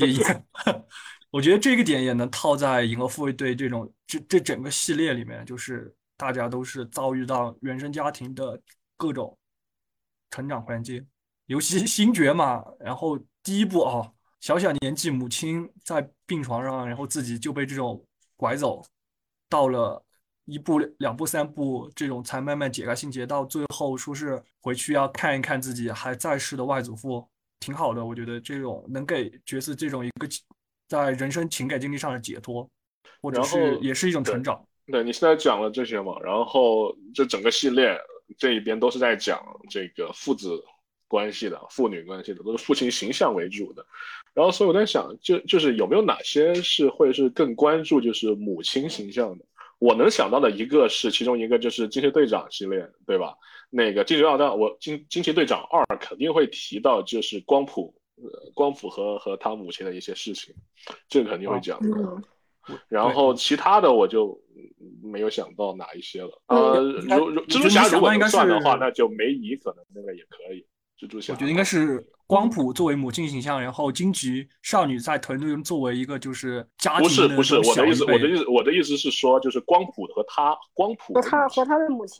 [0.00, 0.42] 也也，
[1.32, 8.60] 我觉得这个点也能套在《银河护卫队》这种这这整个系列里面，就是大家都是遭遇到原生家庭的
[8.98, 9.38] 各种
[10.30, 11.06] 成长环境，
[11.46, 18.04] 尤其星爵嘛，然后第一部哦，小小年纪母亲在病床上，然后自己就被这种
[18.36, 18.84] 拐走，
[19.48, 20.04] 到了
[20.44, 27.26] 一步、两步、三步这种才慢慢解开心结，到最后说是回去要看一看自己还在世的外祖父，
[27.60, 28.04] 挺好的。
[28.04, 30.28] 我觉得这种能给角色这种一个
[30.88, 32.68] 在人生情感经历上的解脱，
[33.22, 34.62] 或者是也是一种成长。
[34.86, 37.94] 对你现在讲了这些嘛，然后这整个系列
[38.36, 39.40] 这一边都是在讲
[39.70, 40.62] 这个父子
[41.06, 43.86] 关系的、父女关系的，都是父亲形象为主的。
[44.34, 49.44] 然后，所以我在想，就就是有没有哪些是会是更关注就是母亲形象的？
[49.78, 53.34] 我能想到的一个是，其中一个就是惊奇队长系列，对吧？
[53.70, 60.54] 那个惊奇队长，我惊惊奇队长二肯定会提到就是光谱，呃，光谱和和他母亲的一些事情，
[61.08, 61.88] 这个肯定会讲的。
[62.88, 66.42] 然后其他的我就嗯没有想到哪一些了。
[66.46, 70.66] 嗯呃，如蜘蛛侠如果应该算的话，那就梅姨可能那个也可以。
[70.98, 82.18] 蜘蛛侠，我觉得应该是光谱作为母亲形象，然后荆棘少女在团队中作为一个就是家不庭的是不是我的意思，我的意思我的意思是说，就是光谱和他光谱和的母亲他和他的母亲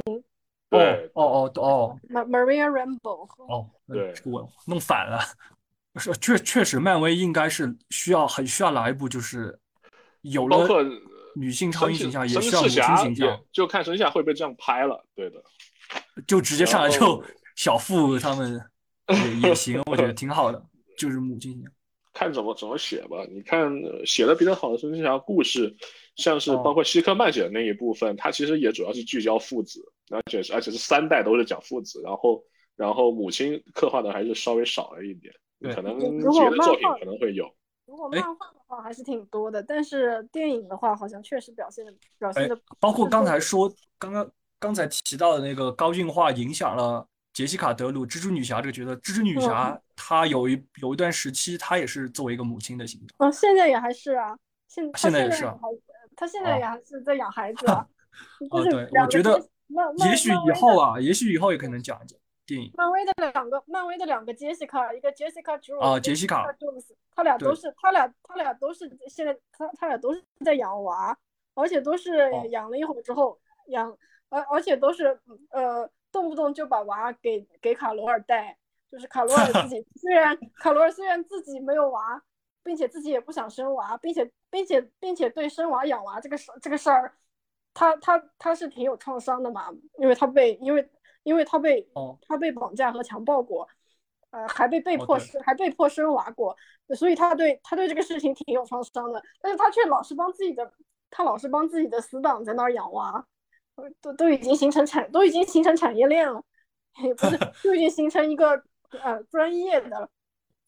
[0.71, 5.19] 对哦哦哦 Ma- Maria Rambo 和哦，嗯对我弄反了。
[5.99, 9.59] 是确确实，漫威应该是需要很需要来一部，就是
[10.23, 10.85] 有了包括
[11.35, 15.05] 女性超英形象，也神需要母形象，就看神奇侠会不会这样拍了。
[15.15, 15.43] 对的，
[16.27, 17.23] 就直接上来然就后
[17.57, 18.61] 小富他们
[19.43, 20.63] 也也行，我觉得挺好的，
[20.97, 21.73] 就是母亲形象。
[22.13, 23.25] 看怎么怎么写吧。
[23.31, 25.73] 你看呃写的比较好的神奇侠故事，
[26.17, 29.81] 像是哦包括希克曼写的那一部分，它其实也主要是聚焦父子，
[30.11, 32.43] 而且是而且是三代都是讲父子，然后
[32.75, 35.33] 然后母亲刻画的还是稍微少了一点，
[35.73, 36.11] 可能别
[36.51, 37.49] 的作品可能会有。
[37.89, 48.95] 如果哎漫画的话还是挺多的，但是电影的话好像确实表现的表哎现的，包括刚才说，刚刚刚才提到的那个高进化影响了杰西卡·德鲁蜘蛛女侠这个角色。
[48.97, 53.09] 蜘蛛女侠她有一有一段时期，她也是作为一个母亲的形象。
[53.19, 54.37] 嗯，现在也还是啊，
[54.69, 55.57] 现在也是啊
[56.15, 57.87] 她现在哦也还是在养孩子啊，
[58.71, 59.41] 对，我觉得
[60.05, 62.73] 也许以后啊，也许以后也可能讲一讲电影。
[62.75, 71.17] 漫威的两个，漫威的两个杰西卡，一个杰西卡·朱啊杰西卡 Jones，他俩都是，他俩他俩都是现在他他俩都是在养娃，
[71.55, 73.95] 而且都是哦养了一会儿之后养，
[74.31, 75.21] 而而且都是
[75.51, 78.57] 呃动不动就把娃给给卡罗尔带，
[78.91, 82.23] 就是卡罗尔自己 虽然卡罗尔虽然自己没有娃，
[82.65, 87.13] 并且自己也不想生娃，并且并且并且对生娃养娃这个事这个事儿，
[87.75, 90.89] 他他他是挺有创伤的嘛，因为他被因为
[91.29, 93.69] 因为他被哦他被绑架和强暴过，
[94.31, 96.57] 呃，还被被迫生、还被迫生娃过，
[96.97, 100.73] 所以他对他对这个事情挺有创伤的，但是他却老是帮自己的
[101.11, 103.23] 他老是帮自己的死党在那儿养娃，
[103.75, 106.43] 呃都都已经形成产都已经形成产业链了，
[107.03, 108.63] 也 不是 就已经形成一个
[109.03, 110.09] 呃专业的了。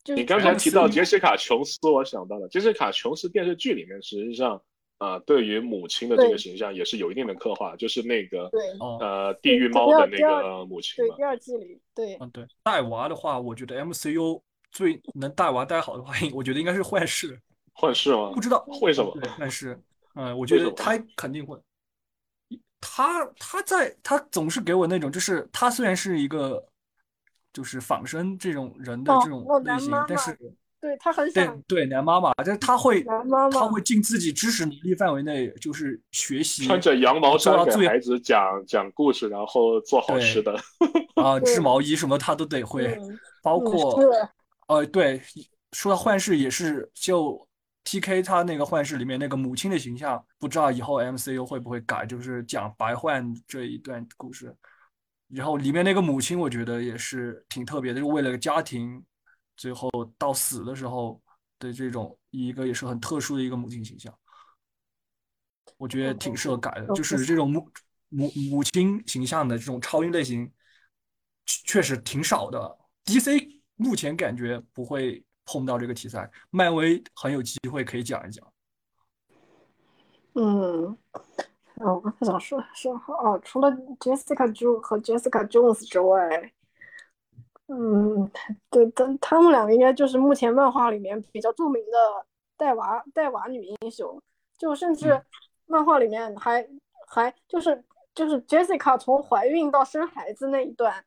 [0.04, 4.62] 就是你刚才提到杰西卡·琼斯，我想到了杰西卡·琼斯电视剧里面，实际上
[5.00, 8.50] 啊、呃对于母亲的这个形象也是有一定的刻画，就是那个
[9.00, 11.22] 呃地狱猫的那个母亲嘛对第。
[11.24, 14.40] 二季里对嗯，对，带娃的话，我觉得 MCU
[14.70, 17.40] 最能带娃带好的话， 我觉得应该是幻视。
[17.72, 18.40] 幻视吗不？
[18.40, 19.10] 知道为什么？
[19.18, 19.80] 对，幻视，
[20.16, 21.58] 嗯，我觉得他肯定会。
[22.82, 26.62] 他他在他总是给我那种，就是他虽然是一个
[27.52, 30.38] 就是仿生这种人的哦这种哦类型，男妈妈但是
[30.80, 40.54] 对他很对想对男妈妈，但是他会男妈妈他会尽自己知识能力范围内，就是学习穿着羊毛衫给孩子讲讲故事，然后做好吃的。
[41.14, 44.00] 啊，对织毛衣什么他都得会，嗯包嗯括
[44.68, 45.20] 呃，对，
[45.72, 47.46] 说到幻视也是，就
[47.84, 54.54] T.K 他那个幻视里面那个母亲的形象，不知道以后 MCU 会不会改，就是讲白幻这一段故事。
[55.28, 59.02] 然后里面那个母亲，我觉得也是挺特别的，就为了个家庭，
[59.60, 61.20] 最后到死的时候
[61.58, 64.18] 的这种一个也是很特殊的一个母亲形象，
[65.76, 67.70] 我觉得挺适合改的，就是这种母
[68.08, 70.50] 母母亲形象的这种超英类型，
[71.44, 72.78] 确实挺少的。
[73.04, 78.50] DC 目前感觉不会碰到这个题材，漫威很有机会可以讲一讲。
[80.36, 80.96] 嗯，
[81.74, 86.50] 哦，我刚才想说说哦，除了 Jessica Jones 和 Jessica Jones 之外，
[87.72, 88.28] 嗯，
[88.68, 92.26] 对，但他们两个应该就是目前漫画里面比较著名的
[92.56, 94.20] 带娃带娃女英雄，
[94.58, 95.22] 就甚至
[95.66, 96.68] 漫画里面还
[97.06, 101.04] 还就是就是 Jessica 从怀孕到生孩子那一段，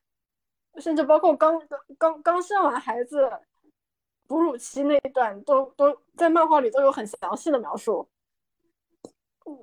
[0.77, 1.61] 甚至包括刚
[1.97, 3.29] 刚刚生完孩子
[4.25, 8.07] 哺乳期那一段，都都在漫画里都有很详细的描述。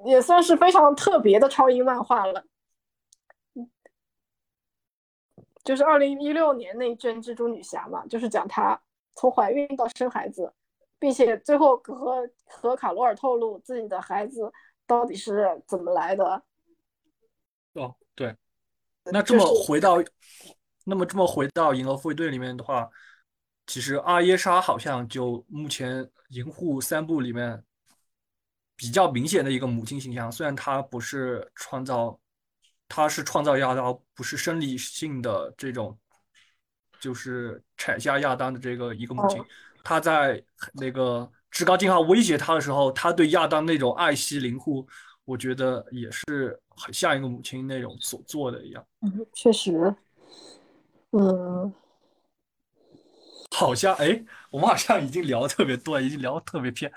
[0.05, 2.45] 也算是非常特别的超英漫画了。
[5.65, 8.81] 就是二零一六年那一卷蜘蛛女侠嘛，就是讲她
[9.15, 10.53] 从怀孕到生孩子，
[10.99, 14.53] 并且最后和和卡罗尔透露自己的孩子
[14.87, 16.43] 到底是怎么来的。
[17.75, 18.35] 哦，对，
[19.05, 19.97] 那这么回到，
[20.85, 22.89] 那么这么回到银河护卫队里面的话，
[23.67, 27.63] 其实阿耶莎好像就目前银护三部里面。
[28.77, 32.19] 比较明显的一个母亲形象，虽然她不是创造，
[32.91, 35.97] 她是创造亚当，不是生理性的这种，
[37.01, 39.41] 就是产下亚当的这个一个母亲。
[39.85, 40.43] 她在
[40.75, 44.85] 那个至高进化威胁她的时候，她对亚当那种爱惜灵护，
[45.25, 48.85] 我觉得也是很像一个母亲那种所做的一样。
[49.03, 49.95] 嗯，确实，
[51.13, 51.73] 嗯，
[53.57, 56.93] 好像哎，我们好像已经聊的特别多，已经聊的特别偏。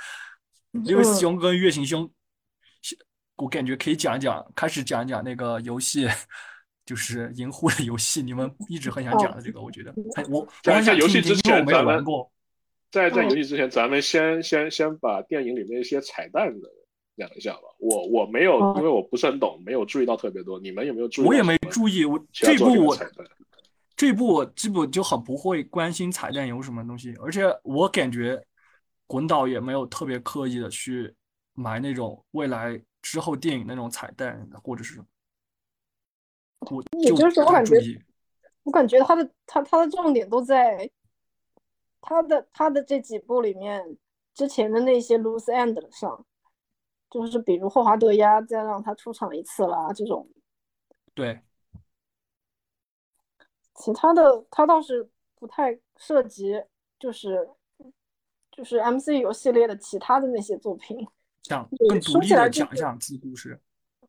[0.85, 2.11] 因为熊跟月行兄，
[3.35, 6.07] 我感觉可以讲一讲，开始讲一讲那个游戏，
[6.85, 9.93] 就是银护的游戏，你们一直很想讲的这个，我觉得，
[10.29, 12.31] 我讲一下游戏之前，我没有玩过。
[12.91, 16.69] 在在游戏之前，咱们先先先把电影里面一些彩蛋的
[17.17, 17.61] 讲一下吧。
[17.79, 20.59] 我我没有，因为我不是很懂，没有注意到特别多。
[20.59, 21.27] 你们有没有注意？
[21.27, 22.97] 我也没注意，我这部我
[23.95, 28.41] 这部我基本就很不会关心彩蛋有什么东西，而且我感觉。
[29.05, 31.13] 滚导也没有特别刻意的去
[31.53, 34.99] 埋那种未来之后电影那种彩蛋，或者是
[36.61, 37.75] 我也就是我感觉，
[38.63, 40.89] 我感觉他的他他的重点都在
[42.01, 43.95] 他的他的这几部里面
[44.33, 46.25] 之前的那些 loose end 上，
[47.11, 50.27] 就是比如霍华德鸭再让他出场一次啦这种。
[51.13, 51.43] 对，
[53.75, 56.63] 其他的他倒是不太涉及，
[56.97, 57.47] 就是。
[58.55, 61.07] 就是 MCU 系列的其他的那些作品，
[61.43, 63.59] 讲更独立的讲一讲自故事。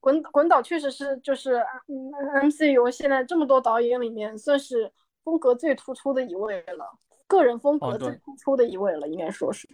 [0.00, 4.90] 滚滚导确实是就是 MCU 现在这么多导演里面算是
[5.22, 9.68] 风格最突出的一位了，个人风格最突出的一位了，应该说是。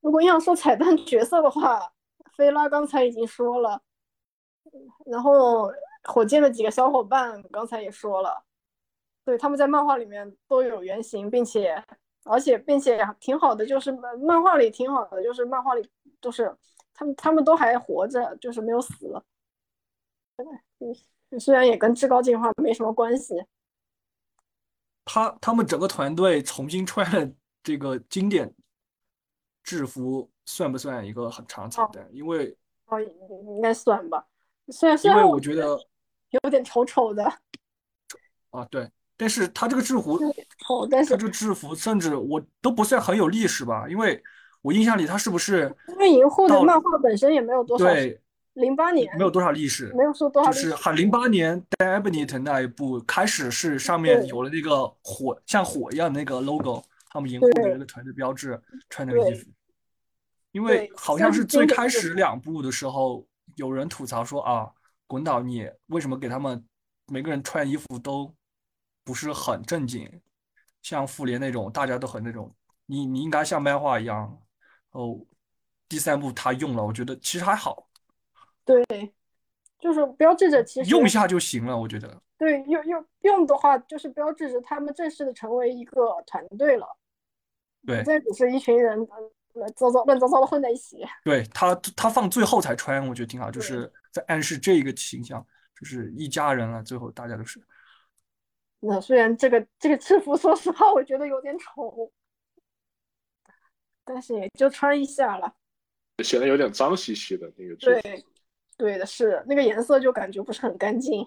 [0.00, 1.92] 如果要说彩蛋角色的话，
[2.36, 3.80] 菲拉刚才已经说了，
[5.06, 5.72] 然后
[6.04, 8.44] 火箭的几个小伙伴刚才也说了，
[9.24, 11.82] 对，他们在漫画里面都有原型，并且。
[12.24, 15.84] 而且，并且挺好的，就是漫画里挺好的，就是漫画里
[16.20, 16.56] 就是
[17.02, 19.22] 他们，他们都还活着，就是没有死。
[20.78, 23.34] 嗯，虽然也跟至高进化没什么关系。
[25.04, 28.52] 他他们整个团队重新穿了这个经典
[29.64, 32.08] 制服，算不算一个很长彩蛋？
[32.12, 32.56] 因为
[32.86, 34.24] 哦，应该算吧。
[34.68, 35.76] 虽然虽然我觉得
[36.30, 37.24] 有点丑丑的。
[38.50, 38.88] 啊，对。
[39.16, 40.18] 但是他这个制服，
[40.66, 44.20] 丑，但是他这个制服甚至我都不算很有历史吧，因为
[44.62, 45.74] 我印象里他是不是？
[45.88, 48.20] 因为银护的漫画本身也没有多少，对，
[48.54, 59.46] 零八年没有多少历史，没有说多少，就是很零八年 Debnit 那一部开始是上面有了那个火像火一样的那个 logo，他们银护的那个团队标志，穿那个衣服。
[60.52, 63.26] 因为好像是最开始两部的时候，
[63.56, 64.70] 有人吐槽说啊，
[65.06, 66.64] 滚导你为什么给他们
[67.06, 68.32] 每个人穿衣服都。
[69.04, 70.08] 不是很正经，
[70.80, 72.54] 像复联那种，大家都很那种。
[72.86, 74.38] 你你应该像漫画一样。
[74.92, 75.18] 哦，
[75.88, 77.88] 第三部他用了，我觉得其实还好。
[78.64, 78.84] 对，
[79.78, 82.20] 就是标志着其实用一下就行了，我觉得。
[82.38, 86.86] 对，用用用的话，就是标志着他们正式的成为一个团队了，
[87.86, 88.98] 对不，再只是一群人
[89.52, 91.04] 乱糟糟乱糟糟的混在一起。
[91.24, 95.44] 对他他放最后才穿，我觉得挺好，就是在暗示这一个形象，
[95.78, 97.62] 就是一家人了，最后大家都是。
[98.80, 102.10] 那虽然这个这个制服，说实话，我觉得有点丑，
[104.04, 105.52] 但是也就穿一下了。
[106.22, 107.74] 显得有点脏兮兮的那个。
[107.76, 108.24] 对，
[108.76, 111.24] 对的是那个颜色就感觉不是很干净。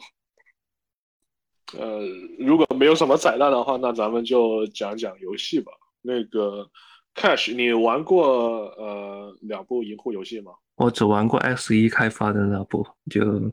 [1.77, 1.99] 呃，
[2.39, 5.71] 如果没有什么彩蛋的话，那咱们就讲讲游戏吧。
[6.01, 6.69] 那个
[7.15, 10.51] Cash，你玩过呃两部银护游戏吗？
[10.75, 13.51] 我只玩过 X 一开发的那部，就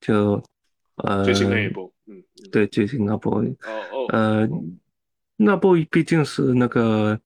[0.00, 0.42] 就
[0.96, 2.22] 呃最新那一部，嗯，
[2.52, 3.46] 对，最新那部，哦
[3.90, 4.48] 哦，呃，
[5.36, 7.18] 那部毕竟是那个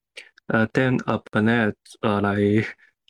[0.46, 2.36] 呃 Dan Abnett 呃来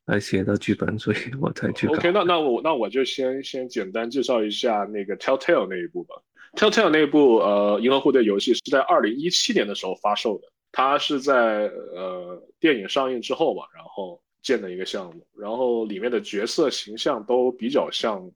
[0.06, 1.94] 来写的剧本，所以 我才去搞。
[1.94, 6.14] OK，那那我那我就先先简单介绍一下那个 Telltale 那一部吧。
[6.54, 18.30] Telltale 那一部呃银河护卫队游戏是在二零一七年的时候发售的，它是在呃电影上映之后吧，然后建的一个项目，然后里面的角色形象都比较像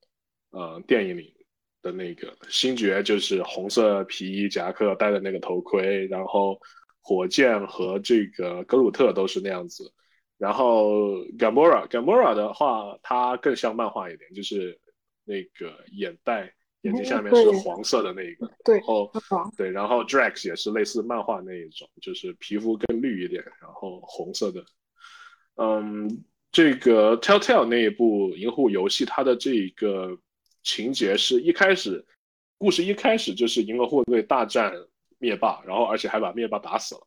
[0.50, 1.32] 呃电影里
[1.80, 6.60] 的那个星爵，就是红色皮衣夹克，戴的那个头盔，然后
[7.00, 9.92] 火箭和这个格鲁特都是那样子。
[10.38, 14.78] 然后 Gamora Gamora 的话，它更像漫画一点，就是
[15.24, 16.50] 那个眼袋，
[16.80, 18.50] 眼睛下面是黄色的那一个。
[18.64, 19.12] 对，然后
[19.56, 24.64] 对，然后 Drax 也是类似漫画那一种，就是皮肤更绿一点，然后红色的。
[25.56, 30.16] 嗯，这个 Telltale 那一部银护游戏，它的这一个
[30.62, 32.02] 情节是一开始，
[32.56, 34.72] 故事一开始就是银河护卫队大战
[35.20, 37.06] 灭霸，然后而且还把灭霸打死了。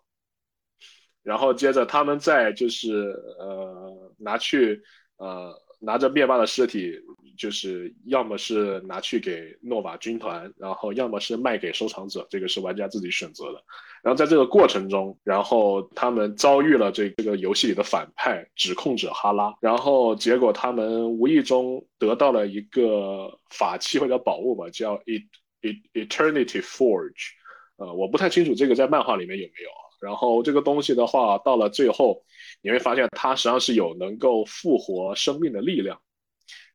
[1.22, 4.82] 然后接着他们再就是呃拿去
[5.18, 6.94] 呃拿着灭霸的尸体，
[7.38, 13.64] 就是要么是拿去给诺瓦军团，然后要么是卖给收藏者，这个是玩家自己选择的。
[14.04, 25.26] 然后在这个过程中，然后他们遭遇了这这个游戏里的反派指控者哈拉，然后结果他们无意中得到了一个法器或者宝物吧，叫 e
[25.62, 27.32] e Eternity Forge，
[27.78, 29.82] 呃，我不太清楚这个在漫画里面有没有啊。
[30.00, 32.24] 然后这个东西的话，到了最后，
[32.62, 36.00] 你会发现它实际上是有能够复活生命的力量。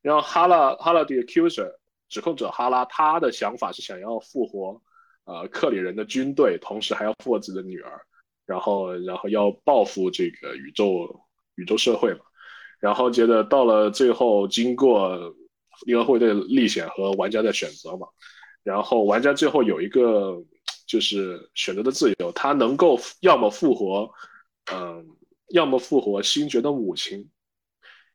[0.00, 1.70] 然后哈拉哈拉的 accuser
[2.08, 4.80] 指控者哈拉，他的想法是想要复活
[5.24, 8.00] 呃克里人的军队，同时还要复活自己的女儿，
[8.46, 11.20] 然后然后要报复这个宇宙
[11.56, 12.20] 宇宙社会嘛。
[12.80, 15.34] 然后接着到了最后，经过
[15.86, 18.06] 银河护卫队的历险和玩家的选择嘛，
[18.62, 20.42] 然后玩家最后有一个。
[20.88, 24.10] 就是选择的自由，他能够要么复活，
[24.72, 25.06] 嗯，
[25.50, 27.28] 要么复活星爵的母亲，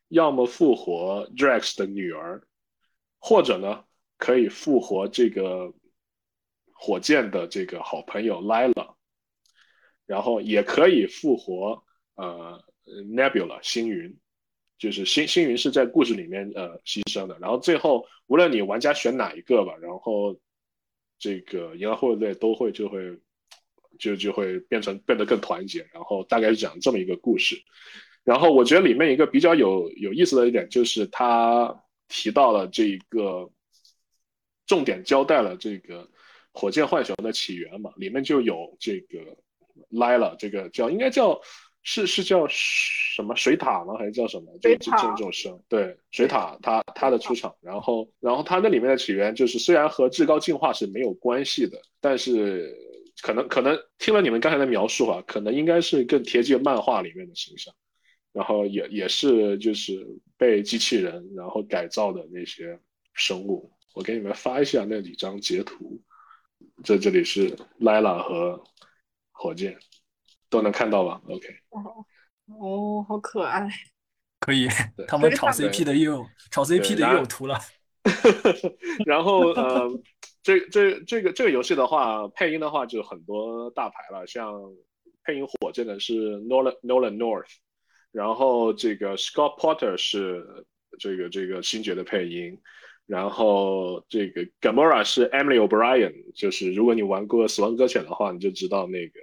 [0.07, 2.41] 要么复活 Drax 的女儿，
[3.19, 3.85] 或者呢，
[4.17, 5.71] 可以复活这个
[6.71, 8.95] 火箭的这个好朋友 Lila，
[10.07, 11.83] 然后也可以复活
[12.15, 14.17] 呃 Nebula 星云，
[14.79, 20.35] 就是星星云是在故事里面呃牺牲的，然后最后无论你玩家选哪一个吧，然后。
[21.19, 23.17] 这个银河护卫队都会就会
[23.99, 27.55] 就就会变成变得更团结，然后大概是讲这么一个故事。
[28.23, 33.51] 然后我觉得里面一个比较有有意思的一点就是他提到了这一个
[34.65, 36.09] 重点交代了这个
[36.53, 39.19] 火箭浣熊的起源嘛，里面就有这个
[39.91, 41.41] Lila 这个叫应该叫
[41.83, 43.95] 是是叫什么水獭吗？
[43.97, 44.51] 还是叫什么？
[44.59, 52.73] 就这这种声对水獭，它它的出场，然后然后它那里面的起源就是虽然和至高进化是没有关系的，但是
[53.21, 57.73] 可能可能听了你们刚才的描述啊，可能应该是更贴近漫画里面的形象，
[58.31, 60.07] 然后也也是就是
[60.37, 62.79] 被机器人然后改造的那些
[63.13, 66.01] 生物，我给你们发一下那几张截图，
[66.81, 68.63] 这这里是 Lila 和
[69.33, 69.77] 火箭。
[70.53, 71.47] 都能看到吧？OK。
[71.69, 72.05] 哦，
[72.45, 73.67] 哦，好可爱。
[74.39, 74.67] 可以，
[75.07, 77.57] 他们炒 CP 的又有炒 CP 的又有图了。
[79.07, 79.89] 然后呃，
[80.43, 84.53] 这这这个这个游戏的话，配音的话就很多大牌了，像
[85.23, 87.49] 配音火箭的是 Nolan Nolan North，
[88.11, 90.45] 然后这个 Scott Porter 是
[90.99, 92.61] 这个这个星爵的配音。
[93.05, 99.19] 然后这个 Gamora 是 Emily O'Brien，就是如果你玩过《死亡搁浅》的话，你就知道那个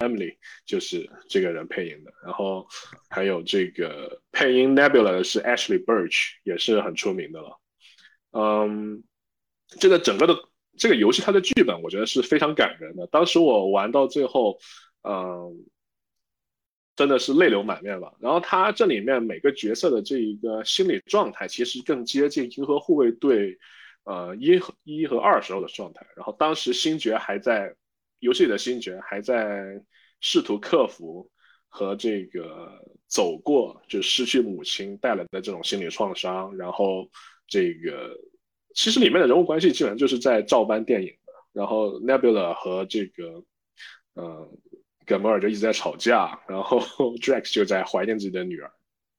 [0.00, 2.12] Emily 就是这个人配音的。
[2.24, 2.66] 然后
[3.10, 7.60] 还有这个配音 Nebula 的是 Ashley Birch，也是很出名的了。
[8.32, 9.02] 嗯，
[9.78, 10.34] 这个整个的
[10.78, 13.06] 这个游戏它的剧本我觉得是非常感人的。
[13.08, 14.58] 当时我玩到最后，
[15.02, 15.64] 嗯，
[16.96, 18.12] 真的是泪流满面了。
[18.18, 23.56] 然后他这里面每个角色的这一个心理状态，其实更接近银河护卫队
[24.04, 26.06] 呃一和一和二时候的状态。
[26.16, 27.74] 然后当时星爵还在
[28.20, 29.80] 游戏里的星爵还在
[30.20, 31.30] 试图克服
[31.68, 36.56] 和这个走过就失去母亲带来的这种心理创伤。
[36.56, 37.06] 然后
[37.46, 38.18] 这个
[38.74, 41.32] 其实里面的人物关系基本上就是在照搬电影的。
[41.52, 43.44] 然后 Nebula 和这个
[44.14, 44.50] 呃。
[45.06, 46.80] 跟摩尔就一直在吵架，然后
[47.22, 48.70] Drax 就在怀念自己的女儿，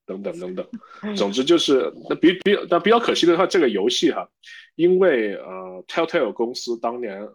[0.06, 1.16] 等等等等。
[1.16, 4.30] 总之就是那比比但比较可惜的话，这个游戏哈，
[4.76, 7.26] 因为呃 Telltale 公司当年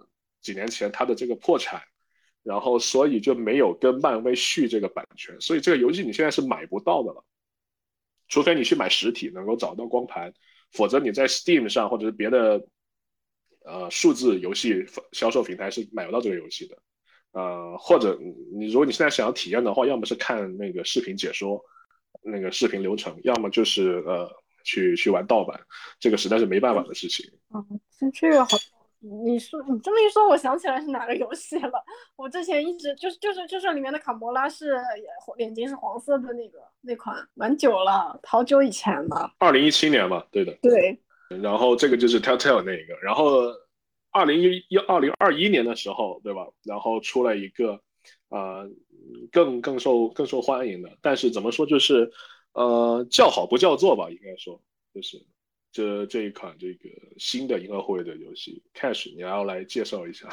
[0.43, 1.83] 几年前它的这个破产，
[2.43, 7.25] 然后所以就没有跟漫威续这个版权，所以这个游戏你现在是买不到的了，
[8.29, 10.33] 除非你去买实体能够找到光盘，
[10.73, 12.63] 否则你在 Steam 上或者是别的
[13.65, 16.77] 呃数字游戏销售平台是买不到这个游戏的。
[17.33, 18.19] 呃，或者
[18.55, 21.59] 你如果你现在想要体验的话，要么是看那个视频解说，
[22.23, 24.31] 那个视频流程，要么就是呃
[24.65, 25.59] 去去玩盗版，
[25.99, 27.25] 这个实在是没办法的事情。
[27.55, 27.81] 嗯，
[28.13, 28.59] 这个好，
[29.25, 31.73] 你说你这么一说，我想起来是哪个游戏了。
[32.17, 34.77] 我之前一直就是就是就是里面的卡魔拉是
[35.39, 39.33] 眼睛是黄色的那个那款，蛮久了，好久以前了。
[39.39, 40.53] 二零一七年嘛，对的。
[40.61, 41.01] 对。
[41.43, 43.51] 然后这个就是 Telltale 那一个，然后。
[44.13, 46.47] 二零一一二零二一年的时候，对吧？
[46.65, 47.81] 然后出了一个，
[48.29, 48.71] 呃，
[49.31, 52.13] 更更受更受欢迎的，但是怎么说就是，
[52.53, 54.61] 呃，叫好不叫座吧，应该说，
[54.95, 55.25] 就是
[55.73, 60.29] 这这一款这个新的银河护卫的游戏，Cash，你要来介绍一下。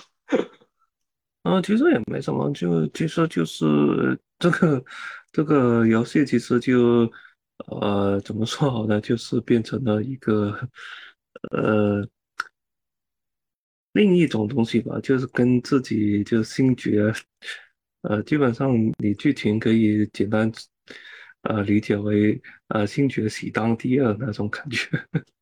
[1.44, 4.84] 嗯，其实也没什么，就其实就是这个
[5.32, 7.10] 这个游戏其实就，
[7.68, 9.00] 呃，怎么说好呢？
[9.00, 10.68] 就是变成了一个，
[11.52, 12.06] 呃。
[14.00, 17.12] 另一种东西吧，就是跟自己就星爵，
[18.04, 20.50] 呃，基本上你剧情可以简单，
[21.42, 24.88] 呃，理解为呃星爵喜当第二那种感觉。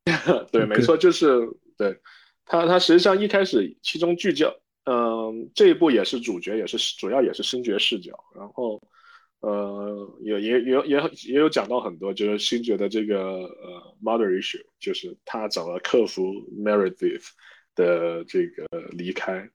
[0.50, 1.38] 对，没错，就是
[1.76, 1.96] 对
[2.44, 4.52] 他，他实际上一开始其中聚焦，
[4.86, 8.82] 嗯，这一部也是主角，也是主要也是星爵视角，然后
[9.38, 16.24] 呃，也也也也也有讲到很多，就是星爵的这个呃 mother issue，就是他怎么克服
[16.60, 17.28] Meredith。
[17.78, 19.48] 的这个离开，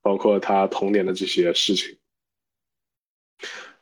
[0.00, 1.98] 包括他童年的这些事情，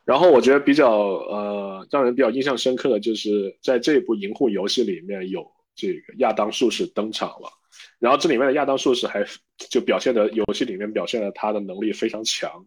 [0.02, 7.50] 然后我觉得比较呃让人比较印象深刻的就是在这部银护游戏里面有这个亚当术士登场了，
[7.98, 9.22] 然后这里面的亚当术士还
[9.70, 12.66] 就表现的游戏里面表现的他的能力非常强，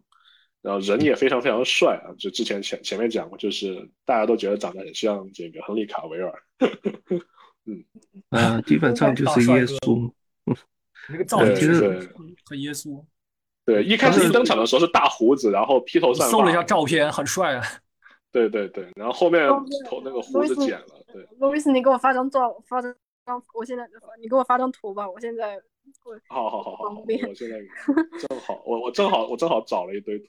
[0.62, 6.32] 然后人也非常非常帅啊，就之前前前面讲过，就是大家都觉得长得很像这个亨利卡维尔，
[7.66, 7.84] 嗯。
[8.30, 10.12] 啊，基本上就是耶稣。
[11.08, 11.74] 那个造型其实
[12.44, 13.02] 很耶稣。
[13.64, 16.30] 对，一开始一登场的时候是大胡子，然后披头散发。
[16.30, 17.62] 搜了一下照片，很帅啊。
[18.32, 19.48] 对对对，然后后面
[19.88, 20.86] 头那个胡子剪了。
[21.12, 23.84] 对，路易斯，你给我发张照，发张张，我现在
[24.20, 25.60] 你给我发张图吧，我现在。
[26.28, 27.56] 好好好好，我现在
[28.28, 30.26] 正好，我我正好我正好找了一堆图。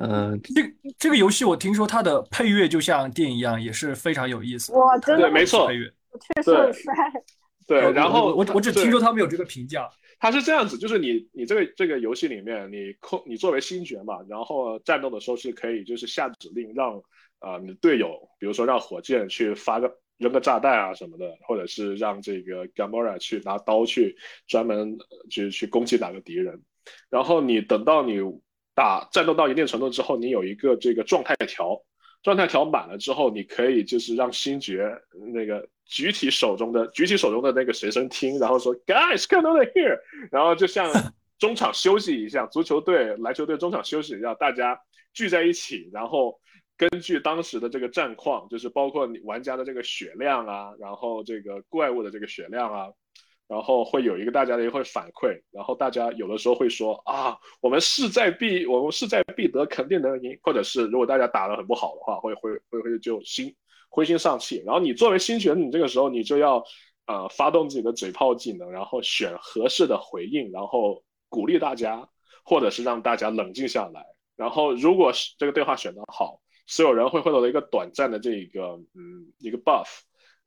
[0.00, 0.62] 嗯，这
[0.98, 4.70] 这个游戏我听说它的配乐就像电影一样，也是非常有意思。
[4.74, 6.92] 哇，真的，对，没错，配乐确实很帅。
[7.68, 9.86] 对，然后我我只听说他们有这个评价，
[10.18, 17.02] 他是这样子，就是你你这个这个游戏里面，你控你作为星爵嘛，然后战斗的时候是可以就是下指令让
[17.40, 24.16] 啊你的队友，比如说让火箭去发个扔个炸弹啊什么的，或者是让这个 Gamora 去拿刀去
[24.46, 24.96] 专门
[25.30, 26.62] 去去攻击哪个敌人，
[27.10, 28.18] 然后你等到你
[28.74, 31.82] 打战斗到一定程度之后，你有一个这个状态条，
[32.22, 34.90] 状态条满了之后，你可以就是让星爵
[35.32, 35.68] 那个。
[35.90, 39.98] 举起手中的举起手中的那个随身听，然后说 Guys, come over here，
[40.30, 40.92] 然后就像
[41.40, 44.78] 中场休息一样，足球队、篮球队中场休息一样，大家
[45.14, 46.38] 聚在一起，然后
[46.76, 52.88] 根据当时的这个战况，就是包括你玩家的这个血量啊，然后这个怪物的这个血量啊，
[53.48, 63.54] 然后会有一个大家的一会反馈，然后大家有的时候会说啊，我们势在必我们势在必得，肯定能赢，或者是如果大家打得很不好的话，会会会会就心。
[63.90, 66.62] 灰心丧气，然后你作为新选，你这个时候你就要，
[67.06, 72.06] 呃，发动自己的嘴炮技能，然后选合适的回应，然后鼓励大家，
[72.44, 74.04] 或者是让大家冷静下来。
[74.36, 79.86] 然后，如果是这个对话选得好，所有人会获得一个短暂的这个，嗯，一个 buff，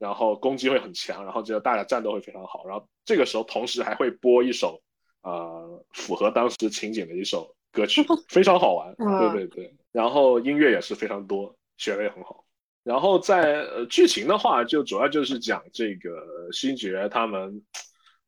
[0.02, 2.66] 然后攻击会很强，然后这个大家战斗会非常好。
[2.66, 4.82] 然后这个时候，同时还会播一首，
[5.22, 8.96] 呃，符合当时情景的一首歌曲， 非常好玩。
[8.98, 12.44] 对对对，然后音乐也是非常多，选的也很好。
[12.84, 17.62] 然后在呃剧情的话，就主要就是讲这个星爵他们，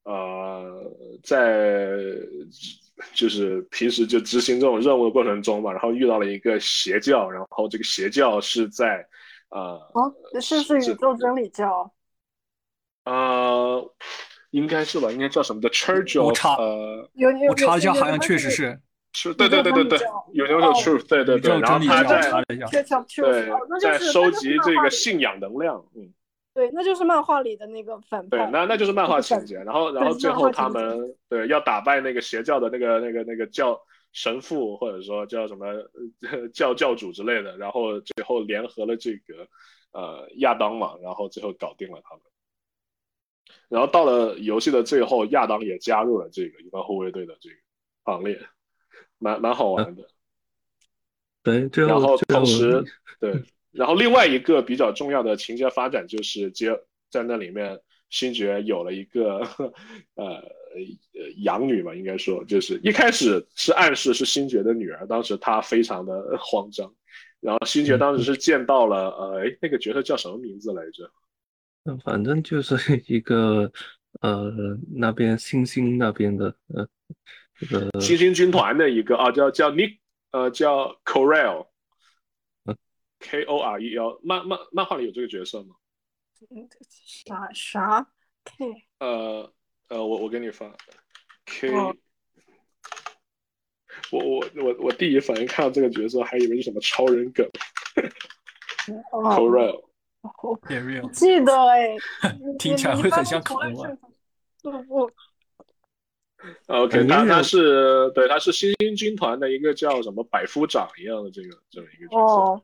[0.03, 1.97] 呃，在
[3.15, 9.03] 就是平时就执行这种任务的过程中嘛，然后遇到了一个邪教，然后这个邪教是在
[9.53, 11.91] 呃哦，是不是宇宙真理教？
[13.05, 13.93] 呃，
[14.49, 18.79] 应该是吧，应该叫什么的 Church 我 of 呃，有有我查一下，好像确实是
[19.13, 19.99] 是，对对对对对，
[20.33, 22.85] 有那个 Truth，对对宇宙对，然后真理教，他在
[23.15, 25.13] 对在收集这个信。
[25.13, 26.11] 信仰能量，嗯。
[26.55, 28.37] 对，那就是漫画里的那个反派。
[28.37, 29.55] 对，那那就是漫画情节。
[29.55, 33.75] 然后，然后最后他们对要打败那个邪教的那个那个那个教
[34.13, 35.65] 神父，或者说叫什么
[36.31, 37.57] 呃教教主之类的。
[37.57, 39.47] 然后最后联合了这个
[39.91, 42.23] 呃亚当嘛，然后最后搞定了他们。
[43.67, 47.55] 然后到了游戏的最后，亚当也加入了这个一般护卫队的这个
[48.03, 48.39] 行列，
[49.17, 50.07] 蛮蛮好玩的。
[51.43, 52.83] 对，最然后同时，
[53.19, 56.69] 对，然后另外一个比较重要的情节发展就是接
[57.09, 59.39] 在那里面，星爵有了一个
[60.15, 60.41] 呃
[60.75, 66.93] 呃养女嘛，应该说就是一开始是暗示是星爵的女儿，当时她非常的慌张，
[67.39, 71.11] 然后星爵当时是见到了呃哎那个角色叫什么名字来着？
[71.85, 72.75] 嗯反正就是
[73.07, 73.71] 一个
[74.21, 74.51] 呃
[74.95, 76.87] 那边星星那边的呃
[77.55, 79.97] 这个星星军团的一个啊叫叫 Nick
[80.31, 81.67] 呃叫 Corel。
[83.25, 85.75] K O R E L 漫漫漫画里有这个角色吗？
[87.05, 88.05] 啥啥
[88.43, 88.65] K
[88.99, 89.53] 呃
[89.93, 90.65] 呃，我我给你发
[91.45, 91.95] K，、哦。
[94.11, 97.47] 我我我我第一反应看到这个角色，还以为是什么超人梗。
[99.11, 99.21] 哦。
[99.37, 99.83] Corel，
[100.41, 101.95] 我 real 记得哎，
[102.57, 103.67] 听起来会很像口啊。
[104.63, 105.11] 不不
[106.65, 112.33] ，OK，他他是对他是新星军团的一个叫什么百夫长一样的这个这么一个角色。
[112.33, 112.61] 哦，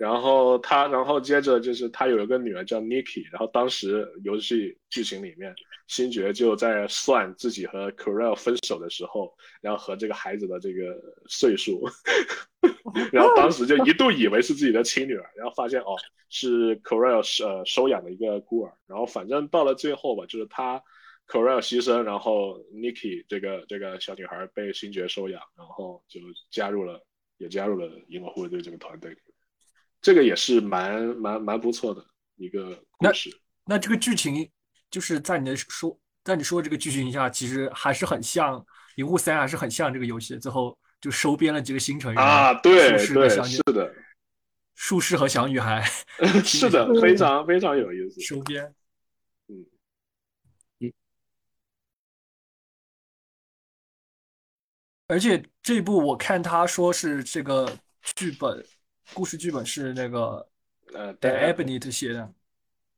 [0.00, 5.54] 然后他，然后接着就是他有一个女儿叫 Niki，然后当时游戏剧情里面，
[5.88, 10.98] 星爵就在算自己和 Corel 分手的时候，然后和这个孩子的这个
[11.28, 11.86] 岁数，
[13.12, 15.94] 然后当时就一度以为是自己的亲女儿，然后发现哦
[16.30, 20.82] 是 Corel 呃收养的一个孤儿，然后反正到了最后吧，就是他
[21.28, 26.20] Corel 牺牲，然后 Niki 这个这个小女孩被星爵收养，然后就
[26.50, 27.04] 加入了
[27.36, 29.14] 也加入了银河护卫队这个团队。
[30.00, 32.04] 这个也是蛮蛮蛮不错的
[32.36, 33.30] 一个故事。
[33.64, 34.50] 那这个剧情
[34.90, 38.58] 就是在你的说，在你说的这个剧情下，其实还是很像
[38.96, 40.38] 《银护三》，还是很像这个游戏。
[40.38, 43.94] 最后就收编了几个新成员啊，对对，是的，
[44.74, 45.82] 术士和小女孩
[46.44, 48.20] 是的，非常非常有意思。
[48.20, 48.74] 收编，
[49.48, 49.66] 嗯，
[55.06, 57.78] 而且这部我看他说是这个
[58.16, 58.64] 剧本，
[59.14, 60.48] 故事剧本是那个
[60.92, 62.32] 呃 Dan Abnett 写的，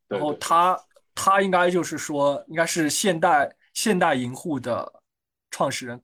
[0.08, 0.78] 然后他
[1.14, 5.02] 他应该就是说应该是现代现代银护的
[5.50, 6.00] 创始人、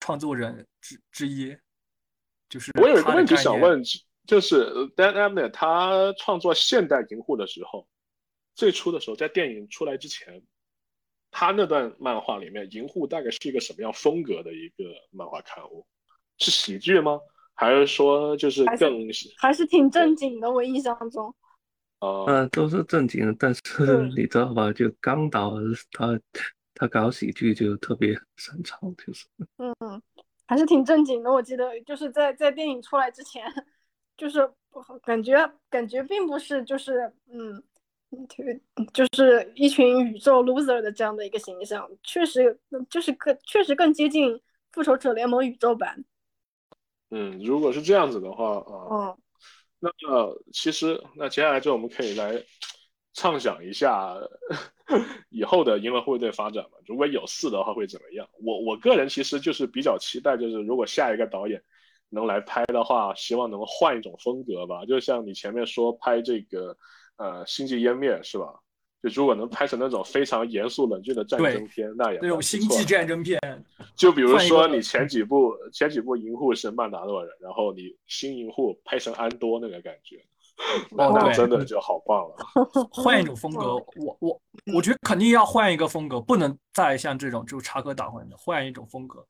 [0.00, 1.56] 创作人之之一，
[2.48, 3.82] 就是我有一个问题想问，
[4.26, 7.88] 就是呃 Dan Abnett 他创作现代银护的时候，
[8.54, 10.42] 最初的时候在电影出来之前，
[11.30, 15.86] 他那段漫画里面银护大概是一个什么样风格的一个漫画刊物？
[16.38, 17.20] 是喜剧吗？
[17.60, 18.98] 还是说就是还是更
[19.36, 21.34] 还是挺正经的，我印象中。
[21.98, 24.72] 呃呃，都是正经的，但是你知道吧？
[24.72, 25.52] 就刚导
[25.92, 26.18] 他
[26.72, 29.26] 他搞喜剧就特别擅长，就是
[29.58, 29.74] 嗯，
[30.46, 31.30] 还是挺正经的。
[31.30, 33.44] 我记得就是在在电影出来之前，
[34.16, 34.50] 就是
[35.02, 37.62] 感觉感觉并不是就是嗯，
[38.94, 42.58] 就是一群宇宙 loser 的这样的一个形象，确实
[42.88, 44.40] 就是更确实更接近
[44.72, 46.02] 复仇者联盟宇宙版。
[47.10, 49.18] 嗯，如果是这样子的话啊，嗯，
[49.80, 52.42] 那么其实那接下来就我们可以来
[53.12, 54.16] 畅想一下
[55.30, 56.78] 以后的银河护卫队发展嘛。
[56.86, 58.28] 如果有四的话会怎么样？
[58.44, 61.62] 我我个人其实就是比较期待，就是如果下一个导演
[62.08, 64.84] 能来拍的话，希望能换一种风格吧。
[64.84, 66.76] 就像你前面说拍这个
[67.16, 68.54] 呃星际湮灭是吧？
[69.02, 73.40] 就如果能拍成那种非常严肃冷峻的战争片，那也那种星际战争片。
[73.96, 80.22] 就比如说你前几部前几部银护是曼达洛人，然后你新银护拍成安多那个感觉，
[80.90, 82.36] 那哦那真的就好棒了。
[82.92, 84.42] 换一种风格，我我
[84.74, 89.24] 我觉得肯定要换一个风格，不能再像这种就是插科打诨的，换一种风格，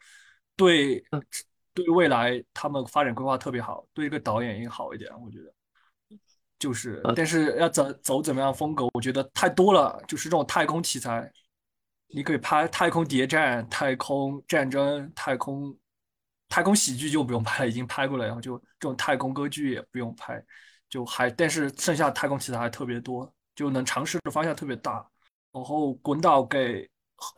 [0.57, 1.03] 对
[1.73, 5.53] 对未来他们发展规划特别好，对一个导演也好一点，我觉得。
[6.61, 9.99] 就是，但是要走走怎么样风格，我觉得太多了。
[10.07, 11.29] 就是这种太空题材，
[12.09, 15.75] 你可以拍太空谍战、太空战争、太空
[16.51, 18.27] 太空喜剧就不用拍了，已经拍过了。
[18.27, 20.41] 然后就这种太空歌剧也不用拍，
[20.91, 25.05] 就还但是剩下太空题材还特别多，就能尝试的方向特别大。
[25.53, 26.87] 然后滚导给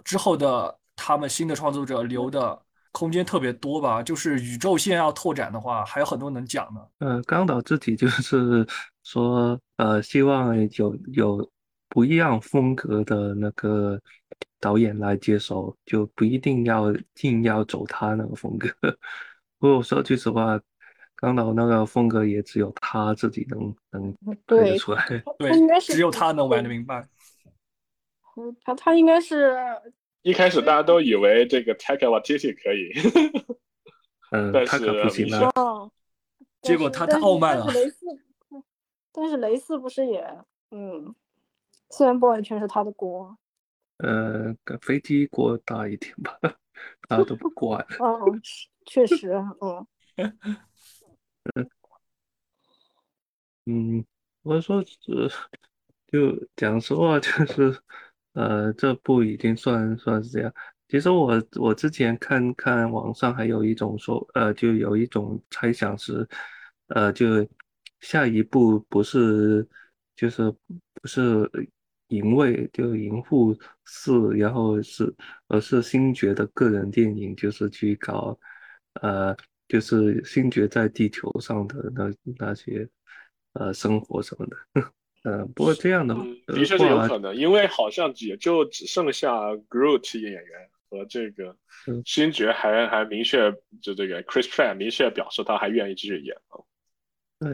[0.04, 6.90] 之后的他们新的创作者留的空间特别多吧，就是宇宙线要拓展的话，还有很多能讲的。
[6.98, 8.66] 呃，刚导自己就是
[9.02, 11.50] 说，呃，希望有有
[11.88, 14.00] 不一样风格的那个
[14.60, 16.92] 导演来接手，就不一定要
[17.22, 18.68] 硬要走他那个风格。
[19.58, 20.60] 不过说句实话，
[21.16, 24.12] 刚导那个风格也只有他自己能能
[24.46, 25.04] 拍得出来。
[25.38, 27.00] 对应该，是只有他能玩得明白。
[28.36, 29.54] 嗯他他应该是
[30.22, 32.90] 一开始大家都以为这个 Taika Waititi 可以，
[34.32, 35.50] 嗯，但他可不行啊。
[35.56, 35.92] 哦，
[36.62, 37.66] 结果他太傲慢了
[39.12, 40.24] 但是雷四不是也
[40.70, 41.14] 嗯，
[41.90, 43.36] 虽然不完全是他的锅，
[43.98, 46.38] 呃，跟飞机锅大一点吧，
[47.08, 47.84] 他都不管。
[48.02, 48.40] 嗯，
[48.86, 49.86] 确实，嗯，
[53.66, 54.04] 嗯，
[54.42, 55.30] 我说是，
[56.08, 57.80] 就讲实话，就是
[58.32, 60.52] 呃，这部已经算算是这样。
[60.88, 66.28] 其实我我之前看看网上还有一种说，呃，就有一种猜想是，
[66.88, 67.26] 呃，就
[68.02, 69.66] 下一步不是
[70.14, 70.54] 就是
[71.00, 71.50] 不是
[72.08, 73.56] 银卫就银护
[73.86, 75.12] 四，然后是
[75.48, 78.38] 而是星爵的个人电影，就是去搞
[79.00, 79.34] 呃，
[79.66, 82.86] 就是星爵在地球上的那那些
[83.54, 84.56] 呃生活什么的。
[85.24, 86.14] 呃，不过这样的
[86.46, 89.30] 的确是有可能，因为好像也就只剩下
[89.70, 91.56] Groot 演员和这个
[91.86, 93.50] 嗯星爵还还明确
[93.80, 96.64] 就这个 Chris Pratt 明确表示他还愿意继续演啊，对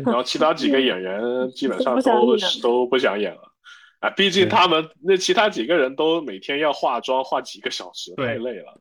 [0.04, 1.20] 然后其他几个演员
[1.52, 3.52] 基本上都演都不想演了。
[4.00, 8.80] 啊，毕竟他们那其他几个人都每天要化妆，化几个小时，太累了。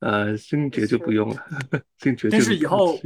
[0.00, 1.36] 呃，星爵就不用了，
[1.98, 2.98] 星爵但就是以后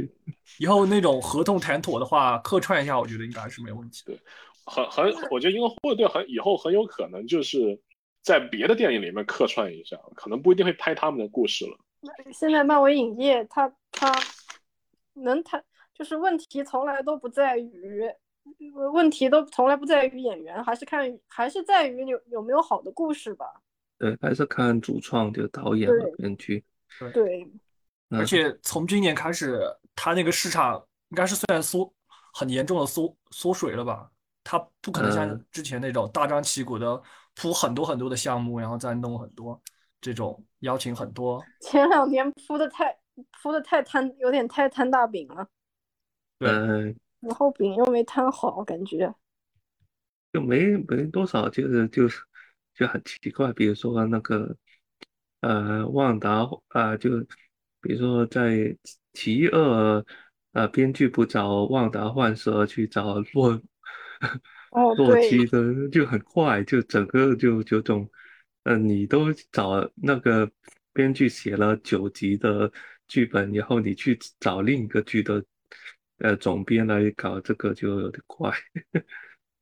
[0.59, 4.13] 以后那种合同谈妥的话，客串一下，我觉得应该是没问题的。
[4.65, 7.79] 很很，我觉得因为霍队很以后很有可能就是
[8.21, 11.77] 在别的电影里面客串一下，可能不一定会拍他们的故事了。
[12.31, 14.11] 现在漫威影业他他
[15.13, 15.63] 能谈，
[15.93, 18.03] 就是问题从来都不在于，
[18.75, 23.45] 呃问题都从来不在于演员，还是看还是在于有有没有好的故事吧。
[23.97, 26.63] 对，还是看主创就导演和对编剧。
[27.13, 27.43] 对，
[28.09, 29.61] 嗯而且从今年开始，
[29.95, 31.91] 他那个市场应该是虽然缩
[32.33, 34.09] 很严重的缩缩水了吧？
[34.43, 37.01] 他不可能像嗯之前那种大张旗鼓的
[37.33, 39.59] 铺很多很多的项目，然后再弄很多
[40.01, 41.41] 这种邀请很多。
[41.61, 42.93] 前两年铺的太
[43.41, 45.47] 铺的太摊，有点太摊大饼了，
[46.43, 46.83] 对呃，
[47.21, 49.13] 然后饼又没摊好，感觉。
[50.31, 52.21] 就没没多少，就是就是
[52.73, 53.53] 就很奇怪。
[53.53, 54.55] 比如说那个
[55.41, 57.09] 呃，旺达啊、就
[57.79, 58.75] 比如说在
[59.13, 60.03] 奇二
[60.53, 63.61] 呃，编剧不找旺达幻视，而去找洛
[64.71, 68.09] 哦，洛，基的，就很怪，就整个就就种，
[68.63, 70.49] 呃，你都找那个
[70.93, 72.71] 编剧写了九集的
[73.07, 75.43] 剧本，然后你去找另一个剧的
[76.19, 78.51] 呃总编来搞这个，就有点怪。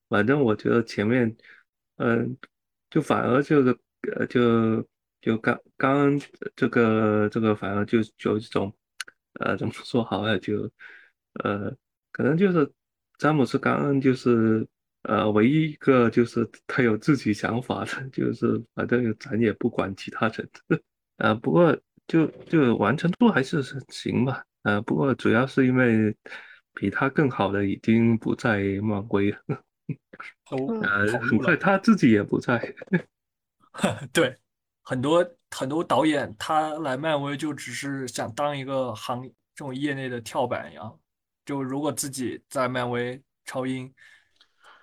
[0.10, 1.36] 反正我觉得前面，
[1.98, 2.38] 嗯、
[2.90, 3.78] 就反而就是
[4.16, 4.86] 呃，就
[5.22, 6.20] 就刚刚
[6.56, 8.76] 这个这个反而就就有一种，
[9.40, 10.70] 呃，怎么说好了，就
[11.44, 11.74] 呃，
[12.12, 12.70] 可能就是
[13.18, 14.68] 詹姆斯·刚恩就是
[15.04, 20.50] 呃唯一一个就是他有自己想法的，就是反正咱也不管其他人，
[21.18, 26.16] 呃，不过就就完成度还是行吧，呃，不过主要是因为
[26.74, 29.38] 比他更好的已经不在漫威了。
[30.50, 31.08] 都呃。
[31.20, 32.74] 很快他自己也不在。
[34.12, 34.36] 对，
[34.84, 41.00] 很多很多导演他来漫威就只是想当一个行这种业内的跳板一样。
[41.46, 43.92] 就如果自己在漫威超英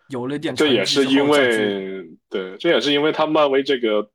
[0.09, 4.11] 有了点这也是因为对，这也是因为他漫威这个嗯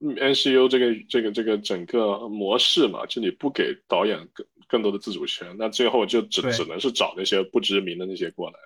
[0.00, 8.58] NCU 这个这个这个整个模式嘛，就你不给导演更更多的自主权，那最后就只只能是找那些不知名的那些过来，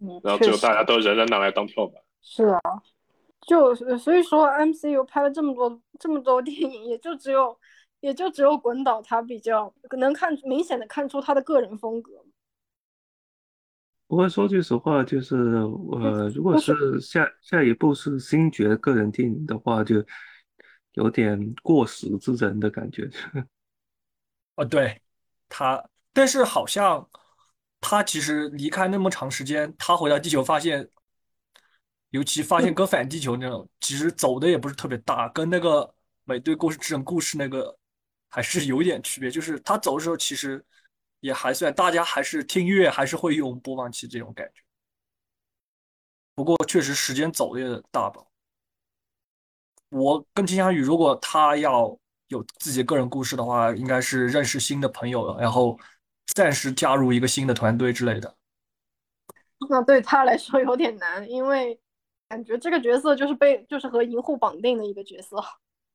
[0.00, 2.00] 嗯，然后最后大家都人人拿来当跳板。
[2.22, 2.60] 是啊，
[3.46, 7.58] 就所以说 MCU 拍了这么多这么多电影，也就只有
[8.00, 12.12] 也就只有滚导他比较能看明显的看出他的个人风格。
[14.06, 19.96] 不过说句实话，就是呃，如果是下下一部是星爵个人电影的话，就
[20.94, 23.08] 有点过时之人的感觉。
[24.56, 25.00] 啊， 对，
[25.48, 27.08] 他，但是好像
[27.80, 30.88] 他其实离开那么长时间，他回到地球发现，
[32.10, 35.94] 尤其发现 跟反地球那种，其实走的也不是特别大，跟那个
[36.24, 37.76] 美队故事这种故事那个
[38.30, 39.30] 还是有点区别。
[39.30, 40.64] 就是他走的时候，其实
[41.20, 44.62] 也还算，大家还是听音乐还是会用播放器这种感觉。
[46.36, 48.20] 不过确实时间走的也大吧。
[49.94, 51.96] 我更倾向于，如果他要
[52.26, 55.78] 有自己个人故事的话，应该是认识新的朋友，然后
[56.34, 58.34] 暂时加入一个新的团队之类的。
[59.70, 61.78] 那对他来说有点难，因为
[62.28, 65.36] 感觉这个角色就是被就是和银护绑定的一个角色。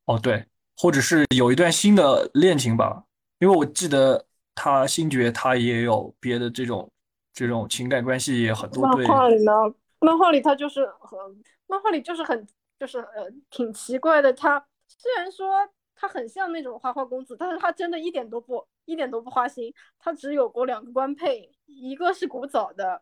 [0.05, 0.45] 哦，对，
[0.77, 3.03] 或者是有一段新的恋情吧，
[3.39, 6.89] 因为我记得他星爵他也有别的这种
[7.33, 9.05] 这种情感关系也很多漫。
[9.05, 9.51] 画里呢，
[9.99, 11.19] 漫画里他就是很，
[11.67, 12.47] 漫画里就是很
[12.79, 14.31] 就是呃挺奇怪的。
[14.31, 19.73] 他虽然说他很像那种花花公子，但是他真的一点都不一点都不花心。
[19.99, 23.01] 他只有过两个官配，一个是古早的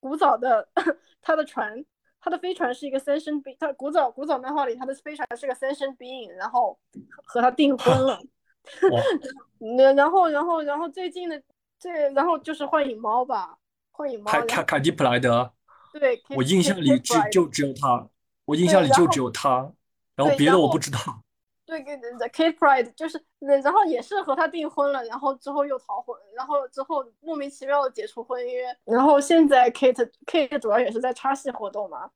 [0.00, 0.68] 古早的
[1.20, 1.84] 他的船，
[2.20, 6.78] 他的飞船是一个三生 being，他古早古早漫画里他的飞船是个三生 being，然后
[7.24, 8.18] 和他订婚了。
[9.76, 11.42] 那然后然后然后最近的
[11.78, 13.56] 这然后就是幻影猫吧，
[13.90, 14.30] 幻影猫。
[14.30, 15.52] 凯凯凯蒂普莱德，
[15.98, 18.08] 对，我印象里只就只有他，
[18.48, 19.70] 我印象里就只有他，
[20.16, 20.98] 然后别的我不知道。
[21.66, 32.10] 对，跟 The Kate Pride 就是，然后也是和他订婚了，然后之后又逃婚，然后之后莫名其妙的解除婚约，然后现在 Kate Kate 主要也是在插戏活动嘛，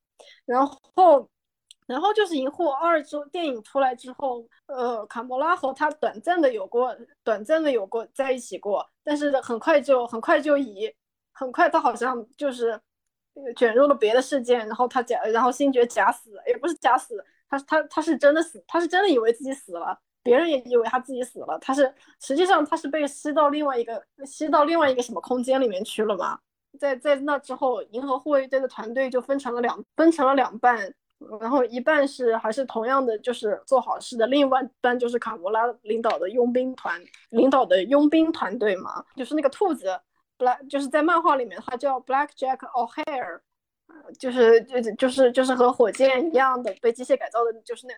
[0.46, 1.28] 然后
[1.86, 10.90] 然后就是《银护二》之电影出来之后，呃，卡莫拉和他短暂的有过短暂的有过在一起过，但是很快就很快就以
[11.32, 12.80] 很快他好像就是呃
[13.56, 17.24] 卷入了别的事件，然后他假然后星爵假死，也不是假死。
[17.48, 21.58] 他他他是真的死，他是真的以为自己死了，别人也以为他自己死了。
[21.60, 26.38] 他是实际上他是被吸到另外一个吸到另外一个什么空间里面去了嘛？
[26.80, 30.78] 在在那之后，银河护卫队的团队就分成了两分成了两半，
[31.40, 36.98] 然后一半是还是同样的就是做好事的，另外一半就是卡魔拉领导的佣兵团
[37.28, 40.00] 领导的佣兵团队嘛，就是那个兔子
[40.68, 43.40] 就是在漫画里面的话叫 Black Jack O'Hare。
[44.18, 47.94] 就是就是就是就是和火箭一样的被机械改造的，就是那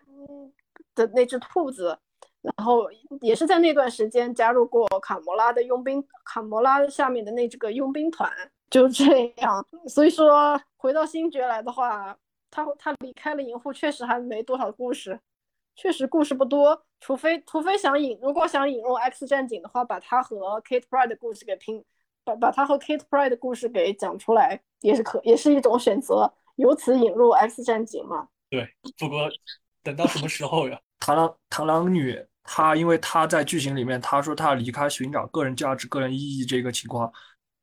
[0.92, 1.96] 的那只兔子，
[2.42, 2.90] 然后
[3.20, 8.28] 也是在那段时间加入过卡魔拉的佣兵，卡魔拉下面的那这个佣兵团，
[8.68, 9.64] 就这样。
[9.86, 12.18] 所以说回到星爵来的话，
[12.50, 15.20] 他他离开了银护，确实还没多少故事，
[15.76, 21.84] 确实故事不多，除非除非想引，如果想引入 X 战警的话，把他和 Kate Pride 的故事给拼。
[22.24, 28.28] 把把他和 Kate Pride 的故事给讲出来，也是可也是一种选择，由此引入 X 战警嘛。
[28.50, 28.68] 对，
[28.98, 29.28] 不过
[29.82, 30.80] 等到什么时候呀？
[31.00, 37.12] 螳螂螳螂女，她因为她在剧情里面，她说她要离开寻找个人价值、个人意义这个情况，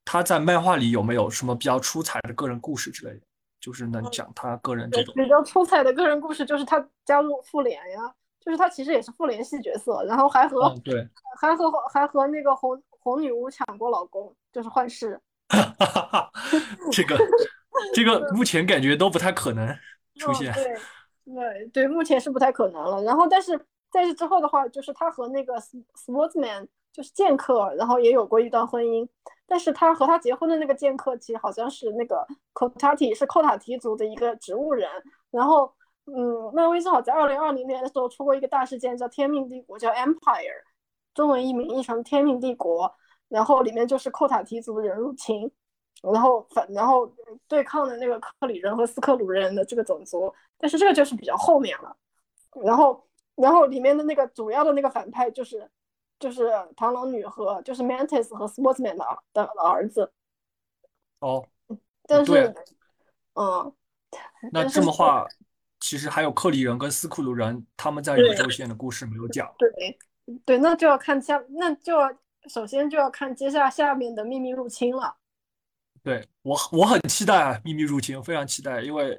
[0.05, 3.21] 她在漫画里有没有什么比较出彩的个人故事之类的？
[3.59, 5.15] 就是能讲她个人这种。
[5.15, 11.07] 比较出彩的个人故事就是她加入复联呀，就是她其实也是复联系角色，然后还和、嗯、对，
[11.39, 14.33] 还和还和那个红红女巫抢过老公。
[14.53, 15.17] 就是幻视，
[16.91, 17.17] 这个
[17.93, 19.65] 这个 目前感觉都不太可能
[20.15, 20.51] 出现。
[20.51, 20.55] 哦、
[21.23, 23.01] 对对对，目前是不太可能了。
[23.03, 23.57] 然后，但是
[23.89, 25.53] 在这之后的话，就是他和那个
[25.95, 29.07] Sportsman 就是剑客，然后也有过一段婚姻。
[29.47, 34.89] 但是他和他结婚的那个剑客，其实好像是那个 Kotati 是寇塔提族的一个植物人。
[35.29, 35.73] 然后，
[36.07, 40.61] 嗯，漫威正好在二零二零年的时候出过一个大事件，叫《天命帝国》，叫 Empire，
[41.13, 42.87] 中文译名译成《天命帝国》。
[43.31, 45.49] 然后里面就是寇塔提族人入侵，
[46.01, 47.09] 然后反然后
[47.47, 51.95] 对抗的那个克里人和斯克鲁人的这个种族，但是这个就是比较后面了。
[52.61, 55.65] 然后然后里面的那个主要的那个反派就是
[56.19, 60.11] 就是螳螂女和就是 Mantis 和 Sportsman 的的儿子。
[61.19, 61.47] 哦，
[62.05, 62.53] 但是
[63.35, 63.73] 嗯，
[64.51, 65.25] 那这么话，
[65.79, 69.49] 其实还有克里人跟斯库鲁人他们在宇宙线的故事没有讲。
[69.57, 69.69] 对
[70.45, 72.11] 对，那就要看下，那就要。
[72.49, 75.15] 首先就要看接下下面的秘密入侵了。
[76.01, 79.15] 对我我很期待啊，秘密入侵非常期待，因为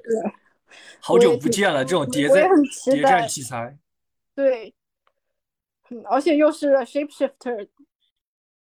[0.99, 2.49] 好久不见了这种谍战
[2.91, 3.77] 谍战题材。
[4.35, 4.75] 对，
[5.89, 7.65] 嗯，而且又是 shapeshifter，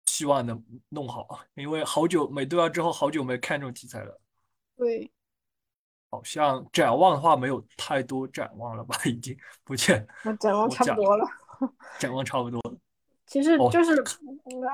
[0.08, 0.60] 希望能
[0.90, 4.20] 弄好，因为好久美队二之后好久没看这种题材了。
[4.76, 5.12] 对，
[6.10, 10.08] 好像展望的话没有太多展望了吧，已经不见。
[10.40, 11.28] 展望差不多了。
[12.00, 12.78] 展望差不多了。
[13.26, 14.06] 其实就是、哦、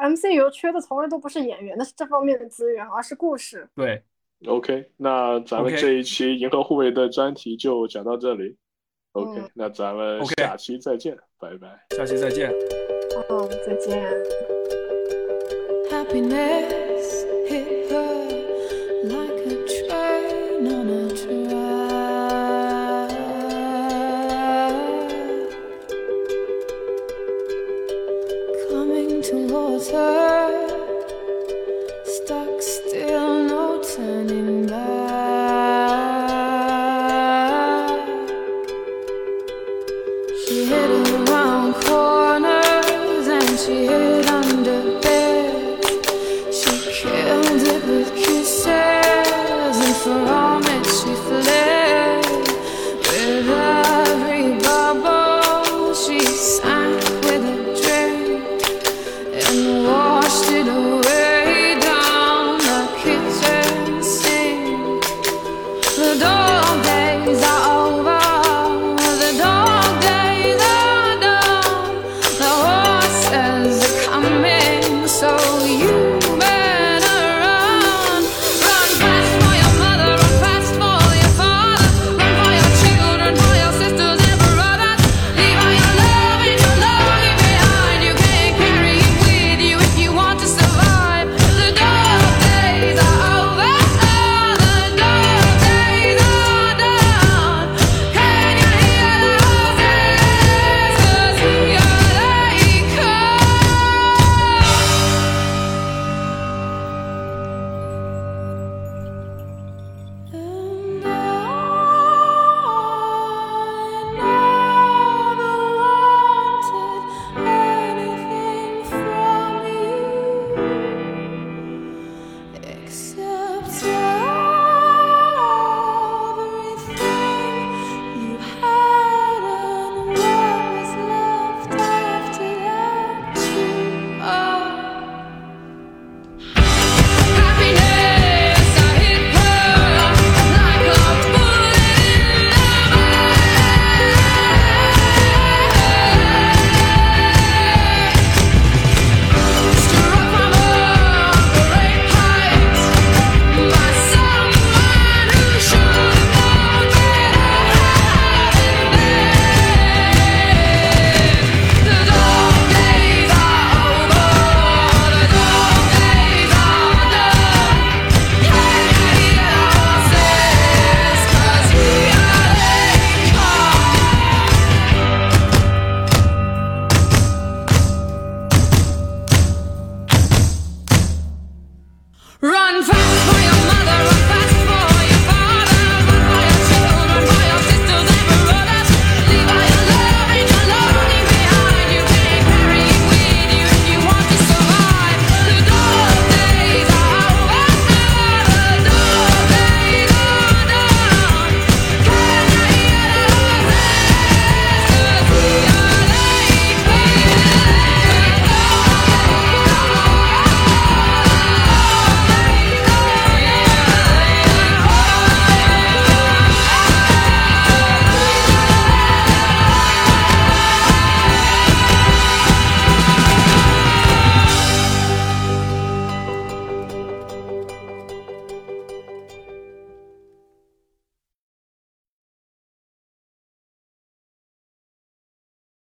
[0.04, 3.68] MCU 缺的从来都不是演员那是这方面的资源，而是故事。
[3.76, 4.04] 对
[4.46, 8.56] ，OK，那咱们这一期银河护卫的专题就讲到这里。
[9.14, 11.20] OK，、嗯、那咱们下期再见 okay.
[11.40, 11.86] 拜拜。
[11.98, 12.52] 下期再见。
[13.30, 14.14] 嗯，再见。
[15.90, 16.83] Happiness